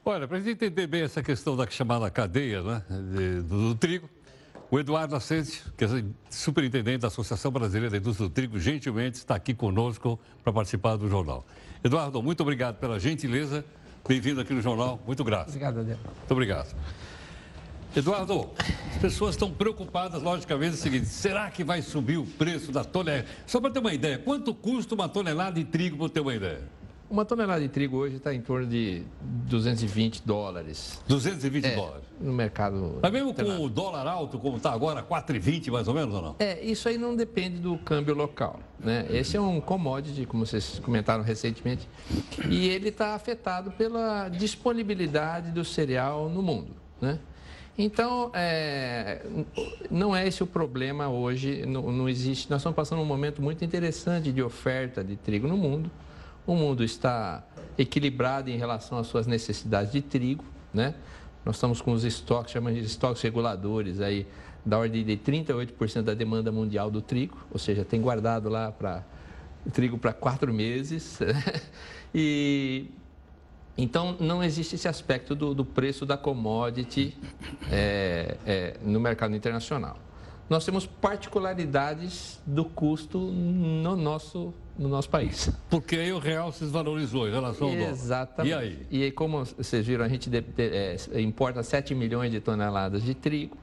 Olha, 0.04 0.26
para 0.26 0.36
a 0.36 0.40
gente 0.40 0.50
entender 0.52 0.86
bem 0.86 1.02
essa 1.02 1.22
questão 1.22 1.56
da 1.56 1.68
chamada 1.70 2.10
cadeia 2.10 2.60
né, 2.62 2.82
de- 2.90 3.42
do, 3.42 3.68
do 3.68 3.74
trigo, 3.76 4.08
o 4.70 4.78
Eduardo 4.78 5.14
Ascente, 5.14 5.62
que 5.76 5.84
é 5.84 5.88
superintendente 6.30 6.98
da 6.98 7.08
Associação 7.08 7.50
Brasileira 7.52 7.90
da 7.90 7.98
Indústria 7.98 8.28
do 8.28 8.32
Trigo, 8.32 8.58
gentilmente 8.58 9.18
está 9.18 9.34
aqui 9.36 9.52
conosco 9.54 10.18
para 10.42 10.52
participar 10.52 10.96
do 10.96 11.08
jornal. 11.08 11.46
Eduardo, 11.84 12.22
muito 12.22 12.40
obrigado 12.40 12.76
pela 12.78 12.98
gentileza. 12.98 13.64
Bem-vindo 14.08 14.40
aqui 14.40 14.52
no 14.54 14.62
jornal. 14.62 14.98
Muito 15.06 15.22
grato. 15.22 15.48
Obrigado, 15.48 15.80
Adel. 15.80 15.98
Muito 16.04 16.30
obrigado. 16.30 16.74
Eduardo, 17.94 18.50
as 18.90 18.96
pessoas 19.00 19.34
estão 19.34 19.52
preocupadas, 19.52 20.22
logicamente, 20.22 20.70
é 20.72 20.78
o 20.78 20.80
seguinte: 20.80 21.06
será 21.06 21.50
que 21.50 21.62
vai 21.62 21.82
subir 21.82 22.16
o 22.16 22.24
preço 22.24 22.72
da 22.72 22.82
tonelada? 22.82 23.26
Só 23.46 23.60
para 23.60 23.70
ter 23.70 23.78
uma 23.78 23.92
ideia, 23.92 24.18
quanto 24.18 24.54
custa 24.54 24.94
uma 24.94 25.08
tonelada 25.08 25.52
de 25.60 25.64
trigo, 25.66 25.98
para 25.98 26.08
ter 26.08 26.20
uma 26.20 26.34
ideia? 26.34 26.62
Uma 27.12 27.26
tonelada 27.26 27.60
de 27.60 27.68
trigo 27.68 27.98
hoje 27.98 28.16
está 28.16 28.32
em 28.32 28.40
torno 28.40 28.66
de 28.66 29.02
220 29.20 30.22
dólares 30.24 30.98
220 31.06 31.66
É, 31.66 31.74
dólares. 31.74 32.04
no 32.18 32.32
mercado. 32.32 33.00
Mas 33.02 33.12
mesmo 33.12 33.34
com 33.34 33.62
o 33.62 33.68
dólar 33.68 34.06
alto, 34.06 34.38
como 34.38 34.56
está 34.56 34.72
agora, 34.72 35.02
4,20 35.02 35.70
mais 35.70 35.86
ou 35.88 35.92
menos, 35.92 36.14
ou 36.14 36.22
não? 36.22 36.36
É, 36.38 36.58
isso 36.64 36.88
aí 36.88 36.96
não 36.96 37.14
depende 37.14 37.58
do 37.58 37.76
câmbio 37.76 38.14
local. 38.14 38.60
Né? 38.80 39.06
Esse 39.10 39.36
é 39.36 39.40
um 39.42 39.60
commodity, 39.60 40.24
como 40.24 40.46
vocês 40.46 40.78
comentaram 40.78 41.22
recentemente, 41.22 41.86
e 42.48 42.66
ele 42.66 42.88
está 42.88 43.14
afetado 43.14 43.72
pela 43.72 44.30
disponibilidade 44.30 45.50
do 45.50 45.66
cereal 45.66 46.30
no 46.30 46.42
mundo. 46.42 46.70
Né? 46.98 47.18
Então, 47.76 48.30
é, 48.32 49.20
não 49.90 50.16
é 50.16 50.26
esse 50.26 50.42
o 50.42 50.46
problema 50.46 51.10
hoje, 51.10 51.66
não, 51.66 51.92
não 51.92 52.08
existe. 52.08 52.50
Nós 52.50 52.62
estamos 52.62 52.74
passando 52.74 53.02
um 53.02 53.04
momento 53.04 53.42
muito 53.42 53.62
interessante 53.62 54.32
de 54.32 54.42
oferta 54.42 55.04
de 55.04 55.14
trigo 55.14 55.46
no 55.46 55.58
mundo. 55.58 55.90
O 56.46 56.54
mundo 56.54 56.82
está 56.82 57.44
equilibrado 57.78 58.50
em 58.50 58.56
relação 58.56 58.98
às 58.98 59.06
suas 59.06 59.26
necessidades 59.26 59.92
de 59.92 60.02
trigo, 60.02 60.44
né? 60.72 60.94
Nós 61.44 61.56
estamos 61.56 61.80
com 61.80 61.92
os 61.92 62.04
estoques, 62.04 62.52
chamamos 62.52 62.78
de 62.78 62.86
estoques 62.86 63.20
reguladores 63.22 64.00
aí, 64.00 64.26
da 64.64 64.78
ordem 64.78 65.04
de 65.04 65.16
38% 65.16 66.02
da 66.02 66.14
demanda 66.14 66.52
mundial 66.52 66.90
do 66.90 67.02
trigo, 67.02 67.36
ou 67.50 67.58
seja, 67.58 67.84
tem 67.84 68.00
guardado 68.00 68.48
lá 68.48 68.70
para 68.70 69.04
trigo 69.72 69.98
para 69.98 70.12
quatro 70.12 70.52
meses. 70.52 71.18
e 72.14 72.86
Então, 73.76 74.16
não 74.20 74.42
existe 74.42 74.74
esse 74.74 74.86
aspecto 74.86 75.34
do, 75.34 75.54
do 75.54 75.64
preço 75.64 76.04
da 76.04 76.16
commodity 76.16 77.16
é, 77.70 78.36
é, 78.46 78.76
no 78.82 79.00
mercado 79.00 79.34
internacional. 79.34 79.96
Nós 80.48 80.64
temos 80.64 80.86
particularidades 80.86 82.38
do 82.44 82.64
custo 82.64 83.18
no 83.18 83.96
nosso, 83.96 84.52
no 84.78 84.88
nosso 84.88 85.08
país. 85.10 85.50
Porque 85.68 85.96
aí 85.96 86.12
o 86.12 86.18
real 86.18 86.50
se 86.52 86.60
desvalorizou 86.64 87.28
em 87.28 87.30
relação 87.32 87.68
ao 87.68 87.74
dólar. 87.74 87.90
Exatamente. 87.90 88.50
E 88.52 88.54
aí? 88.54 88.86
E 88.90 89.02
aí, 89.04 89.12
como 89.12 89.44
vocês 89.44 89.86
viram, 89.86 90.04
a 90.04 90.08
gente 90.08 90.30
de- 90.30 90.40
de- 90.40 90.70
é, 91.12 91.20
importa 91.20 91.62
7 91.62 91.94
milhões 91.94 92.30
de 92.30 92.40
toneladas 92.40 93.02
de 93.02 93.14
trigo 93.14 93.56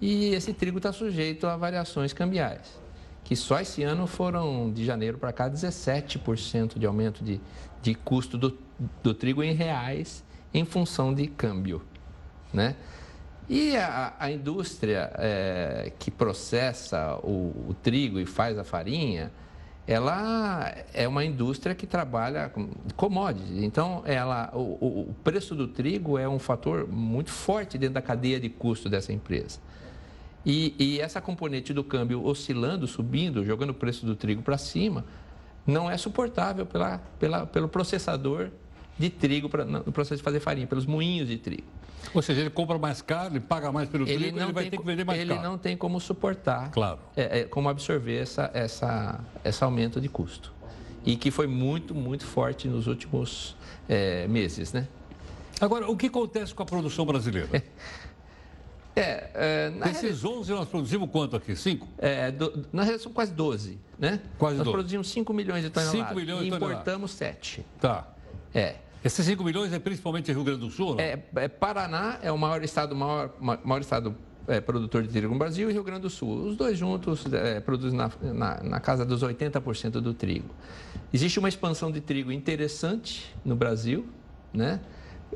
e 0.00 0.34
esse 0.34 0.52
trigo 0.52 0.78
está 0.78 0.92
sujeito 0.92 1.46
a 1.46 1.56
variações 1.56 2.12
cambiais, 2.12 2.78
que 3.22 3.36
só 3.36 3.60
esse 3.60 3.82
ano 3.82 4.06
foram, 4.06 4.70
de 4.72 4.84
janeiro 4.84 5.18
para 5.18 5.32
cá, 5.32 5.48
17% 5.48 6.78
de 6.78 6.84
aumento 6.86 7.22
de, 7.24 7.40
de 7.80 7.94
custo 7.94 8.36
do, 8.36 8.58
do 9.02 9.14
trigo 9.14 9.42
em 9.42 9.52
reais 9.54 10.24
em 10.52 10.64
função 10.64 11.14
de 11.14 11.26
câmbio, 11.26 11.82
né? 12.52 12.76
E 13.48 13.76
a, 13.76 14.14
a 14.18 14.30
indústria 14.30 15.10
é, 15.16 15.92
que 15.98 16.10
processa 16.10 17.16
o, 17.22 17.66
o 17.68 17.76
trigo 17.82 18.18
e 18.18 18.24
faz 18.24 18.58
a 18.58 18.64
farinha, 18.64 19.30
ela 19.86 20.74
é 20.94 21.06
uma 21.06 21.24
indústria 21.24 21.74
que 21.74 21.86
trabalha 21.86 22.48
com 22.48 22.68
commodities. 22.96 23.62
Então, 23.62 24.02
ela, 24.06 24.50
o, 24.54 24.58
o- 25.10 25.14
preço 25.22 25.54
do 25.54 25.68
trigo 25.68 26.16
é 26.18 26.26
um 26.28 26.38
fator 26.38 26.88
muito 26.88 27.30
forte 27.30 27.76
dentro 27.76 27.94
da 27.94 28.02
cadeia 28.02 28.40
de 28.40 28.48
custo 28.48 28.88
dessa 28.88 29.12
empresa. 29.12 29.58
E, 30.44 30.74
e 30.78 31.00
essa 31.00 31.20
componente 31.20 31.72
do 31.74 31.84
câmbio 31.84 32.24
oscilando, 32.24 32.86
subindo, 32.86 33.44
jogando 33.44 33.70
o 33.70 33.74
preço 33.74 34.06
do 34.06 34.16
trigo 34.16 34.42
para 34.42 34.56
cima, 34.58 35.04
não 35.66 35.90
é 35.90 35.96
suportável 35.96 36.64
pela, 36.66 36.98
pela, 37.18 37.46
pelo 37.46 37.68
processador 37.68 38.50
de 38.98 39.10
trigo, 39.10 39.48
pra, 39.48 39.64
no 39.64 39.82
processo 39.92 40.16
de 40.18 40.22
fazer 40.22 40.40
farinha, 40.40 40.66
pelos 40.66 40.86
moinhos 40.86 41.28
de 41.28 41.36
trigo. 41.38 41.64
Ou 42.12 42.22
seja, 42.22 42.40
ele 42.42 42.50
compra 42.50 42.78
mais 42.78 43.00
caro, 43.02 43.32
ele 43.32 43.40
paga 43.40 43.72
mais 43.72 43.88
pelo 43.88 44.04
trigo, 44.04 44.22
ele 44.38 44.52
vai 44.52 44.68
ter 44.70 44.76
que 44.76 44.84
vender 44.84 45.04
mais 45.04 45.18
ele 45.20 45.34
caro. 45.34 45.42
não 45.48 45.58
tem 45.58 45.76
como 45.76 45.98
suportar, 46.00 46.70
Claro. 46.70 46.98
é, 47.16 47.40
é, 47.40 47.44
como 47.44 47.68
absorver 47.68 48.20
essa, 48.22 48.50
essa, 48.54 49.20
esse 49.44 49.64
aumento 49.64 50.00
de 50.00 50.08
custo. 50.08 50.52
E 51.04 51.16
que 51.16 51.30
foi 51.30 51.46
muito, 51.46 51.94
muito 51.94 52.24
forte 52.24 52.68
nos 52.68 52.86
últimos 52.86 53.56
é, 53.88 54.26
meses, 54.28 54.72
né? 54.72 54.86
Agora, 55.60 55.90
o 55.90 55.96
que 55.96 56.06
acontece 56.06 56.54
com 56.54 56.62
a 56.62 56.66
produção 56.66 57.04
brasileira? 57.06 57.48
É, 58.96 59.30
é, 59.34 59.70
na 59.70 59.86
Desses 59.86 60.24
11, 60.24 60.52
nós 60.52 60.68
produzimos 60.68 61.10
quanto 61.10 61.34
aqui? 61.34 61.56
5? 61.56 61.88
É, 61.98 62.30
do- 62.30 62.64
na 62.72 62.82
realidade 62.82 63.02
são 63.02 63.12
quase 63.12 63.32
12, 63.32 63.76
né? 63.98 64.20
Quase 64.38 64.56
Nós 64.56 64.64
12. 64.66 64.72
produzimos 64.72 65.08
5 65.10 65.34
milhões 65.34 65.64
de 65.64 65.70
toneladas 65.70 66.00
5 66.08 66.14
milhões 66.14 66.42
de 66.42 66.46
e 66.46 66.50
toneladas. 66.50 66.80
importamos 66.82 67.10
7. 67.10 67.66
Tá. 67.80 68.06
É. 68.54 68.76
Esses 69.04 69.26
5 69.26 69.44
milhões 69.44 69.72
é 69.72 69.78
principalmente 69.78 70.32
Rio 70.32 70.42
Grande 70.42 70.60
do 70.60 70.70
Sul? 70.70 70.96
É, 70.98 71.18
é, 71.36 71.46
Paraná 71.48 72.18
é 72.22 72.32
o 72.32 72.38
maior 72.38 72.62
estado, 72.64 72.96
maior, 72.96 73.34
ma- 73.38 73.58
maior 73.62 73.80
estado 73.82 74.14
é, 74.48 74.60
produtor 74.60 75.02
de 75.02 75.08
trigo 75.10 75.28
no 75.32 75.38
Brasil 75.38 75.68
e 75.68 75.72
Rio 75.74 75.84
Grande 75.84 76.02
do 76.02 76.10
Sul. 76.10 76.46
Os 76.48 76.56
dois 76.56 76.78
juntos 76.78 77.24
é, 77.32 77.60
produzem 77.60 77.98
na, 77.98 78.10
na, 78.22 78.62
na 78.62 78.80
casa 78.80 79.04
dos 79.04 79.22
80% 79.22 79.90
do 80.00 80.14
trigo. 80.14 80.48
Existe 81.12 81.38
uma 81.38 81.48
expansão 81.50 81.92
de 81.92 82.00
trigo 82.00 82.32
interessante 82.32 83.34
no 83.44 83.54
Brasil, 83.54 84.06
né? 84.52 84.80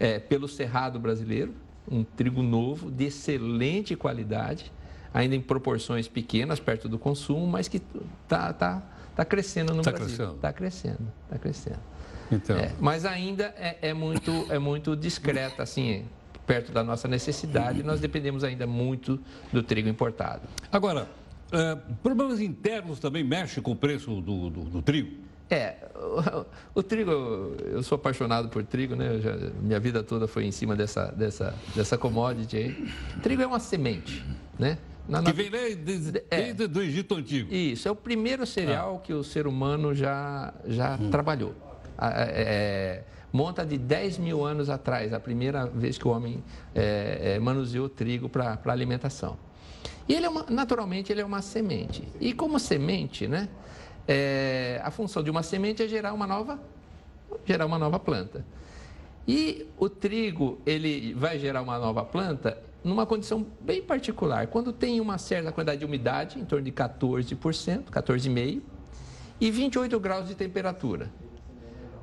É, 0.00 0.18
pelo 0.18 0.48
Cerrado 0.48 0.98
brasileiro, 0.98 1.52
um 1.90 2.04
trigo 2.04 2.42
novo, 2.42 2.90
de 2.90 3.04
excelente 3.06 3.94
qualidade, 3.96 4.72
ainda 5.12 5.34
em 5.34 5.40
proporções 5.40 6.06
pequenas, 6.08 6.58
perto 6.60 6.88
do 6.88 6.98
consumo, 6.98 7.46
mas 7.46 7.68
que 7.68 7.82
está 8.22 8.52
tá, 8.52 8.82
tá 9.16 9.24
crescendo 9.24 9.74
no 9.74 9.82
Tá 9.82 9.90
Brasil. 9.90 10.06
crescendo. 10.16 10.34
Está 10.36 10.52
crescendo, 10.52 11.12
está 11.24 11.38
crescendo. 11.38 11.80
Então, 12.30 12.56
É, 12.58 12.72
mas 12.80 13.04
ainda 13.04 13.54
é, 13.56 13.78
é 13.90 13.94
muito, 13.94 14.30
é 14.50 14.58
muito 14.58 14.94
discreta, 14.96 15.62
assim, 15.62 16.04
perto 16.46 16.72
da 16.72 16.82
nossa 16.84 17.08
necessidade. 17.08 17.82
Nós 17.82 18.00
dependemos 18.00 18.44
ainda 18.44 18.66
muito 18.66 19.18
do 19.52 19.62
trigo 19.62 19.88
importado. 19.88 20.42
Agora, 20.70 21.08
é, 21.52 21.74
problemas 22.02 22.40
internos 22.40 22.98
também 22.98 23.24
mexem 23.24 23.62
com 23.62 23.72
o 23.72 23.76
preço 23.76 24.20
do, 24.20 24.50
do- 24.50 24.64
do 24.64 24.82
trigo? 24.82 25.26
É, 25.50 25.76
o, 26.74 26.80
o 26.80 26.82
trigo, 26.82 27.10
eu 27.10 27.82
sou 27.82 27.96
apaixonado 27.96 28.50
por 28.50 28.62
trigo, 28.64 28.94
né? 28.94 29.18
Já- 29.18 29.34
minha 29.62 29.80
vida 29.80 30.02
toda 30.02 30.28
foi 30.28 30.44
em 30.44 30.52
cima 30.52 30.76
dessa, 30.76 31.06
dessa, 31.06 31.54
dessa 31.74 31.96
commodity 31.96 32.56
aí. 32.58 32.88
Trigo 33.22 33.40
é 33.40 33.46
uma 33.46 33.58
semente, 33.58 34.22
né? 34.58 34.76
Na- 35.08 35.20
Que 35.20 35.24
na- 35.24 35.32
vem 35.32 35.48
lá 35.48 35.58
desde, 35.82 36.22
É. 36.30 36.52
desde 36.52 36.78
o 36.78 36.82
Egito 36.82 37.14
Antigo. 37.14 37.54
Isso, 37.54 37.88
é 37.88 37.90
o 37.90 37.96
primeiro 37.96 38.46
cereal 38.46 38.98
que 39.02 39.14
o 39.14 39.24
ser 39.24 39.46
humano 39.46 39.94
já, 39.94 40.52
já 40.66 40.98
trabalhou. 41.10 41.54
É- 42.00 43.02
é, 43.04 43.04
monta 43.32 43.64
de 43.64 43.76
10 43.76 44.18
mil 44.18 44.44
anos 44.44 44.70
atrás, 44.70 45.12
a 45.12 45.20
primeira 45.20 45.66
vez 45.66 45.98
que 45.98 46.06
o 46.06 46.10
homem 46.10 46.42
é, 46.74 47.34
é, 47.34 47.38
manuseou 47.38 47.88
trigo 47.88 48.28
para 48.28 48.58
alimentação. 48.66 49.36
E 50.08 50.14
ele 50.14 50.26
é 50.26 50.28
uma, 50.28 50.46
naturalmente 50.48 51.12
ele 51.12 51.20
é 51.20 51.24
uma 51.24 51.42
semente. 51.42 52.08
E 52.20 52.32
como 52.32 52.58
semente, 52.58 53.28
né, 53.28 53.48
é, 54.06 54.80
a 54.82 54.90
função 54.90 55.22
de 55.22 55.30
uma 55.30 55.42
semente 55.42 55.82
é 55.82 55.88
gerar 55.88 56.14
uma 56.14 56.26
nova, 56.26 56.58
gerar 57.44 57.66
uma 57.66 57.78
nova 57.78 57.98
planta. 57.98 58.44
E 59.26 59.66
o 59.76 59.90
trigo, 59.90 60.58
ele 60.64 61.12
vai 61.12 61.38
gerar 61.38 61.60
uma 61.60 61.78
nova 61.78 62.02
planta 62.02 62.56
numa 62.82 63.04
condição 63.04 63.46
bem 63.60 63.82
particular. 63.82 64.46
Quando 64.46 64.72
tem 64.72 65.00
uma 65.00 65.18
certa 65.18 65.52
quantidade 65.52 65.80
de 65.80 65.84
umidade, 65.84 66.38
em 66.38 66.44
torno 66.46 66.64
de 66.64 66.72
14%, 66.72 67.90
14,5%, 67.90 68.62
e 69.40 69.50
28 69.50 70.00
graus 70.00 70.26
de 70.26 70.34
temperatura. 70.34 71.10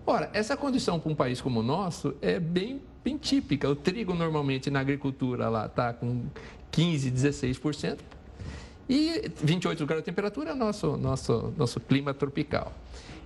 Ora, 0.07 0.29
essa 0.33 0.55
condição 0.55 0.99
para 0.99 1.11
um 1.11 1.15
país 1.15 1.41
como 1.41 1.61
o 1.61 1.63
nosso 1.63 2.15
é 2.21 2.39
bem, 2.39 2.81
bem 3.03 3.17
típica. 3.17 3.67
O 3.67 3.75
trigo, 3.75 4.13
normalmente, 4.13 4.69
na 4.69 4.79
agricultura, 4.79 5.49
lá 5.49 5.65
está 5.65 5.93
com 5.93 6.25
15%, 6.71 7.11
16%. 7.11 7.99
E 8.87 9.31
28 9.41 9.83
graus 9.85 10.01
de 10.03 10.05
temperatura 10.05 10.51
é 10.51 10.53
o 10.53 10.55
nosso, 10.55 10.95
nosso, 10.95 11.53
nosso 11.57 11.79
clima 11.79 12.13
tropical. 12.13 12.71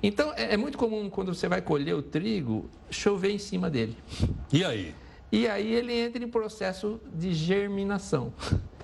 Então, 0.01 0.31
é, 0.37 0.53
é 0.53 0.57
muito 0.57 0.77
comum, 0.77 1.09
quando 1.09 1.35
você 1.35 1.49
vai 1.49 1.61
colher 1.61 1.95
o 1.95 2.01
trigo, 2.01 2.69
chover 2.89 3.31
em 3.31 3.37
cima 3.37 3.69
dele. 3.69 3.97
E 4.53 4.63
aí? 4.63 4.95
E 5.31 5.47
aí 5.47 5.73
ele 5.73 5.93
entra 5.93 6.23
em 6.23 6.29
processo 6.29 6.99
de 7.13 7.33
germinação, 7.33 8.33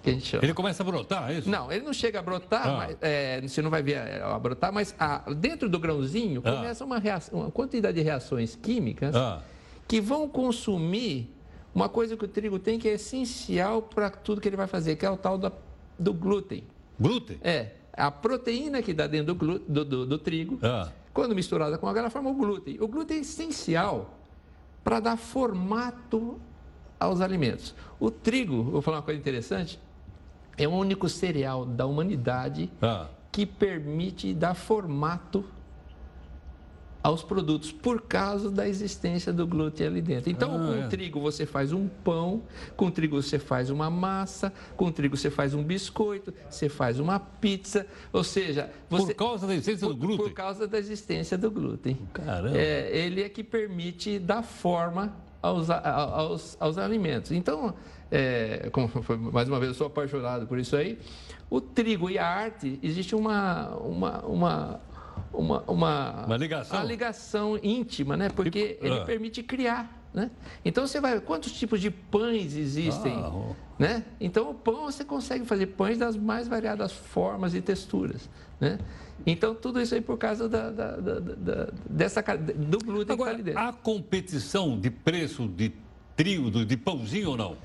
que 0.05 0.09
a 0.11 0.13
gente 0.13 0.25
chama. 0.25 0.43
Ele 0.45 0.53
começa 0.53 0.81
a 0.81 0.85
brotar, 0.85 1.29
é 1.31 1.39
isso? 1.39 1.49
Não, 1.49 1.69
ele 1.71 1.83
não 1.83 1.91
chega 1.93 2.19
a 2.19 2.21
brotar, 2.21 2.67
Ah. 2.67 2.77
mas, 2.77 2.97
é, 3.01 3.41
você 3.41 3.61
não 3.61 3.69
vai 3.69 3.83
ver 3.83 3.97
a, 3.97 4.35
a 4.35 4.39
brotar, 4.39 4.71
mas 4.71 4.95
a- 4.97 5.23
dentro 5.33 5.67
do 5.67 5.77
grãozinho 5.79 6.41
Ah. 6.45 6.51
começa 6.53 6.85
uma, 6.85 6.97
reação- 6.99 7.39
uma 7.41 7.51
quantidade 7.51 7.97
de 7.97 8.03
reações 8.03 8.55
químicas 8.55 9.13
Ah. 9.15 9.41
que 9.87 9.99
vão 9.99 10.29
consumir 10.29 11.29
uma 11.73 11.89
coisa 11.89 12.15
que 12.15 12.23
o 12.23 12.27
trigo 12.27 12.57
tem 12.57 12.79
que 12.79 12.87
é 12.87 12.93
essencial 12.93 13.81
para 13.81 14.09
tudo 14.09 14.39
que 14.39 14.47
ele 14.47 14.55
vai 14.55 14.67
fazer, 14.67 14.95
que 14.95 15.05
é 15.05 15.09
o 15.09 15.17
tal 15.17 15.37
da- 15.37 15.51
do 15.99 16.13
glúten. 16.13 16.63
Glúten? 16.99 17.37
É, 17.43 17.71
a 17.91 18.09
proteína 18.09 18.81
que 18.81 18.93
dá 18.93 19.07
dentro 19.07 19.33
do, 19.35 19.59
do- 19.59 19.85
do- 19.85 20.05
do 20.05 20.17
trigo, 20.17 20.57
Ah. 20.63 20.89
quando 21.13 21.35
misturada 21.35 21.77
com 21.77 21.87
água, 21.87 21.99
ela 21.99 22.09
forma 22.09 22.29
o 22.29 22.33
glúten. 22.33 22.77
O 22.79 22.87
glúten 22.87 23.17
é 23.17 23.21
essencial 23.21 24.17
para 24.83 24.99
dar 24.99 25.17
formato 25.17 26.39
aos 26.99 27.19
alimentos. 27.19 27.75
O 27.99 28.09
trigo, 28.09 28.63
vou 28.63 28.81
falar 28.81 28.97
uma 28.97 29.03
coisa 29.03 29.19
interessante, 29.19 29.79
é 30.57 30.67
o 30.67 30.71
único 30.71 31.07
cereal 31.09 31.65
da 31.65 31.85
humanidade 31.85 32.69
Ah. 32.81 33.07
que 33.31 33.45
permite 33.45 34.33
dar 34.33 34.53
formato 34.55 35.43
aos 37.03 37.21
produtos 37.21 37.71
por 37.71 38.01
causa 38.01 38.49
da 38.49 38.67
existência 38.67 39.31
do 39.31 39.45
glúten 39.45 39.85
ali 39.85 40.01
dentro. 40.01 40.27
Então, 40.31 40.55
Ah, 40.55 40.57
com 40.67 40.73
é. 40.85 40.87
trigo 40.87 41.19
você 41.21 41.45
faz 41.45 41.71
um 41.71 41.87
pão, 41.87 42.41
com 42.75 42.89
trigo 42.89 43.21
você 43.21 43.37
faz 43.37 43.69
uma 43.69 43.91
massa, 43.91 44.51
com 44.75 44.91
trigo 44.91 45.15
você 45.15 45.29
faz 45.29 45.53
um 45.53 45.61
biscoito, 45.63 46.33
você 46.49 46.67
faz 46.67 46.99
uma 46.99 47.19
pizza, 47.19 47.85
ou 48.11 48.23
seja, 48.23 48.71
você 48.89 49.13
Por 49.13 49.15
causa 49.15 49.45
da 49.45 49.53
existência 49.53 49.87
do 49.87 49.93
por, 49.95 49.99
glúten? 50.07 50.25
por 50.25 50.33
causa 50.33 50.67
da 50.67 50.79
existência 50.79 51.37
do 51.37 51.51
glúten. 51.51 51.95
Caramba. 52.11 52.57
É, 52.57 52.89
ele 52.97 53.21
é 53.21 53.29
que 53.29 53.43
permite 53.43 54.17
dar 54.17 54.41
forma 54.41 55.13
aos, 55.43 55.69
aos, 55.69 56.57
aos 56.59 56.77
alimentos. 56.79 57.31
Então, 57.31 57.75
é, 58.11 58.69
como 58.71 58.87
foi- 58.87 59.17
mais 59.17 59.47
uma 59.47 59.59
vez, 59.59 59.69
eu 59.69 59.75
sou 59.75 59.87
apaixonado 59.87 60.47
por 60.47 60.57
isso 60.59 60.75
aí. 60.75 60.97
O 61.49 61.59
trigo 61.61 62.09
e 62.09 62.17
a 62.17 62.25
arte, 62.27 62.79
existe 62.81 63.15
uma, 63.15 63.69
uma, 63.77 64.19
uma, 64.25 64.79
uma, 65.33 65.61
uma, 65.67 66.25
Uma 66.25 66.37
ligação. 66.37 66.77
uma 66.77 66.85
ligação 66.85 67.59
íntima, 67.61 68.15
né? 68.17 68.29
Porque 68.29 68.77
E- 68.81 68.85
ele 68.85 68.99
ah. 68.99 69.05
permite 69.05 69.43
criar. 69.43 70.01
Né? 70.13 70.31
Então 70.63 70.87
você 70.87 71.01
vai, 71.01 71.19
quantos 71.19 71.51
tipos 71.51 71.81
de 71.81 71.91
pães 71.91 72.55
existem? 72.55 73.13
Ah. 73.17 73.51
Né? 73.77 74.05
Então, 74.17 74.51
o 74.51 74.53
pão 74.53 74.85
você 74.85 75.03
consegue 75.03 75.43
fazer 75.43 75.65
pães 75.67 75.97
das 75.97 76.15
mais 76.15 76.47
variadas 76.47 76.93
formas 76.93 77.53
e 77.53 77.59
texturas. 77.59 78.29
Né? 78.57 78.79
Então, 79.27 79.53
tudo 79.53 79.81
isso 79.81 79.93
aí 79.93 79.99
por 79.99 80.17
causa 80.17 80.47
da, 80.47 80.69
da- 80.71 80.95
da- 80.95 81.19
da- 81.19 81.67
dessa, 81.89 82.21
do 82.21 82.77
glúten 82.79 83.13
Agora, 83.13 83.35
que 83.35 83.41
está 83.41 83.41
ali 83.41 83.43
dentro. 83.43 83.59
há 83.59 83.73
competição 83.73 84.79
de 84.79 84.89
preço 84.89 85.49
de 85.49 85.73
trigo, 86.15 86.49
de 86.65 86.77
pãozinho 86.77 87.31
ou 87.31 87.37
não? 87.37 87.57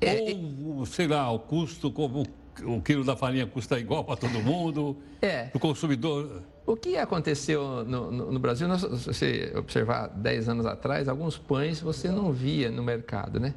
É, 0.00 0.36
ou, 0.64 0.86
sei 0.86 1.06
lá, 1.08 1.30
o 1.30 1.38
custo, 1.38 1.90
como 1.90 2.24
o 2.64 2.80
quilo 2.82 3.04
da 3.04 3.16
farinha 3.16 3.46
custa 3.46 3.78
igual 3.78 4.04
para 4.04 4.16
todo 4.16 4.32
mundo. 4.40 4.96
É. 5.22 5.48
O 5.54 5.58
consumidor. 5.58 6.42
O 6.66 6.76
que 6.76 6.96
aconteceu 6.96 7.84
no, 7.84 8.10
no- 8.10 8.32
no 8.32 8.38
Brasil, 8.38 8.68
nós- 8.68 8.82
se 8.82 9.06
você 9.06 9.52
observar 9.56 10.08
10 10.08 10.48
anos 10.48 10.66
atrás, 10.66 11.08
alguns 11.08 11.38
pães 11.38 11.80
você 11.80 12.08
não 12.10 12.30
via 12.32 12.70
no 12.70 12.82
mercado, 12.82 13.40
né? 13.40 13.54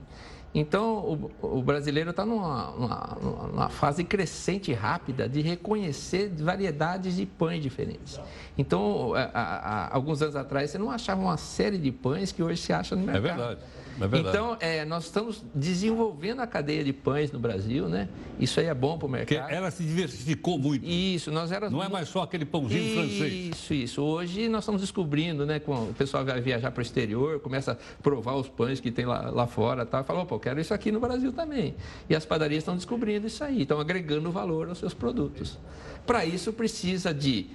Então, 0.54 1.32
o, 1.42 1.58
o 1.60 1.62
brasileiro 1.62 2.10
está 2.10 2.26
numa, 2.26 2.72
numa- 2.72 3.18
numa 3.52 3.70
fase 3.70 4.04
crescente 4.04 4.74
rápida 4.74 5.28
de 5.30 5.42
reconhecer 5.42 6.30
variedades 6.30 7.16
de 7.16 7.26
pães 7.26 7.62
diferentes. 7.64 8.20
Então, 8.58 9.14
a- 9.14 9.30
a- 9.34 9.58
a- 9.88 9.96
alguns 9.96 10.22
anos 10.22 10.36
atrás, 10.36 10.70
você 10.70 10.78
não 10.78 10.92
achava 10.92 11.22
uma 11.22 11.38
série 11.38 11.78
de 11.78 11.90
pães 11.92 12.32
que 12.34 12.44
hoje 12.44 12.62
se 12.62 12.74
acha 12.74 12.96
no 12.98 13.04
É 13.04 13.06
mercado. 13.14 13.24
verdade. 13.38 13.60
É. 14.06 14.20
Então, 14.20 14.58
é, 14.60 14.86
nós 14.86 15.06
estamos 15.06 15.44
desenvolvendo 15.54 16.40
a 16.42 16.48
cadeia 16.48 16.84
de 16.84 16.94
pães 16.94 17.32
no 17.32 17.40
Brasil, 17.40 17.88
né? 17.88 18.08
Isso 18.40 18.60
aí 18.60 18.66
é 18.68 18.74
bom 18.74 18.98
para 18.98 19.06
o 19.08 19.10
Porque 19.10 19.36
mercado. 19.36 19.54
ela 19.54 19.70
se 19.72 19.84
diversificou 19.84 20.58
muito. 20.58 20.86
Isso, 20.86 21.32
nós 21.32 21.52
éramos 21.52 21.74
Não 21.74 21.84
é 21.84 21.90
mais 21.90 22.10
só 22.10 22.24
aquele 22.24 22.46
pãozinho 22.46 22.96
francês. 22.96 23.50
isso, 23.56 23.74
isso. 23.74 24.02
Hoje 24.02 24.50
nós 24.50 24.64
estamos 24.64 24.82
descobrindo, 24.82 25.46
né? 25.46 25.60
Com 25.60 25.90
o 25.90 25.94
pessoal 25.94 26.26
vai 26.26 26.42
viajar 26.42 26.72
para 26.72 26.80
o 26.80 26.82
exterior, 26.82 27.40
começa 27.40 27.74
a 27.74 28.02
provar 28.02 28.36
os 28.36 28.48
pães 28.48 28.80
que 28.80 28.92
tem 28.92 29.06
lá, 29.06 29.30
lá 29.30 29.48
fora 29.48 29.86
tal, 29.86 30.02
e 30.02 30.04
fala, 30.04 30.22
opa, 30.22 30.36
eu 30.36 30.40
quero 30.40 30.60
isso 30.60 30.74
aqui 30.74 30.92
no 30.92 31.00
Brasil 31.00 31.32
também. 31.32 31.76
E 32.10 32.16
as 32.16 32.26
padarias 32.26 32.62
estão 32.62 32.76
descobrindo 32.76 33.28
isso 33.28 33.44
aí, 33.44 33.62
estão 33.64 33.80
agregando 33.80 34.32
valor 34.32 34.70
aos 34.70 34.78
seus 34.78 34.94
produtos. 34.94 35.58
Para 36.06 36.26
isso 36.26 36.52
precisa 36.54 37.14
de 37.14 37.48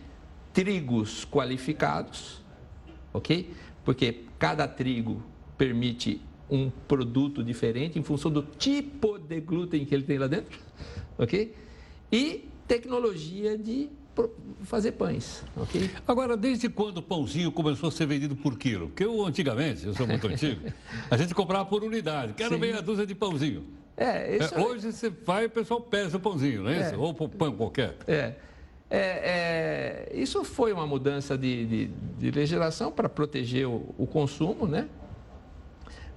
trigos 0.52 1.24
qualificados, 1.24 2.40
ok? 3.12 3.52
Porque 3.84 4.24
cada 4.38 4.66
trigo 4.66 5.22
permite 5.58 6.20
um 6.50 6.70
produto 6.86 7.42
diferente 7.42 7.98
em 7.98 8.02
função 8.02 8.30
do 8.30 8.42
tipo 8.42 9.18
de 9.18 9.40
glúten 9.40 9.84
que 9.84 9.94
ele 9.94 10.04
tem 10.04 10.18
lá 10.18 10.26
dentro, 10.26 10.58
ok? 11.18 11.54
E 12.12 12.48
tecnologia 12.68 13.56
de 13.58 13.88
fazer 14.62 14.92
pães, 14.92 15.44
ok? 15.56 15.90
Agora, 16.08 16.36
desde 16.36 16.68
quando 16.70 16.98
o 16.98 17.02
pãozinho 17.02 17.52
começou 17.52 17.88
a 17.88 17.92
ser 17.92 18.06
vendido 18.06 18.34
por 18.36 18.56
quilo? 18.56 18.86
Porque 18.88 19.04
eu, 19.04 19.24
antigamente, 19.26 19.84
eu 19.86 19.92
sou 19.94 20.06
muito 20.06 20.26
antigo, 20.28 20.60
a 21.10 21.16
gente 21.16 21.34
comprava 21.34 21.66
por 21.68 21.82
unidade. 21.84 22.32
Quero 22.34 22.54
Sim. 22.54 22.60
meia 22.60 22.80
dúzia 22.80 23.06
de 23.06 23.14
pãozinho. 23.14 23.64
É, 23.96 24.36
isso 24.36 24.54
É, 24.54 24.60
hoje 24.60 24.92
você 24.92 25.10
vai 25.10 25.44
e 25.44 25.46
o 25.46 25.50
pessoal 25.50 25.80
pesa 25.80 26.16
o 26.16 26.20
pãozinho, 26.20 26.62
não 26.62 26.70
é, 26.70 26.78
É. 26.78 26.86
isso? 26.90 27.00
Ou 27.00 27.10
o 27.10 27.28
pão 27.28 27.52
qualquer. 27.52 27.96
É. 28.06 28.34
É, 28.88 30.08
é, 30.12 30.12
isso 30.14 30.44
foi 30.44 30.72
uma 30.72 30.86
mudança 30.86 31.36
de, 31.36 31.66
de- 31.66 31.90
de 32.18 32.30
legislação 32.30 32.92
para 32.92 33.08
proteger 33.08 33.66
o, 33.66 33.92
o 33.98 34.06
consumo, 34.06 34.66
né? 34.66 34.88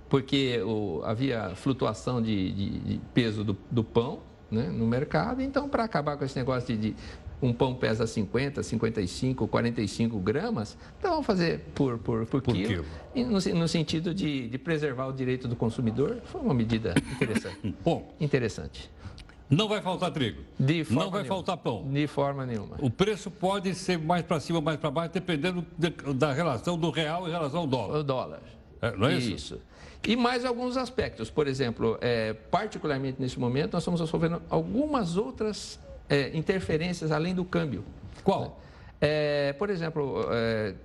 Porque 0.09 0.59
o- 0.63 1.01
havia 1.05 1.51
flutuação 1.55 2.21
de, 2.21 2.51
de- 2.51 2.79
de 2.79 3.01
peso 3.13 3.43
do, 3.43 3.55
do 3.69 3.83
pão 3.83 4.19
né, 4.49 4.63
no 4.63 4.87
mercado. 4.87 5.41
Então, 5.41 5.69
para 5.69 5.83
acabar 5.83 6.17
com 6.17 6.25
esse 6.25 6.35
negócio 6.37 6.75
de, 6.75 6.91
de 6.91 6.95
um 7.41 7.53
pão 7.53 7.73
pesa 7.75 8.05
50, 8.07 8.61
55, 8.63 9.47
45 9.47 10.19
gramas, 10.19 10.77
então 10.97 11.11
vamos 11.11 11.25
fazer 11.25 11.59
por, 11.75 11.97
por, 11.99 12.25
por, 12.25 12.41
Por 12.41 12.53
quilo. 12.53 12.83
quilo. 13.13 13.29
No, 13.31 13.59
no 13.59 13.67
sentido 13.67 14.13
de, 14.13 14.47
de 14.49 14.57
preservar 14.57 15.05
o 15.07 15.13
direito 15.13 15.47
do 15.47 15.55
consumidor, 15.55 16.17
foi 16.25 16.41
uma 16.41 16.53
medida 16.53 16.93
interessante. 17.13 17.75
Bom, 17.85 18.13
interessante. 18.19 18.89
não 19.49 19.69
vai 19.69 19.81
faltar 19.81 20.11
trigo. 20.11 20.41
De 20.59 20.83
forma 20.83 21.03
Não 21.03 21.11
vai 21.11 21.21
nenhuma. 21.21 21.35
faltar 21.37 21.57
pão. 21.57 21.87
De 21.89 22.07
forma 22.07 22.45
nenhuma. 22.45 22.75
O 22.81 22.89
preço 22.89 23.29
pode 23.31 23.73
ser 23.75 23.97
mais 23.99 24.23
para 24.23 24.39
cima, 24.39 24.59
mais 24.59 24.77
para 24.77 24.91
baixo, 24.91 25.13
dependendo 25.13 25.65
de- 25.77 25.91
da 26.13 26.33
relação 26.33 26.77
do 26.77 26.89
real 26.89 27.25
em 27.27 27.31
relação 27.31 27.61
ao 27.61 27.67
dólar. 27.67 27.99
O 27.99 28.03
dólar. 28.03 28.41
É, 28.81 28.95
não 28.97 29.07
é 29.07 29.15
isso? 29.17 29.59
E 30.07 30.15
mais 30.15 30.45
alguns 30.45 30.77
aspectos. 30.77 31.29
Por 31.29 31.47
exemplo, 31.47 31.97
é, 32.01 32.33
particularmente 32.33 33.21
nesse 33.21 33.39
momento, 33.39 33.73
nós 33.73 33.83
estamos 33.83 33.99
sofrendo 34.09 34.41
algumas 34.49 35.17
outras 35.17 35.79
é, 36.07 36.35
interferências 36.37 37.11
além 37.11 37.35
do 37.35 37.43
câmbio. 37.45 37.83
Qual? 38.23 38.59
É, 39.01 39.53
por 39.53 39.69
exemplo, 39.69 40.25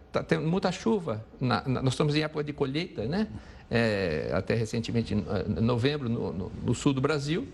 está 0.07 0.23
tendo 0.23 0.47
muita 0.47 0.71
chuva. 0.71 1.25
na- 1.41 1.63
na- 1.67 1.83
nós 1.83 1.95
estamos 1.95 2.15
em 2.15 2.23
época 2.23 2.45
de 2.45 2.53
colheita, 2.53 3.05
né? 3.07 3.27
É, 3.71 4.31
até 4.35 4.55
recentemente, 4.55 5.15
em 5.15 5.19
eh, 5.19 5.61
novembro, 5.61 6.09
no, 6.09 6.33
no- 6.33 6.53
no 6.65 6.75
sul 6.75 6.93
do 6.93 7.01
Brasil. 7.01 7.49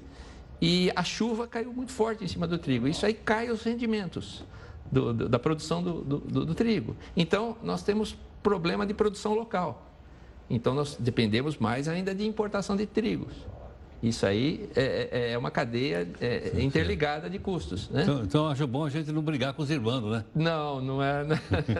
E 0.60 0.90
a 0.94 1.02
chuva 1.04 1.46
caiu 1.46 1.72
muito 1.72 1.92
forte 1.92 2.24
em 2.24 2.28
cima 2.28 2.46
do 2.46 2.58
trigo. 2.58 2.86
Isso 2.88 3.06
aí 3.06 3.14
cai 3.14 3.48
os 3.50 3.62
rendimentos 3.62 4.44
do- 4.90 5.14
do- 5.14 5.28
da 5.28 5.38
produção 5.38 5.82
do- 5.82 6.02
do 6.44 6.54
trigo. 6.54 6.94
Então, 7.16 7.56
nós 7.62 7.82
temos 7.82 8.16
problema 8.42 8.84
de 8.84 8.92
produção 8.92 9.32
local. 9.34 9.89
Então, 10.50 10.74
nós 10.74 10.96
dependemos 10.98 11.56
mais 11.56 11.86
ainda 11.88 12.12
de 12.14 12.26
importação 12.26 12.76
de 12.76 12.84
trigos. 12.84 13.32
Isso 14.02 14.24
aí 14.24 14.68
é, 14.74 15.08
é- 15.12 15.32
é 15.32 15.38
uma 15.38 15.50
cadeia 15.50 16.08
é, 16.20 16.52
interligada 16.58 17.28
de 17.28 17.38
custos, 17.38 17.90
né? 17.90 18.02
Então, 18.02 18.22
então 18.22 18.48
acho 18.48 18.66
bom 18.66 18.84
a 18.86 18.88
gente 18.90 19.12
não 19.12 19.20
brigar 19.20 19.52
com 19.52 19.62
os 19.62 19.70
irmãos, 19.70 20.10
né? 20.10 20.24
Não, 20.34 20.80
não 20.80 21.02
é. 21.02 21.26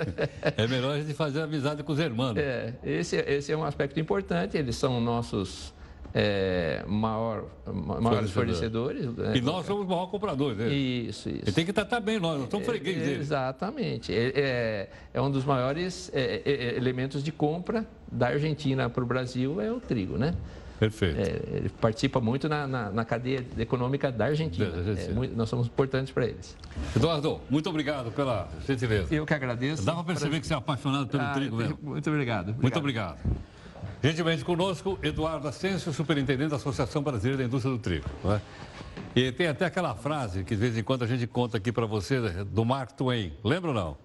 É 0.56 0.66
melhor 0.66 0.96
a 0.96 1.00
gente 1.00 1.14
fazer 1.14 1.40
amizade 1.40 1.82
com 1.82 1.92
os 1.92 1.98
irmãos. 1.98 2.36
É, 2.36 2.74
esse, 2.84 3.16
esse 3.16 3.50
é 3.50 3.56
um 3.56 3.64
aspecto 3.64 3.98
importante. 3.98 4.56
Eles 4.56 4.76
são 4.76 5.00
nossos 5.00 5.72
é, 6.14 6.82
maior, 6.86 7.44
ma- 7.66 8.00
maiores 8.00 8.30
fornecedores. 8.30 9.06
né? 9.14 9.36
E 9.36 9.40
nós 9.40 9.64
somos 9.66 9.82
os 9.84 9.88
maiores 9.88 10.10
compradores 10.10 10.56
deles. 10.58 11.08
Isso, 11.16 11.28
isso. 11.28 11.48
E 11.48 11.52
tem 11.52 11.64
que 11.64 11.72
tratar 11.72 12.00
bem 12.00 12.18
nós, 12.18 12.40
nós 12.40 12.50
somos 12.50 12.66
fregueses 12.66 13.02
deles. 13.02 13.20
Exatamente. 13.20 14.12
É, 14.14 14.32
é, 14.34 14.88
é 15.14 15.20
um 15.22 15.30
dos 15.30 15.44
maiores 15.44 16.10
é, 16.12 16.42
é, 16.44 16.52
é, 16.52 16.76
elementos 16.76 17.22
de 17.22 17.30
compra 17.32 17.86
da 18.10 18.28
Argentina 18.28 18.88
para 18.90 19.02
o 19.02 19.06
Brasil, 19.06 19.60
é 19.60 19.70
o 19.72 19.80
trigo, 19.80 20.16
né? 20.18 20.34
Perfeito. 20.80 21.20
É, 21.20 21.56
ele 21.58 21.68
participa 21.68 22.20
muito 22.22 22.48
na, 22.48 22.66
na, 22.66 22.90
na 22.90 23.04
cadeia 23.04 23.44
econômica 23.58 24.10
da 24.10 24.24
Argentina. 24.24 24.70
Da 24.70 24.78
Argentina. 24.78 25.10
É, 25.10 25.12
muito- 25.12 25.36
nós 25.36 25.46
somos 25.48 25.66
importantes 25.66 26.10
para 26.10 26.24
eles. 26.24 26.56
Eduardo, 26.96 27.38
muito 27.50 27.68
obrigado 27.68 28.10
pela 28.12 28.48
gentileza. 28.66 29.14
Eu 29.14 29.26
que 29.26 29.34
agradeço. 29.34 29.84
Dá 29.84 29.92
para 29.92 30.04
perceber 30.04 30.40
que 30.40 30.46
você 30.46 30.54
é 30.54 30.56
apaixonado 30.56 31.06
pelo 31.08 31.22
Ah, 31.22 31.32
trigo 31.34 31.56
mesmo. 31.56 31.78
Muito 31.82 32.08
obrigado. 32.08 32.56
Muito 32.58 32.78
obrigado. 32.78 33.18
Gentilmente 34.02 34.42
conosco, 34.44 34.98
Eduardo 35.02 35.46
Ascenso, 35.46 35.92
superintendente 35.92 36.48
da 36.48 36.56
Associação 36.56 37.02
Brasileira 37.02 37.38
da 37.38 37.44
Indústria 37.44 37.74
do 37.74 37.78
Trigo. 37.78 38.08
não 38.24 38.32
é? 38.32 38.40
E 39.14 39.30
tem 39.30 39.46
até 39.46 39.66
aquela 39.66 39.94
frase 39.94 40.42
que 40.42 40.54
de 40.54 40.60
vez 40.60 40.78
em 40.78 40.82
quando 40.82 41.02
a 41.02 41.06
gente 41.06 41.26
conta 41.26 41.58
aqui 41.58 41.70
para 41.70 41.84
você, 41.84 42.18
do 42.44 42.64
Mark 42.64 42.92
Twain. 42.92 43.34
Lembra 43.44 43.68
ou 43.70 43.74
não? 43.74 43.96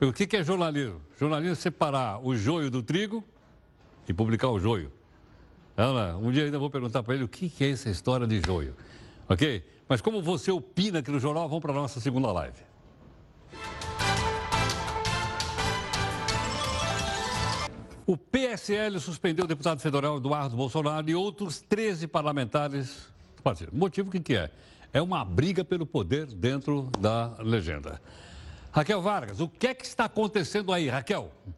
O 0.00 0.12
que 0.12 0.36
é 0.36 0.42
jornalismo? 0.42 1.00
Jornalismo 1.18 1.52
é 1.52 1.56
separar 1.56 2.20
o 2.24 2.34
joio 2.36 2.68
do 2.68 2.82
trigo 2.82 3.22
e 4.08 4.12
publicar 4.12 4.48
o 4.48 4.58
joio. 4.58 4.90
Não, 5.76 5.94
não. 5.94 6.20
Um 6.20 6.32
dia 6.32 6.44
ainda 6.44 6.58
vou 6.58 6.68
perguntar 6.68 7.04
para 7.04 7.14
ele 7.14 7.22
o 7.22 7.28
que 7.28 7.52
é 7.60 7.70
essa 7.70 7.88
história 7.88 8.26
de 8.26 8.40
joio. 8.44 8.74
Ok? 9.28 9.64
Mas 9.88 10.00
como 10.00 10.20
você 10.20 10.50
opina 10.50 10.98
aqui 10.98 11.10
no 11.12 11.20
jornal, 11.20 11.48
vamos 11.48 11.62
para 11.62 11.70
a 11.70 11.74
nossa 11.76 12.00
segunda 12.00 12.32
live. 12.32 12.58
O 18.08 18.16
PSL 18.16 18.98
suspendeu 19.00 19.44
o 19.44 19.46
deputado 19.46 19.80
federal 19.80 20.16
Eduardo 20.16 20.56
Bolsonaro 20.56 21.10
e 21.10 21.14
outros 21.14 21.60
13 21.60 22.06
parlamentares 22.08 23.06
do 23.36 23.42
partido. 23.42 23.70
Motivo 23.70 24.10
que 24.10 24.18
que 24.18 24.34
é? 24.34 24.50
É 24.94 25.02
uma 25.02 25.22
briga 25.22 25.62
pelo 25.62 25.84
poder 25.84 26.24
dentro 26.24 26.90
da 26.98 27.34
legenda. 27.40 28.00
Raquel 28.72 29.02
Vargas, 29.02 29.40
o 29.40 29.46
que 29.46 29.66
é 29.66 29.74
que 29.74 29.84
está 29.84 30.06
acontecendo 30.06 30.72
aí, 30.72 30.88
Raquel? 30.88 31.30
Boa 31.44 31.54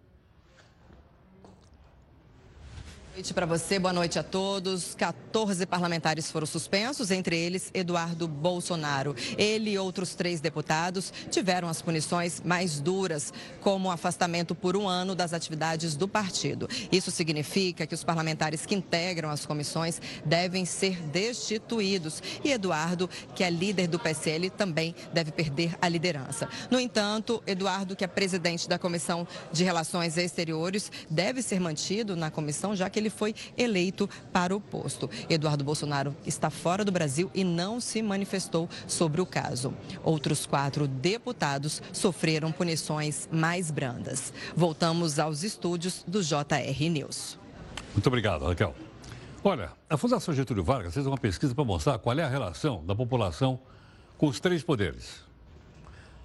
noite 3.15 3.35
para 3.35 3.45
você, 3.45 3.79
boa 3.79 3.93
noite 3.93 4.19
a 4.19 4.23
todos. 4.23 4.95
14 4.95 5.67
parlamentares 5.67 6.31
foram 6.31 6.47
suspensos, 6.47 7.11
entre 7.11 7.37
eles 7.37 7.71
Eduardo 7.75 8.29
Bolsonaro. 8.29 9.17
Ele 9.37 9.71
e 9.71 9.79
outros 9.79 10.15
três 10.15 10.41
deputados 10.41 11.13
tiveram 11.29 11.69
as 11.69 11.83
punições 11.83 12.41
mais 12.45 12.79
duras, 12.79 13.33
como 13.61 13.91
afastamento 13.91 14.55
por 14.55 14.77
um 14.77 14.89
ano 14.89 15.15
das 15.15 15.33
atividades 15.33 15.97
do 15.97 16.07
partido. 16.07 16.69
Isso 16.93 17.11
significa 17.11 17.87
que 17.87 17.95
os 17.95 18.05
parlamentares 18.05 18.65
que 18.65 18.77
integram 18.77 19.31
as 19.31 19.45
comissões 19.45 20.01
devem 20.25 20.65
ser 20.65 21.03
destituídos. 21.09 22.23
E 22.45 22.53
Eduardo, 22.53 23.11
que 23.35 23.43
é 23.43 23.51
líder 23.51 23.89
do 23.89 23.99
PSL, 23.99 24.51
também 24.51 24.95
deve 25.13 25.33
perder 25.33 25.77
a 25.83 25.89
liderança. 25.89 26.49
No 26.71 26.79
entanto, 26.79 27.43
Eduardo, 27.45 27.97
que 27.97 28.05
é 28.05 28.07
presidente 28.07 28.69
da 28.69 28.79
Comissão 28.79 29.27
de 29.53 29.65
Relações 29.65 30.17
Exteriores, 30.17 30.93
deve 31.11 31.43
ser 31.43 31.59
mantido 31.59 32.15
na 32.15 32.31
comissão, 32.31 32.77
já 32.77 32.89
ele 33.01 33.11
foi 33.11 33.35
eleito 33.57 34.09
para 34.33 34.55
o 34.55 34.61
posto. 34.61 35.11
Eduardo 35.29 35.65
Bolsonaro 35.65 36.15
está 36.25 36.51
fora 36.51 36.85
do 36.85 36.93
Brasil 36.93 37.31
e 37.35 37.43
não 37.43 37.81
se 37.81 38.03
manifestou 38.03 38.69
sobre 38.87 39.21
o 39.21 39.27
caso. 39.27 39.75
Outros 40.05 40.47
quatro 40.47 40.87
deputados 40.87 41.83
sofreram 41.93 42.53
punições 42.53 43.29
mais 43.33 43.71
brandas. 43.71 44.33
Voltamos 44.55 45.19
aos 45.19 45.43
estúdios 45.43 46.05
do 46.07 46.23
JR 46.23 46.91
News. 46.91 47.39
Muito 47.93 48.07
obrigado, 48.07 48.45
Raquel. 48.45 48.75
Olha, 49.43 49.73
a 49.89 49.97
Fundação 49.97 50.35
Getúlio 50.35 50.63
Vargas 50.63 50.93
fez 50.93 51.07
uma 51.07 51.17
pesquisa 51.17 51.55
para 51.55 51.65
mostrar 51.65 51.99
qual 51.99 52.19
é 52.19 52.23
a 52.23 52.29
relação 52.29 52.85
da 52.85 52.95
população 52.95 53.59
com 54.19 54.27
os 54.27 54.39
três 54.39 54.63
poderes. 54.63 55.23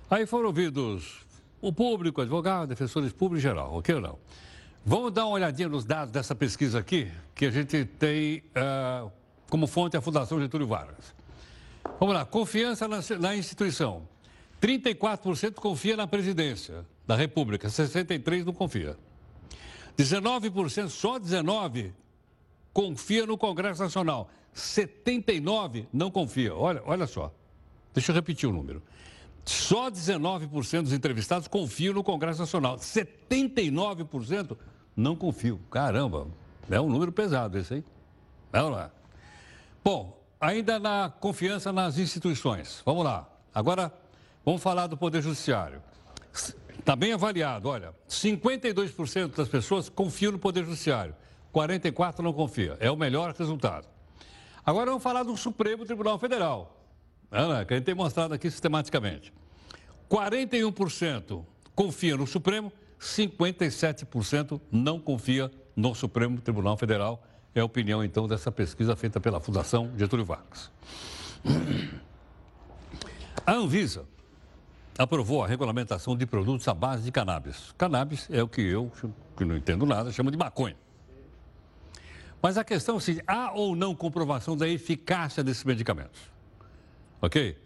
Aí 0.09 0.25
foram 0.25 0.47
ouvidos 0.47 1.25
o 1.61 1.71
público, 1.71 2.21
advogado, 2.21 2.67
defensores 2.67 3.13
públicos 3.13 3.39
em 3.39 3.47
geral, 3.47 3.73
ok 3.73 3.95
ou 3.95 4.01
não? 4.01 4.19
Vamos 4.87 5.11
dar 5.11 5.25
uma 5.25 5.33
olhadinha 5.33 5.67
nos 5.67 5.83
dados 5.83 6.11
dessa 6.11 6.35
pesquisa 6.35 6.77
aqui, 6.77 7.11
que 7.33 7.47
a 7.47 7.49
gente 7.49 7.85
tem 7.85 8.43
ah, 8.53 9.07
como 9.49 9.65
fonte 9.65 9.97
a 9.97 10.01
Fundação 10.01 10.39
Getúlio 10.39 10.67
Vargas. 10.67 11.15
Vamos 11.99 12.13
lá, 12.13 12.23
confiança 12.23 12.87
na, 12.87 12.99
na 13.19 13.35
instituição. 13.35 14.07
34% 14.61 15.55
confia 15.55 15.97
na 15.97 16.05
presidência 16.05 16.85
da 17.07 17.15
República, 17.15 17.67
63% 17.67 18.45
não 18.45 18.53
confia. 18.53 18.95
19%, 19.97 20.89
só 20.89 21.19
19% 21.19 21.91
confia 22.71 23.25
no 23.25 23.39
Congresso 23.39 23.81
Nacional, 23.81 24.29
79% 24.55 25.87
não 25.91 26.11
confia. 26.11 26.53
Olha, 26.53 26.83
olha 26.85 27.07
só, 27.07 27.33
deixa 27.91 28.11
eu 28.11 28.15
repetir 28.15 28.47
o 28.47 28.53
número. 28.53 28.83
Só 29.45 29.89
19% 29.89 30.83
dos 30.83 30.93
entrevistados 30.93 31.47
confiam 31.47 31.95
no 31.95 32.03
Congresso 32.03 32.39
Nacional, 32.39 32.77
79% 32.77 34.55
não 34.95 35.15
confiam. 35.15 35.59
Caramba, 35.69 36.27
é 36.69 36.79
um 36.79 36.89
número 36.89 37.11
pesado 37.11 37.57
esse, 37.57 37.75
hein? 37.75 37.83
Vamos 38.51 38.71
lá. 38.71 38.91
Bom, 39.83 40.21
ainda 40.39 40.79
na 40.79 41.11
confiança 41.19 41.71
nas 41.71 41.97
instituições. 41.97 42.81
Vamos 42.85 43.03
lá. 43.03 43.27
Agora, 43.53 43.93
vamos 44.43 44.61
falar 44.61 44.87
do 44.87 44.97
Poder 44.97 45.21
Judiciário. 45.21 45.81
Está 46.77 46.95
bem 46.95 47.13
avaliado, 47.13 47.67
olha, 47.67 47.93
52% 48.07 49.35
das 49.35 49.47
pessoas 49.47 49.89
confiam 49.89 50.31
no 50.31 50.37
Poder 50.37 50.63
Judiciário, 50.65 51.15
44% 51.53 52.19
não 52.19 52.31
confiam. 52.31 52.77
É 52.79 52.91
o 52.91 52.95
melhor 52.95 53.33
resultado. 53.33 53.87
Agora 54.63 54.87
vamos 54.87 55.01
falar 55.01 55.23
do 55.23 55.35
Supremo 55.35 55.85
Tribunal 55.85 56.19
Federal, 56.19 56.79
né, 57.31 57.65
que 57.65 57.73
a 57.73 57.77
gente 57.77 57.85
tem 57.85 57.95
mostrado 57.95 58.33
aqui 58.33 58.51
sistematicamente. 58.51 59.33
41% 60.09 61.43
confia 61.73 62.15
no 62.15 62.27
Supremo, 62.27 62.71
57% 62.99 64.59
não 64.71 64.99
confia 64.99 65.51
no 65.75 65.93
Supremo 65.93 66.39
Tribunal 66.41 66.77
Federal. 66.77 67.23
É 67.53 67.61
a 67.61 67.65
opinião, 67.65 68.03
então, 68.03 68.27
dessa 68.27 68.51
pesquisa 68.51 68.95
feita 68.95 69.19
pela 69.19 69.39
Fundação 69.39 69.91
Getúlio 69.97 70.25
Vargas. 70.25 70.71
A 73.45 73.53
Anvisa 73.53 74.05
aprovou 74.97 75.43
a 75.43 75.47
regulamentação 75.47 76.15
de 76.17 76.25
produtos 76.25 76.67
à 76.67 76.73
base 76.73 77.03
de 77.03 77.11
cannabis. 77.11 77.73
Cannabis 77.77 78.27
é 78.31 78.41
o 78.41 78.47
que 78.47 78.61
eu, 78.61 78.91
que 79.37 79.45
não 79.45 79.55
entendo 79.55 79.85
nada, 79.85 80.11
chamo 80.11 80.31
de 80.31 80.37
maconha. 80.37 80.75
Mas 82.41 82.57
a 82.57 82.63
questão 82.63 82.97
é 82.97 82.99
se 82.99 83.21
há 83.27 83.51
ou 83.51 83.75
não 83.75 83.95
comprovação 83.95 84.55
da 84.55 84.67
eficácia 84.67 85.43
desses 85.43 85.63
medicamentos. 85.63 86.19
Ok? 87.21 87.57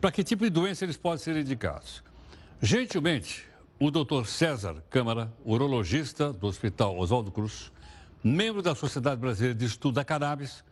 Para 0.00 0.10
que 0.10 0.24
tipo 0.24 0.44
de 0.44 0.50
doença 0.50 0.84
eles 0.84 0.96
podem 0.96 1.18
ser 1.18 1.36
indicados? 1.36 2.02
Gentilmente, 2.60 3.46
o 3.78 3.90
doutor 3.90 4.26
César 4.26 4.82
Câmara, 4.88 5.32
urologista 5.44 6.32
do 6.32 6.46
Hospital 6.46 6.96
Oswaldo 6.96 7.30
Cruz, 7.30 7.72
membro 8.22 8.62
da 8.62 8.74
Sociedade 8.74 9.20
Brasileira 9.20 9.54
de 9.54 9.64
Estudo 9.64 9.96
da 9.96 10.04
Cannabis, 10.04 10.64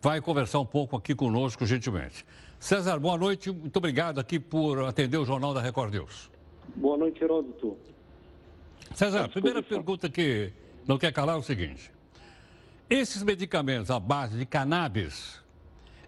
vai 0.00 0.20
conversar 0.20 0.60
um 0.60 0.66
pouco 0.66 0.96
aqui 0.96 1.14
conosco, 1.14 1.66
gentilmente. 1.66 2.24
César, 2.58 2.98
boa 2.98 3.18
noite. 3.18 3.50
Muito 3.50 3.76
obrigado 3.76 4.18
aqui 4.18 4.38
por 4.38 4.84
atender 4.84 5.18
o 5.18 5.24
Jornal 5.24 5.52
da 5.52 5.60
Record 5.60 5.92
News. 5.92 6.30
Boa 6.74 6.96
noite, 6.96 7.22
Heródoto. 7.22 7.76
César, 8.94 9.24
a 9.24 9.28
primeira 9.28 9.62
pergunta 9.62 10.08
que 10.08 10.52
não 10.86 10.96
quer 10.96 11.12
calar 11.12 11.36
é 11.36 11.38
o 11.38 11.42
seguinte. 11.42 11.90
Esses 12.88 13.22
medicamentos 13.22 13.90
à 13.90 13.98
base 13.98 14.38
de 14.38 14.46
cannabis, 14.46 15.42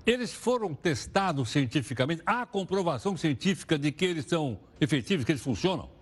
eles 0.06 0.32
foram 0.32 0.72
testados 0.72 1.50
cientificamente? 1.50 2.22
Há 2.24 2.46
comprovação 2.46 3.16
científica 3.16 3.76
de 3.76 3.90
que 3.90 4.04
eles 4.04 4.24
são 4.24 4.58
efetivos, 4.80 5.24
que 5.24 5.32
eles 5.32 5.42
funcionam? 5.42 5.97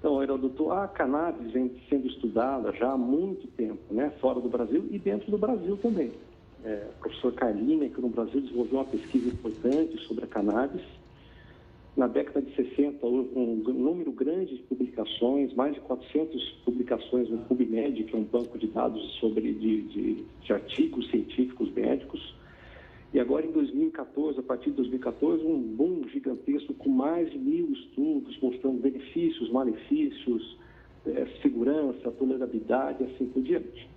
Então, 0.00 0.20
Heródoto, 0.20 0.72
a 0.72 0.88
cannabis 0.88 1.52
vem 1.52 1.70
sendo 1.88 2.08
estudada 2.08 2.72
já 2.72 2.90
há 2.90 2.98
muito 2.98 3.46
tempo, 3.48 3.94
né? 3.94 4.10
Fora 4.20 4.40
do 4.40 4.48
Brasil 4.48 4.88
e 4.90 4.98
dentro 4.98 5.30
do 5.30 5.38
Brasil 5.38 5.76
também 5.76 6.10
é, 6.64 6.88
professor 7.00 7.32
Carlina, 7.32 7.88
que 7.88 8.00
no 8.00 8.08
Brasil 8.08 8.40
desenvolveu 8.40 8.80
uma 8.80 8.84
pesquisa 8.84 9.28
importante 9.28 9.98
sobre 10.06 10.24
a 10.24 10.26
cannabis. 10.26 10.82
Na 11.96 12.06
década 12.06 12.40
de 12.40 12.54
60, 12.54 13.04
um 13.04 13.62
número 13.66 14.12
grande 14.12 14.56
de 14.56 14.62
publicações, 14.62 15.52
mais 15.54 15.74
de 15.74 15.80
400 15.80 16.50
publicações 16.64 17.28
no 17.28 17.38
PubMed, 17.38 18.04
que 18.04 18.14
é 18.14 18.18
um 18.18 18.24
banco 18.24 18.56
de 18.56 18.68
dados 18.68 19.02
sobre 19.18 19.52
de, 19.52 19.82
de, 19.82 20.24
de 20.42 20.52
artigos 20.52 21.10
científicos 21.10 21.70
médicos. 21.72 22.34
E 23.12 23.18
agora, 23.18 23.44
em 23.44 23.50
2014, 23.50 24.38
a 24.38 24.42
partir 24.42 24.70
de 24.70 24.76
2014, 24.76 25.44
um 25.44 25.60
boom 25.60 26.06
gigantesco 26.08 26.72
com 26.74 26.88
mais 26.88 27.30
de 27.30 27.38
mil 27.38 27.72
estudos 27.72 28.38
mostrando 28.40 28.80
benefícios, 28.80 29.50
malefícios, 29.50 30.56
é, 31.06 31.26
segurança, 31.42 32.10
tolerabilidade, 32.12 33.02
assim 33.02 33.26
por 33.26 33.42
diante. 33.42 33.88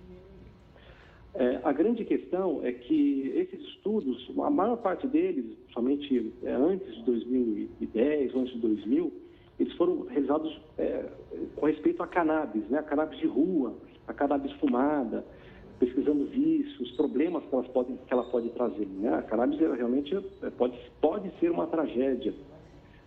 É, 1.34 1.60
a 1.62 1.72
grande 1.72 2.04
questão 2.04 2.60
é 2.64 2.72
que 2.72 3.32
esses 3.36 3.60
estudos, 3.68 4.30
a 4.36 4.50
maior 4.50 4.76
parte 4.78 5.06
deles, 5.06 5.44
somente 5.72 6.32
é, 6.42 6.52
antes 6.52 6.92
de 6.96 7.02
2010, 7.04 8.34
antes 8.34 8.54
de 8.54 8.60
2000, 8.60 9.12
eles 9.60 9.72
foram 9.74 10.06
realizados 10.06 10.60
com 11.54 11.66
respeito 11.66 12.02
a 12.02 12.08
cannabis, 12.08 12.68
né? 12.68 12.80
a 12.80 12.82
cannabis 12.82 13.20
de 13.20 13.26
rua, 13.28 13.76
a 14.08 14.12
cannabis 14.12 14.50
fumada, 14.54 15.24
pesquisando 15.78 16.24
vícios, 16.26 16.90
problemas 16.92 17.44
que, 17.44 17.54
elas 17.54 17.68
podem, 17.68 17.96
que 17.96 18.12
ela 18.12 18.24
pode 18.24 18.48
trazer. 18.50 18.86
Né? 18.86 19.14
A 19.14 19.22
cannabis 19.22 19.58
realmente 19.58 20.16
é, 20.42 20.50
pode, 20.50 20.78
pode 21.00 21.30
ser 21.40 21.50
uma 21.50 21.66
tragédia, 21.66 22.32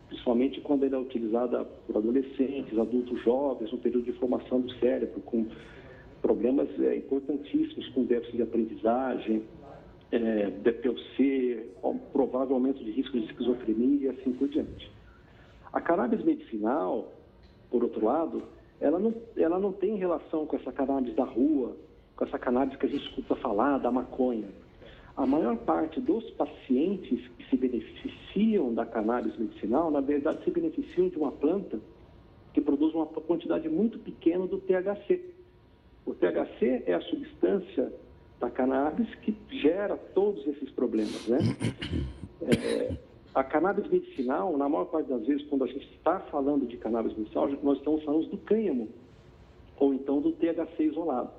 principalmente 0.08 0.62
quando 0.62 0.84
ela 0.84 0.98
é 0.98 1.00
utilizada 1.00 1.66
por 1.66 1.98
adolescentes, 1.98 2.78
adultos 2.78 3.22
jovens, 3.24 3.72
no 3.72 3.78
período 3.78 4.06
de 4.06 4.14
formação 4.14 4.62
do 4.62 4.72
cérebro, 4.76 5.22
com 5.22 5.46
problemas 6.22 6.68
é, 6.80 6.98
importantíssimos 6.98 7.88
com 7.90 8.04
déficit 8.04 8.38
de 8.38 8.44
aprendizagem, 8.44 9.44
é, 10.12 10.50
DPOC, 10.50 11.72
provável 12.12 12.56
aumento 12.56 12.84
de 12.84 12.92
risco 12.92 13.20
de 13.20 13.26
esquizofrenia 13.26 14.08
e 14.08 14.10
assim 14.10 14.32
por 14.34 14.48
diante. 14.48 14.90
A 15.72 15.82
cannabis 15.82 16.24
medicinal, 16.24 17.12
por 17.70 17.84
outro 17.84 18.04
lado, 18.04 18.44
ela 18.80 19.00
não, 19.00 19.14
ela 19.36 19.60
não 19.60 19.72
tem 19.72 19.96
relação 19.96 20.46
com 20.46 20.56
essa 20.56 20.72
cannabis 20.72 21.14
da 21.16 21.24
rua, 21.24 21.76
com 22.18 22.26
essa 22.26 22.38
cannabis 22.40 22.76
que 22.76 22.86
a 22.86 22.90
gente 22.90 23.08
escuta 23.08 23.36
falar, 23.36 23.78
da 23.78 23.92
maconha. 23.92 24.50
A 25.16 25.26
maior 25.26 25.56
parte 25.58 26.02
dos 26.02 26.30
pacientes 26.32 27.26
que 27.38 27.50
se 27.50 27.56
beneficiam 27.56 28.74
da 28.74 28.86
cannabis 28.86 29.38
medicinal, 29.38 29.90
na 29.90 30.02
verdade, 30.02 30.44
se 30.44 30.52
beneficiam 30.52 31.08
de 31.10 31.18
uma 31.18 31.32
planta 31.32 31.80
que 32.54 32.60
produz 32.60 32.94
uma 32.94 33.06
quantidade 33.06 33.70
muito 33.70 34.00
pequena 34.00 34.48
do 34.48 34.58
THC, 34.58 35.22
o 36.06 36.14
THC 36.14 36.84
é 36.86 36.94
a 36.94 37.02
substância 37.02 37.94
da 38.40 38.50
cannabis 38.50 39.14
que 39.16 39.36
gera 39.50 39.98
todos 39.98 40.46
esses 40.48 40.70
problemas, 40.72 41.28
né? 41.28 41.38
É, 42.40 42.96
a 43.34 43.44
cannabis 43.44 43.90
medicinal, 43.90 44.56
na 44.56 44.70
maior 44.70 44.86
parte 44.86 45.10
das 45.10 45.26
vezes, 45.26 45.44
quando 45.48 45.64
a 45.64 45.68
gente 45.68 45.92
está 45.96 46.20
falando 46.20 46.68
de 46.68 46.78
cannabis 46.78 47.18
medicinal, 47.18 47.50
nós 47.64 47.80
estamos 47.80 48.04
falando 48.04 48.28
do 48.28 48.38
cânhamo 48.38 48.88
ou 49.76 49.92
então 49.94 50.22
do 50.22 50.32
THC 50.34 50.84
isolado. 50.84 51.32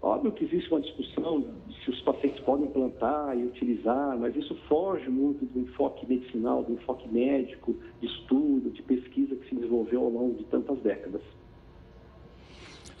Óbvio 0.00 0.30
que 0.30 0.44
existe 0.44 0.70
uma 0.70 0.80
discussão 0.80 1.44
se 1.84 1.90
os 1.90 2.00
pacientes 2.02 2.40
podem 2.40 2.68
plantar 2.68 3.36
e 3.36 3.44
utilizar, 3.44 4.16
mas 4.16 4.34
isso 4.36 4.54
foge 4.68 5.08
muito 5.08 5.44
do 5.44 5.60
enfoque 5.60 6.06
medicinal, 6.06 6.62
do 6.62 6.72
enfoque 6.72 7.08
médico, 7.08 7.74
de 8.00 8.06
estudo, 8.06 8.70
de 8.70 8.80
pesquisa 8.82 9.34
que 9.34 9.48
se 9.48 9.56
desenvolveu 9.56 10.04
ao 10.04 10.10
longo 10.10 10.34
de 10.36 10.44
tantas 10.44 10.78
décadas. 10.80 11.20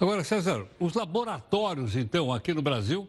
Agora, 0.00 0.24
César, 0.24 0.66
os 0.80 0.94
laboratórios, 0.94 1.96
então, 1.96 2.32
aqui 2.32 2.52
no 2.52 2.62
Brasil, 2.62 3.06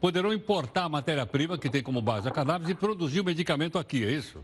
poderão 0.00 0.32
importar 0.32 0.84
a 0.84 0.88
matéria-prima 0.88 1.58
que 1.58 1.70
tem 1.70 1.82
como 1.82 2.02
base 2.02 2.28
a 2.28 2.30
cannabis 2.30 2.68
e 2.68 2.74
produzir 2.74 3.20
o 3.20 3.24
medicamento 3.24 3.78
aqui, 3.78 4.04
é 4.04 4.10
isso? 4.10 4.40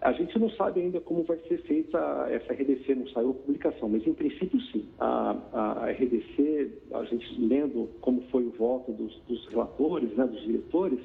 A 0.00 0.12
gente 0.12 0.38
não 0.38 0.48
sabe 0.52 0.80
ainda 0.80 0.98
como 1.00 1.24
vai 1.24 1.38
ser 1.46 1.58
feita 1.62 1.98
essa 2.30 2.54
RDC, 2.54 2.94
não 2.94 3.06
saiu 3.08 3.30
a 3.30 3.34
publicação, 3.34 3.88
mas 3.88 4.06
em 4.06 4.14
princípio 4.14 4.58
sim. 4.72 4.88
A, 4.98 5.36
a 5.52 5.90
RDC, 5.90 6.72
a 6.92 7.04
gente 7.04 7.38
lendo 7.38 7.90
como 8.00 8.22
foi 8.30 8.44
o 8.44 8.50
voto 8.50 8.92
dos, 8.92 9.14
dos 9.28 9.46
relatores, 9.48 10.10
né, 10.16 10.26
dos 10.26 10.40
diretores, 10.42 11.00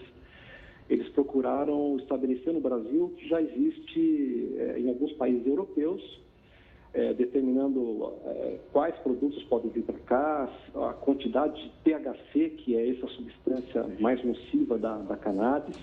eles 0.90 1.10
procuraram 1.10 1.98
estabelecer 1.98 2.54
no 2.54 2.62
Brasil 2.62 3.14
que 3.18 3.28
já 3.28 3.42
existe 3.42 4.56
é, 4.58 4.80
em 4.80 4.88
alguns 4.88 5.12
países 5.14 5.46
europeus 5.46 6.02
é, 6.96 7.14
determinando 7.14 8.14
é, 8.26 8.60
quais 8.72 8.96
produtos 9.00 9.44
podem 9.44 9.70
vir 9.70 9.84
para 9.84 10.00
cá, 10.00 10.50
a 10.76 10.94
quantidade 10.94 11.62
de 11.62 11.70
THC, 11.84 12.50
que 12.52 12.76
é 12.76 12.90
essa 12.92 13.08
substância 13.08 13.86
mais 14.00 14.24
nociva 14.24 14.78
da, 14.78 14.98
da 15.00 15.18
cannabis, 15.18 15.78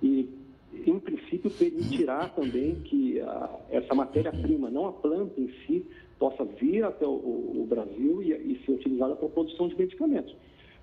e, 0.00 0.28
em 0.72 0.98
princípio, 0.98 1.50
permitirá 1.50 2.28
também 2.28 2.76
que 2.76 3.20
a, 3.20 3.58
essa 3.70 3.94
matéria-prima, 3.94 4.70
não 4.70 4.86
a 4.86 4.92
planta 4.92 5.40
em 5.40 5.50
si, 5.66 5.84
possa 6.18 6.44
vir 6.44 6.84
até 6.84 7.06
o, 7.06 7.10
o 7.10 7.66
Brasil 7.68 8.22
e, 8.22 8.32
e, 8.32 8.62
ser 8.64 8.72
utilizada 8.72 9.16
para 9.16 9.26
a 9.26 9.30
produção 9.30 9.68
de 9.68 9.76
medicamentos. 9.76 10.34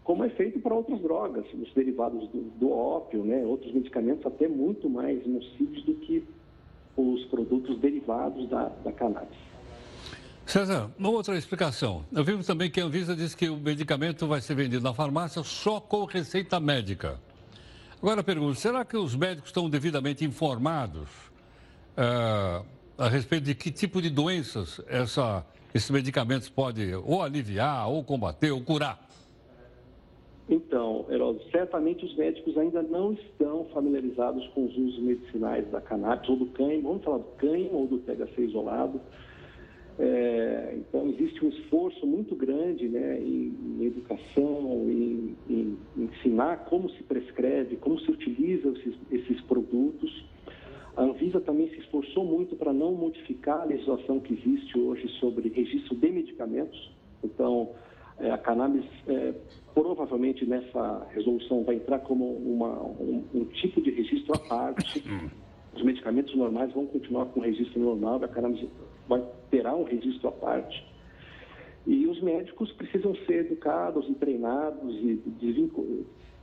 Como 0.03 0.23
é 0.23 0.29
feito 0.29 0.59
para 0.59 0.73
outras 0.73 0.99
drogas, 1.01 1.45
os 1.53 1.73
derivados 1.73 2.27
do, 2.29 2.41
do 2.59 2.71
ópio, 2.71 3.23
né, 3.23 3.45
outros 3.45 3.73
medicamentos 3.73 4.25
até 4.25 4.47
muito 4.47 4.89
mais 4.89 5.25
nocivos 5.25 5.83
do 5.83 5.93
que 5.95 6.23
os 6.95 7.25
produtos 7.25 7.77
derivados 7.79 8.49
da, 8.49 8.69
da 8.83 8.91
cannabis. 8.91 9.38
César, 10.45 10.89
uma 10.97 11.09
outra 11.09 11.38
explicação. 11.38 12.05
Eu 12.11 12.23
vi 12.23 12.41
também 12.43 12.71
que 12.71 12.79
a 12.79 12.85
Anvisa 12.85 13.13
diz 13.15 13.35
que 13.35 13.49
o 13.49 13.57
medicamento 13.57 14.25
vai 14.25 14.39
ser 14.39 14.55
vendido 14.55 14.81
na 14.81 14.93
farmácia 14.93 15.43
só 15.43 15.79
com 15.79 16.05
receita 16.05 16.57
médica. 16.57 17.19
Agora 18.01 18.23
pergunto, 18.23 18.55
será 18.55 18.85
que 18.85 18.95
os 18.95 19.15
médicos 19.15 19.49
estão 19.49 19.67
devidamente 19.69 20.23
informados 20.23 21.09
ah, 21.95 22.63
a 22.97 23.07
respeito 23.07 23.45
de 23.45 23.55
que 23.55 23.71
tipo 23.71 24.01
de 24.01 24.09
doenças 24.09 24.79
essa, 24.87 25.43
esses 25.73 25.89
medicamentos 25.89 26.47
podem 26.47 26.93
ou 26.95 27.23
aliviar, 27.23 27.89
ou 27.89 28.03
combater, 28.03 28.51
ou 28.51 28.61
curar? 28.61 29.07
Então, 30.47 31.05
Heródoto, 31.09 31.49
certamente 31.51 32.05
os 32.05 32.15
médicos 32.15 32.57
ainda 32.57 32.81
não 32.81 33.13
estão 33.13 33.65
familiarizados 33.73 34.47
com 34.49 34.65
os 34.65 34.77
usos 34.77 34.99
medicinais 34.99 35.69
da 35.71 35.81
cannabis 35.81 36.29
ou 36.29 36.37
do 36.37 36.45
cânhamo, 36.47 36.83
vamos 36.83 37.03
falar 37.03 37.17
do 37.17 37.31
cânhamo 37.37 37.79
ou 37.79 37.87
do 37.87 37.97
THC 37.99 38.43
isolado. 38.43 39.01
É, 39.99 40.75
então, 40.77 41.09
existe 41.09 41.43
um 41.43 41.49
esforço 41.49 42.05
muito 42.05 42.35
grande 42.35 42.87
né, 42.87 43.19
em, 43.19 43.55
em 43.79 43.85
educação, 43.85 44.85
em, 44.87 45.35
em, 45.49 45.77
ensinar 45.97 46.65
como 46.65 46.89
se 46.91 47.01
prescreve, 47.03 47.77
como 47.77 47.99
se 47.99 48.11
utiliza 48.11 48.69
esses, 48.69 48.95
esses 49.11 49.41
produtos. 49.41 50.25
A 50.95 51.03
Anvisa 51.03 51.41
também 51.41 51.69
se 51.69 51.79
esforçou 51.79 52.23
muito 52.25 52.55
para 52.55 52.71
não 52.71 52.93
modificar 52.93 53.61
a 53.61 53.65
legislação 53.65 54.19
que 54.19 54.33
existe 54.33 54.77
hoje 54.77 55.07
sobre 55.19 55.49
registro 55.49 55.95
de 55.95 56.11
medicamentos. 56.11 56.91
Então, 57.23 57.71
é, 58.19 58.29
a 58.31 58.37
cannabis 58.37 58.85
é, 59.07 59.33
provavelmente 59.73 60.45
nessa 60.45 61.07
resolução 61.09 61.63
vai 61.63 61.75
entrar 61.75 61.99
como 61.99 62.33
uma, 62.33 62.83
um, 62.83 63.23
um, 63.33 63.45
tipo 63.45 63.81
de 63.81 63.91
registro 63.91 64.35
à 64.35 64.39
parte. 64.39 65.03
Os 65.75 65.83
medicamentos 65.83 66.35
normais 66.35 66.71
vão 66.73 66.85
continuar 66.87 67.25
com 67.27 67.39
o 67.39 67.43
registro 67.43 67.79
normal, 67.79 68.23
a 68.23 68.27
cannabis 68.27 68.67
vai 69.08 69.24
terá 69.49 69.76
um 69.76 69.84
registro 69.84 70.30
à 70.30 70.32
parte. 70.32 70.86
E 71.86 72.05
os 72.05 72.22
médicos 72.22 72.72
precisam 72.74 73.16
ser 73.26 73.45
educados 73.45 74.08
e 74.10 74.14
treinados 74.16 74.95
e 74.95 75.22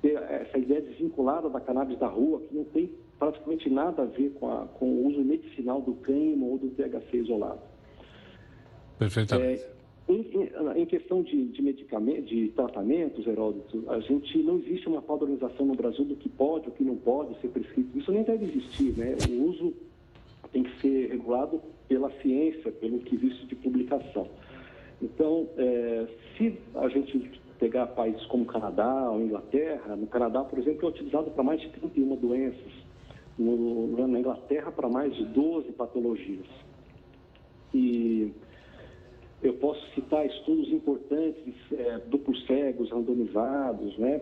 ter 0.00 0.16
essa 0.16 0.58
ideia 0.58 0.80
desvinculada 0.80 1.48
da 1.48 1.60
cannabis 1.60 1.98
da 1.98 2.06
rua, 2.06 2.40
que 2.40 2.54
não 2.54 2.64
tem 2.64 2.90
praticamente 3.18 3.70
nada 3.70 4.02
a 4.02 4.06
ver 4.06 4.30
com, 4.38 4.50
a, 4.50 4.66
com 4.66 4.86
o 4.86 5.06
uso 5.06 5.20
medicinal 5.22 5.80
do 5.80 5.94
cânhamo 5.94 6.50
ou 6.50 6.58
do 6.58 6.68
THC 6.70 7.18
isolado. 7.18 7.60
Perfeitamente. 8.98 9.62
É, 9.62 10.12
em, 10.12 10.20
em, 10.20 10.82
em, 10.82 10.86
questão 10.86 11.22
de, 11.22 11.46
de 11.46 11.62
medicamentos, 11.62 12.28
de 12.28 12.48
tratamentos, 12.48 13.26
Heródoto, 13.26 13.84
a 13.90 14.00
gente 14.00 14.42
não 14.42 14.58
existe 14.58 14.86
uma 14.88 15.00
padronização 15.00 15.64
no 15.64 15.74
Brasil 15.74 16.04
do 16.04 16.16
que 16.16 16.28
pode, 16.28 16.68
o 16.68 16.72
que 16.72 16.84
não 16.84 16.96
pode 16.96 17.40
ser 17.40 17.48
prescrito. 17.48 17.98
Isso 17.98 18.12
nem 18.12 18.22
deve 18.22 18.44
existir, 18.44 18.92
né? 18.98 19.16
O 19.28 19.48
uso 19.48 19.74
tem 20.52 20.62
que 20.62 20.80
ser 20.80 21.08
regulado 21.08 21.62
pela 21.88 22.10
ciência, 22.22 22.70
pelo 22.72 22.98
que 23.00 23.14
existe 23.14 23.46
de 23.46 23.54
publicação. 23.56 24.28
Então, 25.02 25.48
é, 25.56 26.06
se 26.36 26.58
a 26.74 26.88
gente 26.88 27.40
pegar 27.58 27.86
países 27.88 28.24
como 28.26 28.44
Canadá 28.46 29.10
ou 29.10 29.20
Inglaterra, 29.20 29.96
no 29.96 30.06
Canadá, 30.06 30.42
por 30.44 30.58
exemplo, 30.58 30.86
é 30.86 30.90
utilizado 30.90 31.30
para 31.30 31.42
mais 31.42 31.60
de 31.60 31.68
31 31.70 32.16
doenças, 32.16 32.72
no, 33.38 34.06
na 34.06 34.18
Inglaterra 34.18 34.70
para 34.70 34.88
mais 34.88 35.14
de 35.14 35.24
12 35.26 35.72
patologias. 35.72 36.46
E 37.72 38.32
eu 39.42 39.54
posso 39.54 39.84
citar 39.94 40.24
estudos 40.24 40.68
importantes, 40.72 41.54
é, 41.72 41.98
duplos 42.06 42.46
cegos, 42.46 42.90
randomizados, 42.90 43.98
né, 43.98 44.20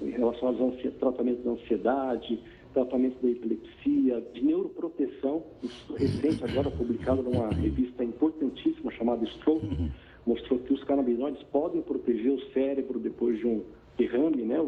relacionados 0.00 0.60
ao 0.60 0.92
tratamento 0.92 1.42
da 1.42 1.50
ansiedade, 1.50 2.40
tratamento 2.72 3.20
da 3.22 3.30
epilepsia, 3.30 4.20
de 4.32 4.44
neuroproteção, 4.44 5.42
isso 5.62 5.94
recente 5.94 6.44
agora 6.44 6.70
publicado 6.70 7.22
numa 7.22 7.48
revista 7.50 8.04
importantíssima 8.04 8.90
chamada 8.92 9.24
Stroke, 9.26 9.90
mostrou 10.26 10.58
que 10.60 10.72
os 10.72 10.82
canabinoides 10.84 11.42
podem 11.44 11.82
proteger 11.82 12.32
o 12.32 12.40
cérebro 12.52 12.98
depois 12.98 13.38
de 13.38 13.46
um 13.46 13.64
derrame, 13.96 14.42
né, 14.42 14.64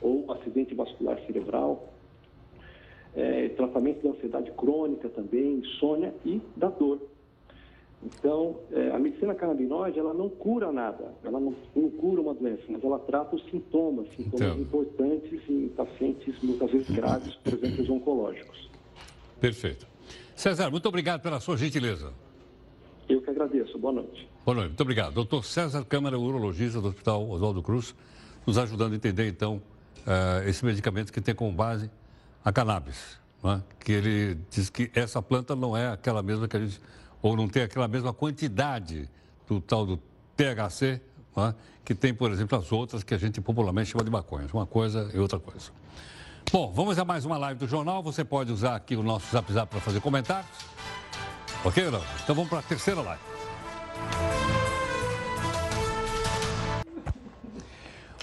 ou 0.00 0.30
acidente 0.32 0.74
vascular 0.74 1.18
cerebral. 1.26 1.92
É, 3.14 3.48
tratamento 3.50 4.02
da 4.02 4.10
ansiedade 4.10 4.50
crônica 4.52 5.08
também, 5.08 5.54
insônia 5.54 6.14
e 6.24 6.40
da 6.56 6.68
dor. 6.68 7.00
Então, 8.02 8.60
é, 8.70 8.90
a 8.92 8.98
medicina 8.98 9.34
canabinoide, 9.34 9.98
ela 9.98 10.14
não 10.14 10.28
cura 10.28 10.70
nada, 10.70 11.12
ela 11.24 11.40
não, 11.40 11.54
não, 11.74 11.90
cura 11.90 12.20
uma 12.20 12.32
doença, 12.32 12.62
mas 12.68 12.82
ela 12.82 12.98
trata 13.00 13.34
os 13.34 13.44
sintomas, 13.50 14.08
sintomas 14.16 14.40
então. 14.40 14.60
importantes 14.60 15.40
em 15.48 15.68
pacientes 15.68 16.34
muitas 16.40 16.70
vezes 16.70 16.88
graves, 16.90 17.34
por 17.34 17.54
exemplo, 17.54 17.82
os 17.82 17.90
oncológicos. 17.90 18.70
Perfeito. 19.40 19.86
César, 20.36 20.70
muito 20.70 20.88
obrigado 20.88 21.22
pela 21.22 21.40
sua 21.40 21.56
gentileza. 21.56 22.12
Eu 23.08 23.20
que 23.20 23.30
agradeço. 23.30 23.76
Boa 23.78 23.94
noite. 23.94 24.28
Boa 24.44 24.54
noite, 24.54 24.68
muito 24.68 24.82
obrigado. 24.82 25.14
Doutor 25.14 25.44
César 25.44 25.84
Câmara, 25.84 26.18
urologista 26.18 26.80
do 26.80 26.88
Hospital 26.88 27.28
Oswaldo 27.28 27.62
Cruz, 27.62 27.94
nos 28.46 28.58
ajudando 28.58 28.92
a 28.92 28.96
entender, 28.96 29.28
então, 29.28 29.60
uh, 30.06 30.48
esse 30.48 30.64
medicamento 30.64 31.12
que 31.12 31.20
tem 31.20 31.34
como 31.34 31.50
base 31.50 31.90
a 32.44 32.52
cannabis. 32.52 33.18
É? 33.44 33.60
Que 33.84 33.92
ele 33.92 34.38
diz 34.50 34.70
que 34.70 34.90
essa 34.94 35.22
planta 35.22 35.56
não 35.56 35.76
é 35.76 35.88
aquela 35.88 36.22
mesma 36.22 36.46
que 36.46 36.56
a 36.56 36.60
gente 36.60 36.80
ou 37.22 37.36
não 37.36 37.48
tem 37.48 37.62
aquela 37.62 37.88
mesma 37.88 38.12
quantidade 38.12 39.08
do 39.46 39.60
tal 39.60 39.86
do 39.86 39.98
THC, 40.36 41.00
é? 41.36 41.54
que 41.84 41.94
tem, 41.94 42.12
por 42.12 42.30
exemplo, 42.30 42.58
as 42.58 42.70
outras 42.70 43.02
que 43.02 43.14
a 43.14 43.18
gente 43.18 43.40
popularmente 43.40 43.90
chama 43.90 44.04
de 44.04 44.10
maconhas. 44.10 44.52
Uma 44.52 44.66
coisa 44.66 45.10
e 45.14 45.18
outra 45.18 45.38
coisa. 45.38 45.70
Bom, 46.50 46.72
vamos 46.72 46.98
a 46.98 47.04
mais 47.04 47.24
uma 47.24 47.36
live 47.36 47.60
do 47.60 47.66
jornal. 47.66 48.02
Você 48.02 48.24
pode 48.24 48.52
usar 48.52 48.76
aqui 48.76 48.96
o 48.96 49.02
nosso 49.02 49.30
Zap 49.30 49.52
Zap 49.52 49.70
para 49.70 49.80
fazer 49.80 50.00
comentários. 50.00 50.50
Ok, 51.64 51.90
não? 51.90 52.02
Então 52.22 52.34
vamos 52.34 52.48
para 52.48 52.60
a 52.60 52.62
terceira 52.62 53.00
live. 53.00 53.22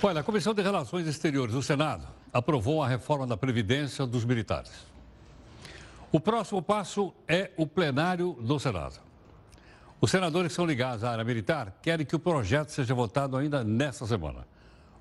Olha, 0.01 0.21
a 0.21 0.23
Comissão 0.23 0.53
de 0.53 0.61
Relações 0.61 1.07
Exteriores 1.07 1.53
do 1.53 1.63
Senado 1.63 2.05
aprovou 2.31 2.83
a 2.83 2.87
reforma 2.87 3.25
da 3.25 3.35
Previdência 3.35 4.05
dos 4.05 4.23
militares. 4.23 4.71
O 6.11 6.19
próximo 6.19 6.61
passo 6.61 7.13
é 7.27 7.51
o 7.57 7.67
plenário 7.67 8.33
do 8.41 8.59
Senado. 8.59 9.01
Os 9.99 10.11
senadores 10.11 10.49
que 10.51 10.55
são 10.55 10.65
ligados 10.65 11.03
à 11.03 11.11
área 11.11 11.23
militar 11.23 11.77
querem 11.81 12.05
que 12.05 12.15
o 12.15 12.19
projeto 12.19 12.69
seja 12.69 12.93
votado 12.93 13.35
ainda 13.35 13.63
nesta 13.63 14.05
semana. 14.05 14.47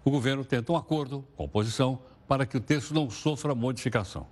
O 0.04 0.10
governo 0.10 0.44
tenta 0.44 0.72
um 0.72 0.76
acordo 0.76 1.24
com 1.36 1.42
a 1.42 1.46
oposição 1.46 1.98
para 2.26 2.46
que 2.46 2.56
o 2.56 2.60
texto 2.60 2.94
não 2.94 3.10
sofra 3.10 3.54
modificação. 3.54 4.26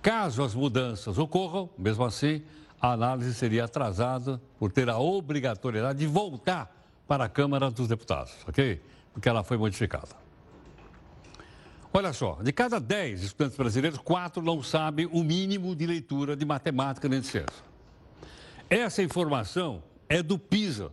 Caso 0.00 0.42
as 0.42 0.54
mudanças 0.54 1.18
ocorram, 1.18 1.68
mesmo 1.78 2.04
assim, 2.04 2.42
a 2.80 2.92
análise 2.92 3.34
seria 3.34 3.64
atrasada 3.64 4.40
por 4.58 4.72
ter 4.72 4.88
a 4.88 4.98
obrigatoriedade 4.98 5.98
de 5.98 6.06
voltar 6.06 6.74
para 7.06 7.24
a 7.24 7.28
Câmara 7.28 7.70
dos 7.70 7.86
Deputados, 7.86 8.34
ok? 8.48 8.82
Porque 9.12 9.28
ela 9.28 9.44
foi 9.44 9.56
modificada. 9.56 10.21
Olha 11.94 12.12
só, 12.14 12.38
de 12.42 12.52
cada 12.52 12.80
10 12.80 13.22
estudantes 13.22 13.56
brasileiros, 13.56 13.98
4 13.98 14.42
não 14.42 14.62
sabem 14.62 15.06
o 15.12 15.22
mínimo 15.22 15.76
de 15.76 15.86
leitura 15.86 16.34
de 16.34 16.44
matemática 16.44 17.06
nem 17.06 17.20
de 17.20 17.26
ciência. 17.26 17.62
Essa 18.70 19.02
informação 19.02 19.82
é 20.08 20.22
do 20.22 20.38
PISA. 20.38 20.90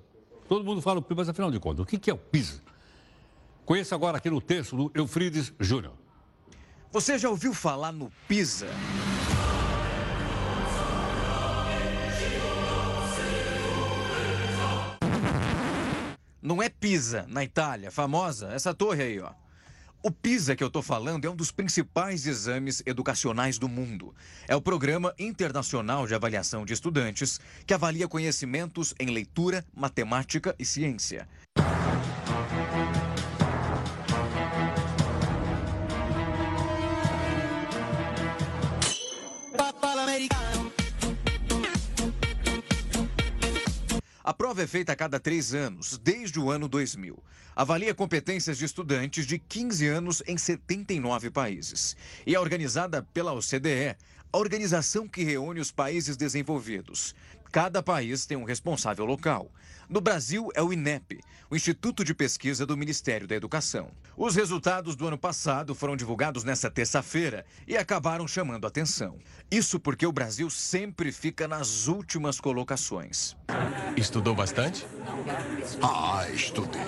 Todo 0.49 0.65
mundo 0.65 0.81
fala 0.81 0.99
o 0.99 1.01
PISA, 1.01 1.15
mas 1.15 1.29
afinal 1.29 1.49
de 1.49 1.59
contas, 1.59 1.83
o 1.83 1.85
que 1.85 2.09
é 2.09 2.13
o 2.13 2.17
PISA? 2.17 2.61
Conheça 3.65 3.95
agora 3.95 4.17
aqui 4.17 4.29
no 4.29 4.41
texto 4.41 4.75
do 4.75 4.91
Eufrides 4.93 5.53
Júnior. 5.57 5.93
Você 6.91 7.17
já 7.17 7.29
ouviu 7.29 7.53
falar 7.53 7.93
no 7.93 8.11
PISA? 8.27 8.67
Não 16.41 16.63
é 16.63 16.67
Pisa, 16.67 17.25
na 17.29 17.43
Itália, 17.43 17.91
famosa, 17.91 18.47
essa 18.53 18.73
torre 18.73 19.03
aí, 19.03 19.19
ó. 19.19 19.31
O 20.01 20.09
PISA 20.09 20.55
que 20.55 20.63
eu 20.63 20.67
estou 20.67 20.81
falando 20.81 21.25
é 21.25 21.29
um 21.29 21.35
dos 21.35 21.51
principais 21.51 22.25
exames 22.25 22.81
educacionais 22.85 23.57
do 23.57 23.67
mundo. 23.67 24.15
É 24.47 24.55
o 24.55 24.61
Programa 24.61 25.13
Internacional 25.19 26.07
de 26.07 26.15
Avaliação 26.15 26.63
de 26.63 26.71
Estudantes 26.71 27.37
que 27.67 27.73
avalia 27.73 28.07
conhecimentos 28.07 28.93
em 28.97 29.07
leitura, 29.07 29.65
matemática 29.75 30.55
e 30.57 30.63
ciência. 30.63 31.27
A 44.30 44.34
prova 44.34 44.61
é 44.61 44.67
feita 44.67 44.91
a 44.91 44.95
cada 44.95 45.19
três 45.19 45.55
anos, 45.55 45.97
desde 45.97 46.39
o 46.39 46.51
ano 46.51 46.67
2000. 46.67 47.17
Avalia 47.55 47.95
competências 47.95 48.59
de 48.59 48.65
estudantes 48.65 49.25
de 49.25 49.39
15 49.39 49.88
anos 49.88 50.21
em 50.27 50.38
79 50.38 51.32
países. 51.32 51.97
E 52.27 52.36
é 52.36 52.39
organizada 52.39 53.01
pela 53.11 53.34
OCDE, 53.34 53.97
a 54.32 54.38
organização 54.38 55.07
que 55.07 55.23
reúne 55.23 55.59
os 55.59 55.71
países 55.71 56.15
desenvolvidos. 56.15 57.15
Cada 57.51 57.81
país 57.81 58.27
tem 58.27 58.37
um 58.37 58.43
responsável 58.43 59.05
local. 59.05 59.51
No 59.89 59.99
Brasil 59.99 60.49
é 60.53 60.61
o 60.61 60.71
INEP, 60.71 61.19
o 61.49 61.55
Instituto 61.55 62.03
de 62.03 62.13
Pesquisa 62.13 62.63
do 62.63 62.77
Ministério 62.77 63.27
da 63.27 63.35
Educação. 63.35 63.89
Os 64.15 64.35
resultados 64.35 64.95
do 64.95 65.07
ano 65.07 65.17
passado 65.17 65.73
foram 65.73 65.97
divulgados 65.97 66.43
nesta 66.43 66.69
terça-feira 66.69 67.43
e 67.67 67.75
acabaram 67.75 68.27
chamando 68.27 68.67
atenção. 68.67 69.17
Isso 69.49 69.79
porque 69.79 70.05
o 70.05 70.11
Brasil 70.11 70.47
sempre 70.51 71.11
fica 71.11 71.47
nas 71.47 71.87
últimas 71.87 72.39
colocações. 72.39 73.35
Estudou 73.97 74.35
bastante? 74.35 74.85
Ah, 75.81 76.27
estudei. 76.31 76.81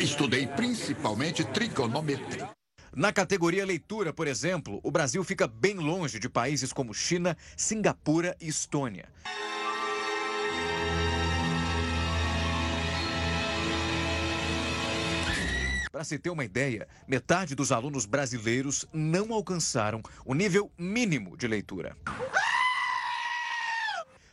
Estudei 0.00 0.46
principalmente 0.46 1.44
trigonometria. 1.44 2.48
Na 2.96 3.12
categoria 3.12 3.66
leitura, 3.66 4.12
por 4.12 4.28
exemplo, 4.28 4.78
o 4.80 4.90
Brasil 4.90 5.24
fica 5.24 5.48
bem 5.48 5.74
longe 5.74 6.20
de 6.20 6.28
países 6.28 6.72
como 6.72 6.94
China, 6.94 7.36
Singapura 7.56 8.36
e 8.40 8.46
Estônia. 8.46 9.08
Para 15.90 16.04
se 16.04 16.18
ter 16.18 16.30
uma 16.30 16.44
ideia, 16.44 16.86
metade 17.08 17.56
dos 17.56 17.72
alunos 17.72 18.06
brasileiros 18.06 18.86
não 18.92 19.32
alcançaram 19.32 20.00
o 20.24 20.32
nível 20.32 20.70
mínimo 20.78 21.36
de 21.36 21.48
leitura. 21.48 21.96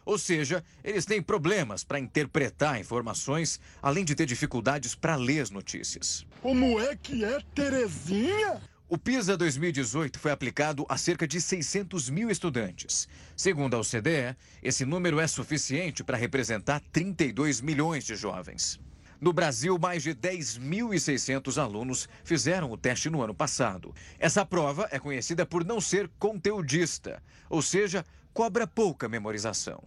Ou 0.05 0.17
seja, 0.17 0.63
eles 0.83 1.05
têm 1.05 1.21
problemas 1.21 1.83
para 1.83 1.99
interpretar 1.99 2.79
informações, 2.79 3.59
além 3.81 4.03
de 4.03 4.15
ter 4.15 4.25
dificuldades 4.25 4.95
para 4.95 5.15
ler 5.15 5.41
as 5.41 5.51
notícias. 5.51 6.25
Como 6.41 6.79
é 6.79 6.95
que 6.95 7.23
é, 7.23 7.39
Terezinha? 7.53 8.61
O 8.89 8.97
PISA 8.97 9.37
2018 9.37 10.19
foi 10.19 10.31
aplicado 10.31 10.85
a 10.89 10.97
cerca 10.97 11.25
de 11.25 11.39
600 11.39 12.09
mil 12.09 12.29
estudantes. 12.29 13.07
Segundo 13.37 13.75
a 13.75 13.79
OCDE, 13.79 14.35
esse 14.61 14.83
número 14.83 15.17
é 15.17 15.27
suficiente 15.27 16.03
para 16.03 16.17
representar 16.17 16.81
32 16.91 17.61
milhões 17.61 18.03
de 18.03 18.15
jovens. 18.17 18.77
No 19.21 19.31
Brasil, 19.31 19.77
mais 19.79 20.03
de 20.03 20.15
10.600 20.15 21.61
alunos 21.61 22.09
fizeram 22.23 22.71
o 22.71 22.77
teste 22.77 23.09
no 23.09 23.21
ano 23.21 23.35
passado. 23.35 23.93
Essa 24.19 24.43
prova 24.43 24.89
é 24.91 24.99
conhecida 24.99 25.45
por 25.45 25.63
não 25.63 25.79
ser 25.79 26.09
conteudista, 26.17 27.23
ou 27.47 27.61
seja, 27.61 28.03
cobra 28.33 28.65
pouca 28.65 29.09
memorização. 29.09 29.83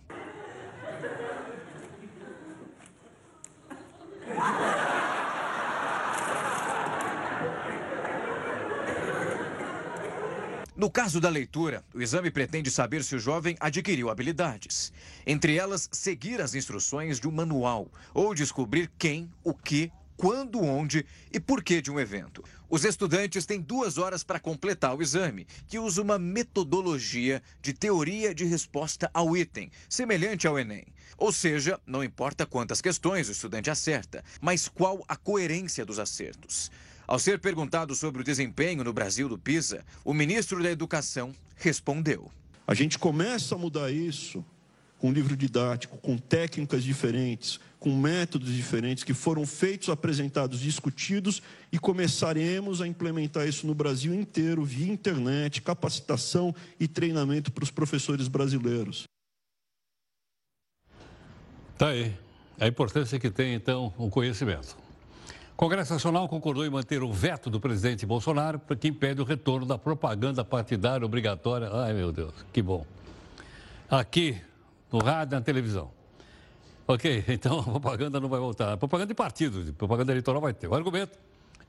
No 10.76 10.90
caso 10.90 11.20
da 11.20 11.28
leitura, 11.28 11.84
o 11.94 12.02
exame 12.02 12.30
pretende 12.32 12.68
saber 12.70 13.04
se 13.04 13.14
o 13.14 13.18
jovem 13.18 13.56
adquiriu 13.60 14.10
habilidades. 14.10 14.92
Entre 15.24 15.56
elas, 15.56 15.88
seguir 15.92 16.40
as 16.40 16.54
instruções 16.54 17.20
de 17.20 17.28
um 17.28 17.30
manual 17.30 17.86
ou 18.12 18.34
descobrir 18.34 18.90
quem, 18.98 19.30
o 19.44 19.54
que, 19.54 19.92
quando, 20.16 20.62
onde 20.62 21.04
e 21.32 21.40
por 21.40 21.62
que 21.62 21.82
de 21.82 21.90
um 21.90 21.98
evento. 21.98 22.42
Os 22.68 22.84
estudantes 22.84 23.46
têm 23.46 23.60
duas 23.60 23.98
horas 23.98 24.24
para 24.24 24.40
completar 24.40 24.96
o 24.96 25.02
exame, 25.02 25.46
que 25.66 25.78
usa 25.78 26.02
uma 26.02 26.18
metodologia 26.18 27.42
de 27.60 27.72
teoria 27.72 28.34
de 28.34 28.44
resposta 28.44 29.10
ao 29.12 29.36
item, 29.36 29.70
semelhante 29.88 30.46
ao 30.46 30.58
Enem. 30.58 30.86
Ou 31.16 31.32
seja, 31.32 31.80
não 31.86 32.02
importa 32.02 32.46
quantas 32.46 32.80
questões 32.80 33.28
o 33.28 33.32
estudante 33.32 33.70
acerta, 33.70 34.24
mas 34.40 34.68
qual 34.68 35.04
a 35.08 35.16
coerência 35.16 35.84
dos 35.84 35.98
acertos. 35.98 36.70
Ao 37.06 37.18
ser 37.18 37.38
perguntado 37.38 37.94
sobre 37.94 38.22
o 38.22 38.24
desempenho 38.24 38.82
no 38.82 38.92
Brasil 38.92 39.28
do 39.28 39.38
PISA, 39.38 39.84
o 40.04 40.14
ministro 40.14 40.62
da 40.62 40.70
Educação 40.70 41.34
respondeu: 41.56 42.30
A 42.66 42.72
gente 42.72 42.98
começa 42.98 43.54
a 43.54 43.58
mudar 43.58 43.90
isso 43.90 44.44
com 44.98 45.12
livro 45.12 45.36
didático, 45.36 45.98
com 45.98 46.16
técnicas 46.16 46.82
diferentes, 46.82 47.60
com 47.84 47.94
métodos 47.94 48.50
diferentes 48.50 49.04
que 49.04 49.12
foram 49.12 49.44
feitos, 49.44 49.90
apresentados, 49.90 50.58
discutidos 50.58 51.42
e 51.70 51.78
começaremos 51.78 52.80
a 52.80 52.88
implementar 52.88 53.46
isso 53.46 53.66
no 53.66 53.74
Brasil 53.74 54.14
inteiro 54.14 54.64
via 54.64 54.90
internet, 54.90 55.60
capacitação 55.60 56.54
e 56.80 56.88
treinamento 56.88 57.52
para 57.52 57.62
os 57.62 57.70
professores 57.70 58.26
brasileiros. 58.26 59.04
Tá 61.76 61.88
aí. 61.88 62.16
A 62.58 62.66
importância 62.66 63.20
que 63.20 63.30
tem, 63.30 63.52
então, 63.52 63.92
o 63.98 64.08
conhecimento. 64.08 64.74
O 65.52 65.56
Congresso 65.56 65.92
Nacional 65.92 66.26
concordou 66.26 66.64
em 66.64 66.70
manter 66.70 67.02
o 67.02 67.12
veto 67.12 67.50
do 67.50 67.60
presidente 67.60 68.06
Bolsonaro 68.06 68.58
que 68.80 68.88
impede 68.88 69.20
o 69.20 69.24
retorno 69.24 69.66
da 69.66 69.76
propaganda 69.76 70.42
partidária 70.42 71.04
obrigatória. 71.04 71.68
Ai, 71.70 71.92
meu 71.92 72.10
Deus, 72.10 72.32
que 72.50 72.62
bom. 72.62 72.86
Aqui, 73.90 74.40
no 74.90 75.00
rádio 75.00 75.34
e 75.34 75.38
na 75.38 75.42
televisão. 75.42 75.92
Ok, 76.86 77.24
então 77.28 77.60
a 77.60 77.62
propaganda 77.62 78.20
não 78.20 78.28
vai 78.28 78.38
voltar. 78.38 78.74
A 78.74 78.76
propaganda 78.76 79.08
de 79.08 79.14
partido, 79.14 79.72
propaganda 79.74 80.12
eleitoral 80.12 80.40
vai 80.40 80.52
ter. 80.52 80.68
O 80.68 80.74
argumento 80.74 81.18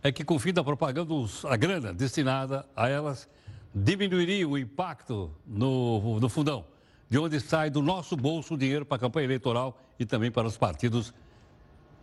é 0.04 0.12
que 0.12 0.24
com 0.24 0.36
o 0.36 0.40
fim 0.40 0.54
da 0.54 0.64
propaganda, 0.64 1.14
a 1.46 1.56
grana 1.56 1.94
destinada 1.94 2.66
a 2.76 2.90
elas 2.90 3.28
diminuiria 3.74 4.48
o 4.48 4.58
impacto 4.58 5.32
no, 5.46 6.20
no 6.20 6.30
fundão, 6.30 6.66
de 7.10 7.18
onde 7.18 7.40
sai 7.40 7.70
do 7.70 7.82
nosso 7.82 8.16
bolso 8.16 8.54
o 8.54 8.58
dinheiro 8.58 8.86
para 8.86 8.98
a 8.98 9.00
campanha 9.00 9.26
eleitoral 9.26 9.82
e 10.00 10.06
também 10.06 10.32
para 10.32 10.48
os 10.48 10.58
partidos 10.58 11.14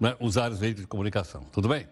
né, 0.00 0.16
os 0.18 0.34
veículos 0.34 0.82
de 0.82 0.86
comunicação. 0.86 1.42
Tudo 1.52 1.68
bem? 1.68 1.86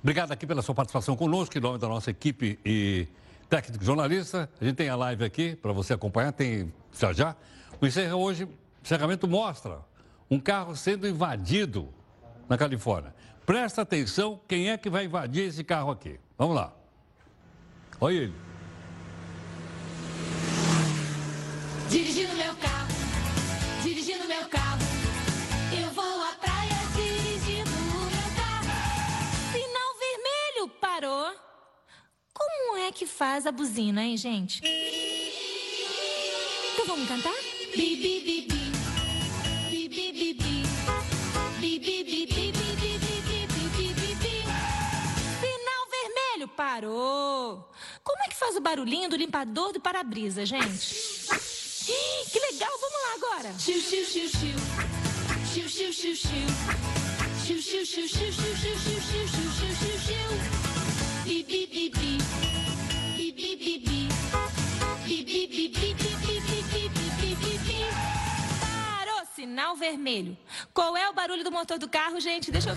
Obrigado 0.00 0.30
aqui 0.32 0.46
pela 0.46 0.62
sua 0.62 0.74
participação 0.74 1.16
conosco, 1.16 1.58
em 1.58 1.60
nome 1.60 1.78
da 1.78 1.88
nossa 1.88 2.10
equipe 2.10 2.58
e 2.64 3.08
técnico 3.48 3.84
jornalista. 3.84 4.48
A 4.60 4.64
gente 4.64 4.76
tem 4.76 4.88
a 4.88 4.96
live 4.96 5.24
aqui 5.24 5.56
para 5.56 5.72
você 5.72 5.92
acompanhar, 5.92 6.32
tem 6.32 6.72
já 6.96 7.12
já. 7.12 7.36
O 7.80 8.16
hoje, 8.16 8.48
encerramento 8.82 9.26
mostra 9.26 9.80
um 10.30 10.38
carro 10.38 10.76
sendo 10.76 11.08
invadido 11.08 11.92
na 12.48 12.58
Califórnia. 12.58 13.14
Presta 13.46 13.82
atenção 13.82 14.40
quem 14.46 14.70
é 14.70 14.76
que 14.76 14.90
vai 14.90 15.06
invadir 15.06 15.48
esse 15.48 15.64
carro 15.64 15.90
aqui. 15.90 16.20
Vamos 16.36 16.54
lá. 16.54 16.72
Olha 18.00 18.14
ele. 18.14 18.34
Dirigindo 21.88 22.34
meu 22.34 22.54
carro, 22.56 22.88
dirigindo 23.82 24.28
meu 24.28 24.46
carro, 24.48 24.78
eu 25.72 25.90
vou 25.92 26.22
à 26.22 26.32
praia 26.34 26.74
dirigindo 26.94 27.70
meu 27.70 28.36
carro. 28.36 28.68
Sinal 29.52 29.94
vermelho 29.98 30.68
parou. 30.78 31.34
Como 32.34 32.76
é 32.76 32.92
que 32.92 33.06
faz 33.06 33.46
a 33.46 33.52
buzina, 33.52 34.04
hein, 34.04 34.18
gente? 34.18 34.60
Então 36.74 36.86
vamos 36.86 37.08
cantar? 37.08 37.34
Bi, 37.74 37.96
bi, 37.96 38.20
bi. 38.20 38.46
Bi, 38.48 38.77
parou. 46.58 47.70
Como 48.02 48.20
é 48.24 48.28
que 48.28 48.34
faz 48.34 48.56
o 48.56 48.60
barulhinho 48.60 49.08
do 49.08 49.14
limpador 49.14 49.72
do 49.72 49.80
para-brisa, 49.80 50.44
gente? 50.44 50.96
Ih, 51.88 52.30
Que 52.32 52.40
legal, 52.50 52.72
vamos 52.80 53.00
lá 53.04 53.14
agora. 53.14 53.54
Xiu. 53.56 53.80
Xiu, 53.80 54.04
xiu, 54.04 54.28
xiu, 54.28 54.28
xiu. 54.28 54.58
Xiu, 55.54 55.68
xiu, 55.68 55.92
xiu, 55.92 56.16
xiu, 56.16 57.62
xiu, 57.62 57.62
xiu, 57.62 57.86
xiu, 57.86 58.06
xiu, 58.06 58.74
xiu, 58.74 59.28
xiu, 59.28 59.72
xiu, 59.78 59.98
xiu. 60.06 60.28
Bi, 61.24 61.44
bi, 61.44 61.66
bi, 61.72 61.84
bi. 61.96 62.18
Bi, 63.16 63.32
bi, 63.32 63.56
bi, 63.56 63.78
bi. 63.78 64.08
Bi, 65.06 65.24
bi, 65.24 65.46
bi, 65.46 65.68
bi, 65.68 65.94
bi, 65.94 66.10
bi, 66.18 66.40
bi, 66.40 66.62
bi, 66.70 66.88
bi, 66.90 67.08
bi, 67.18 67.34
bi, 67.36 67.58
bi. 67.66 67.78
Parou, 68.60 69.22
sinal 69.36 69.76
vermelho. 69.76 70.36
Qual 70.74 70.96
é 70.96 71.08
o 71.08 71.12
barulho 71.12 71.44
do 71.44 71.52
motor 71.52 71.78
do 71.78 71.88
carro, 71.88 72.18
gente? 72.20 72.50
Deixa 72.50 72.70
eu 72.70 72.74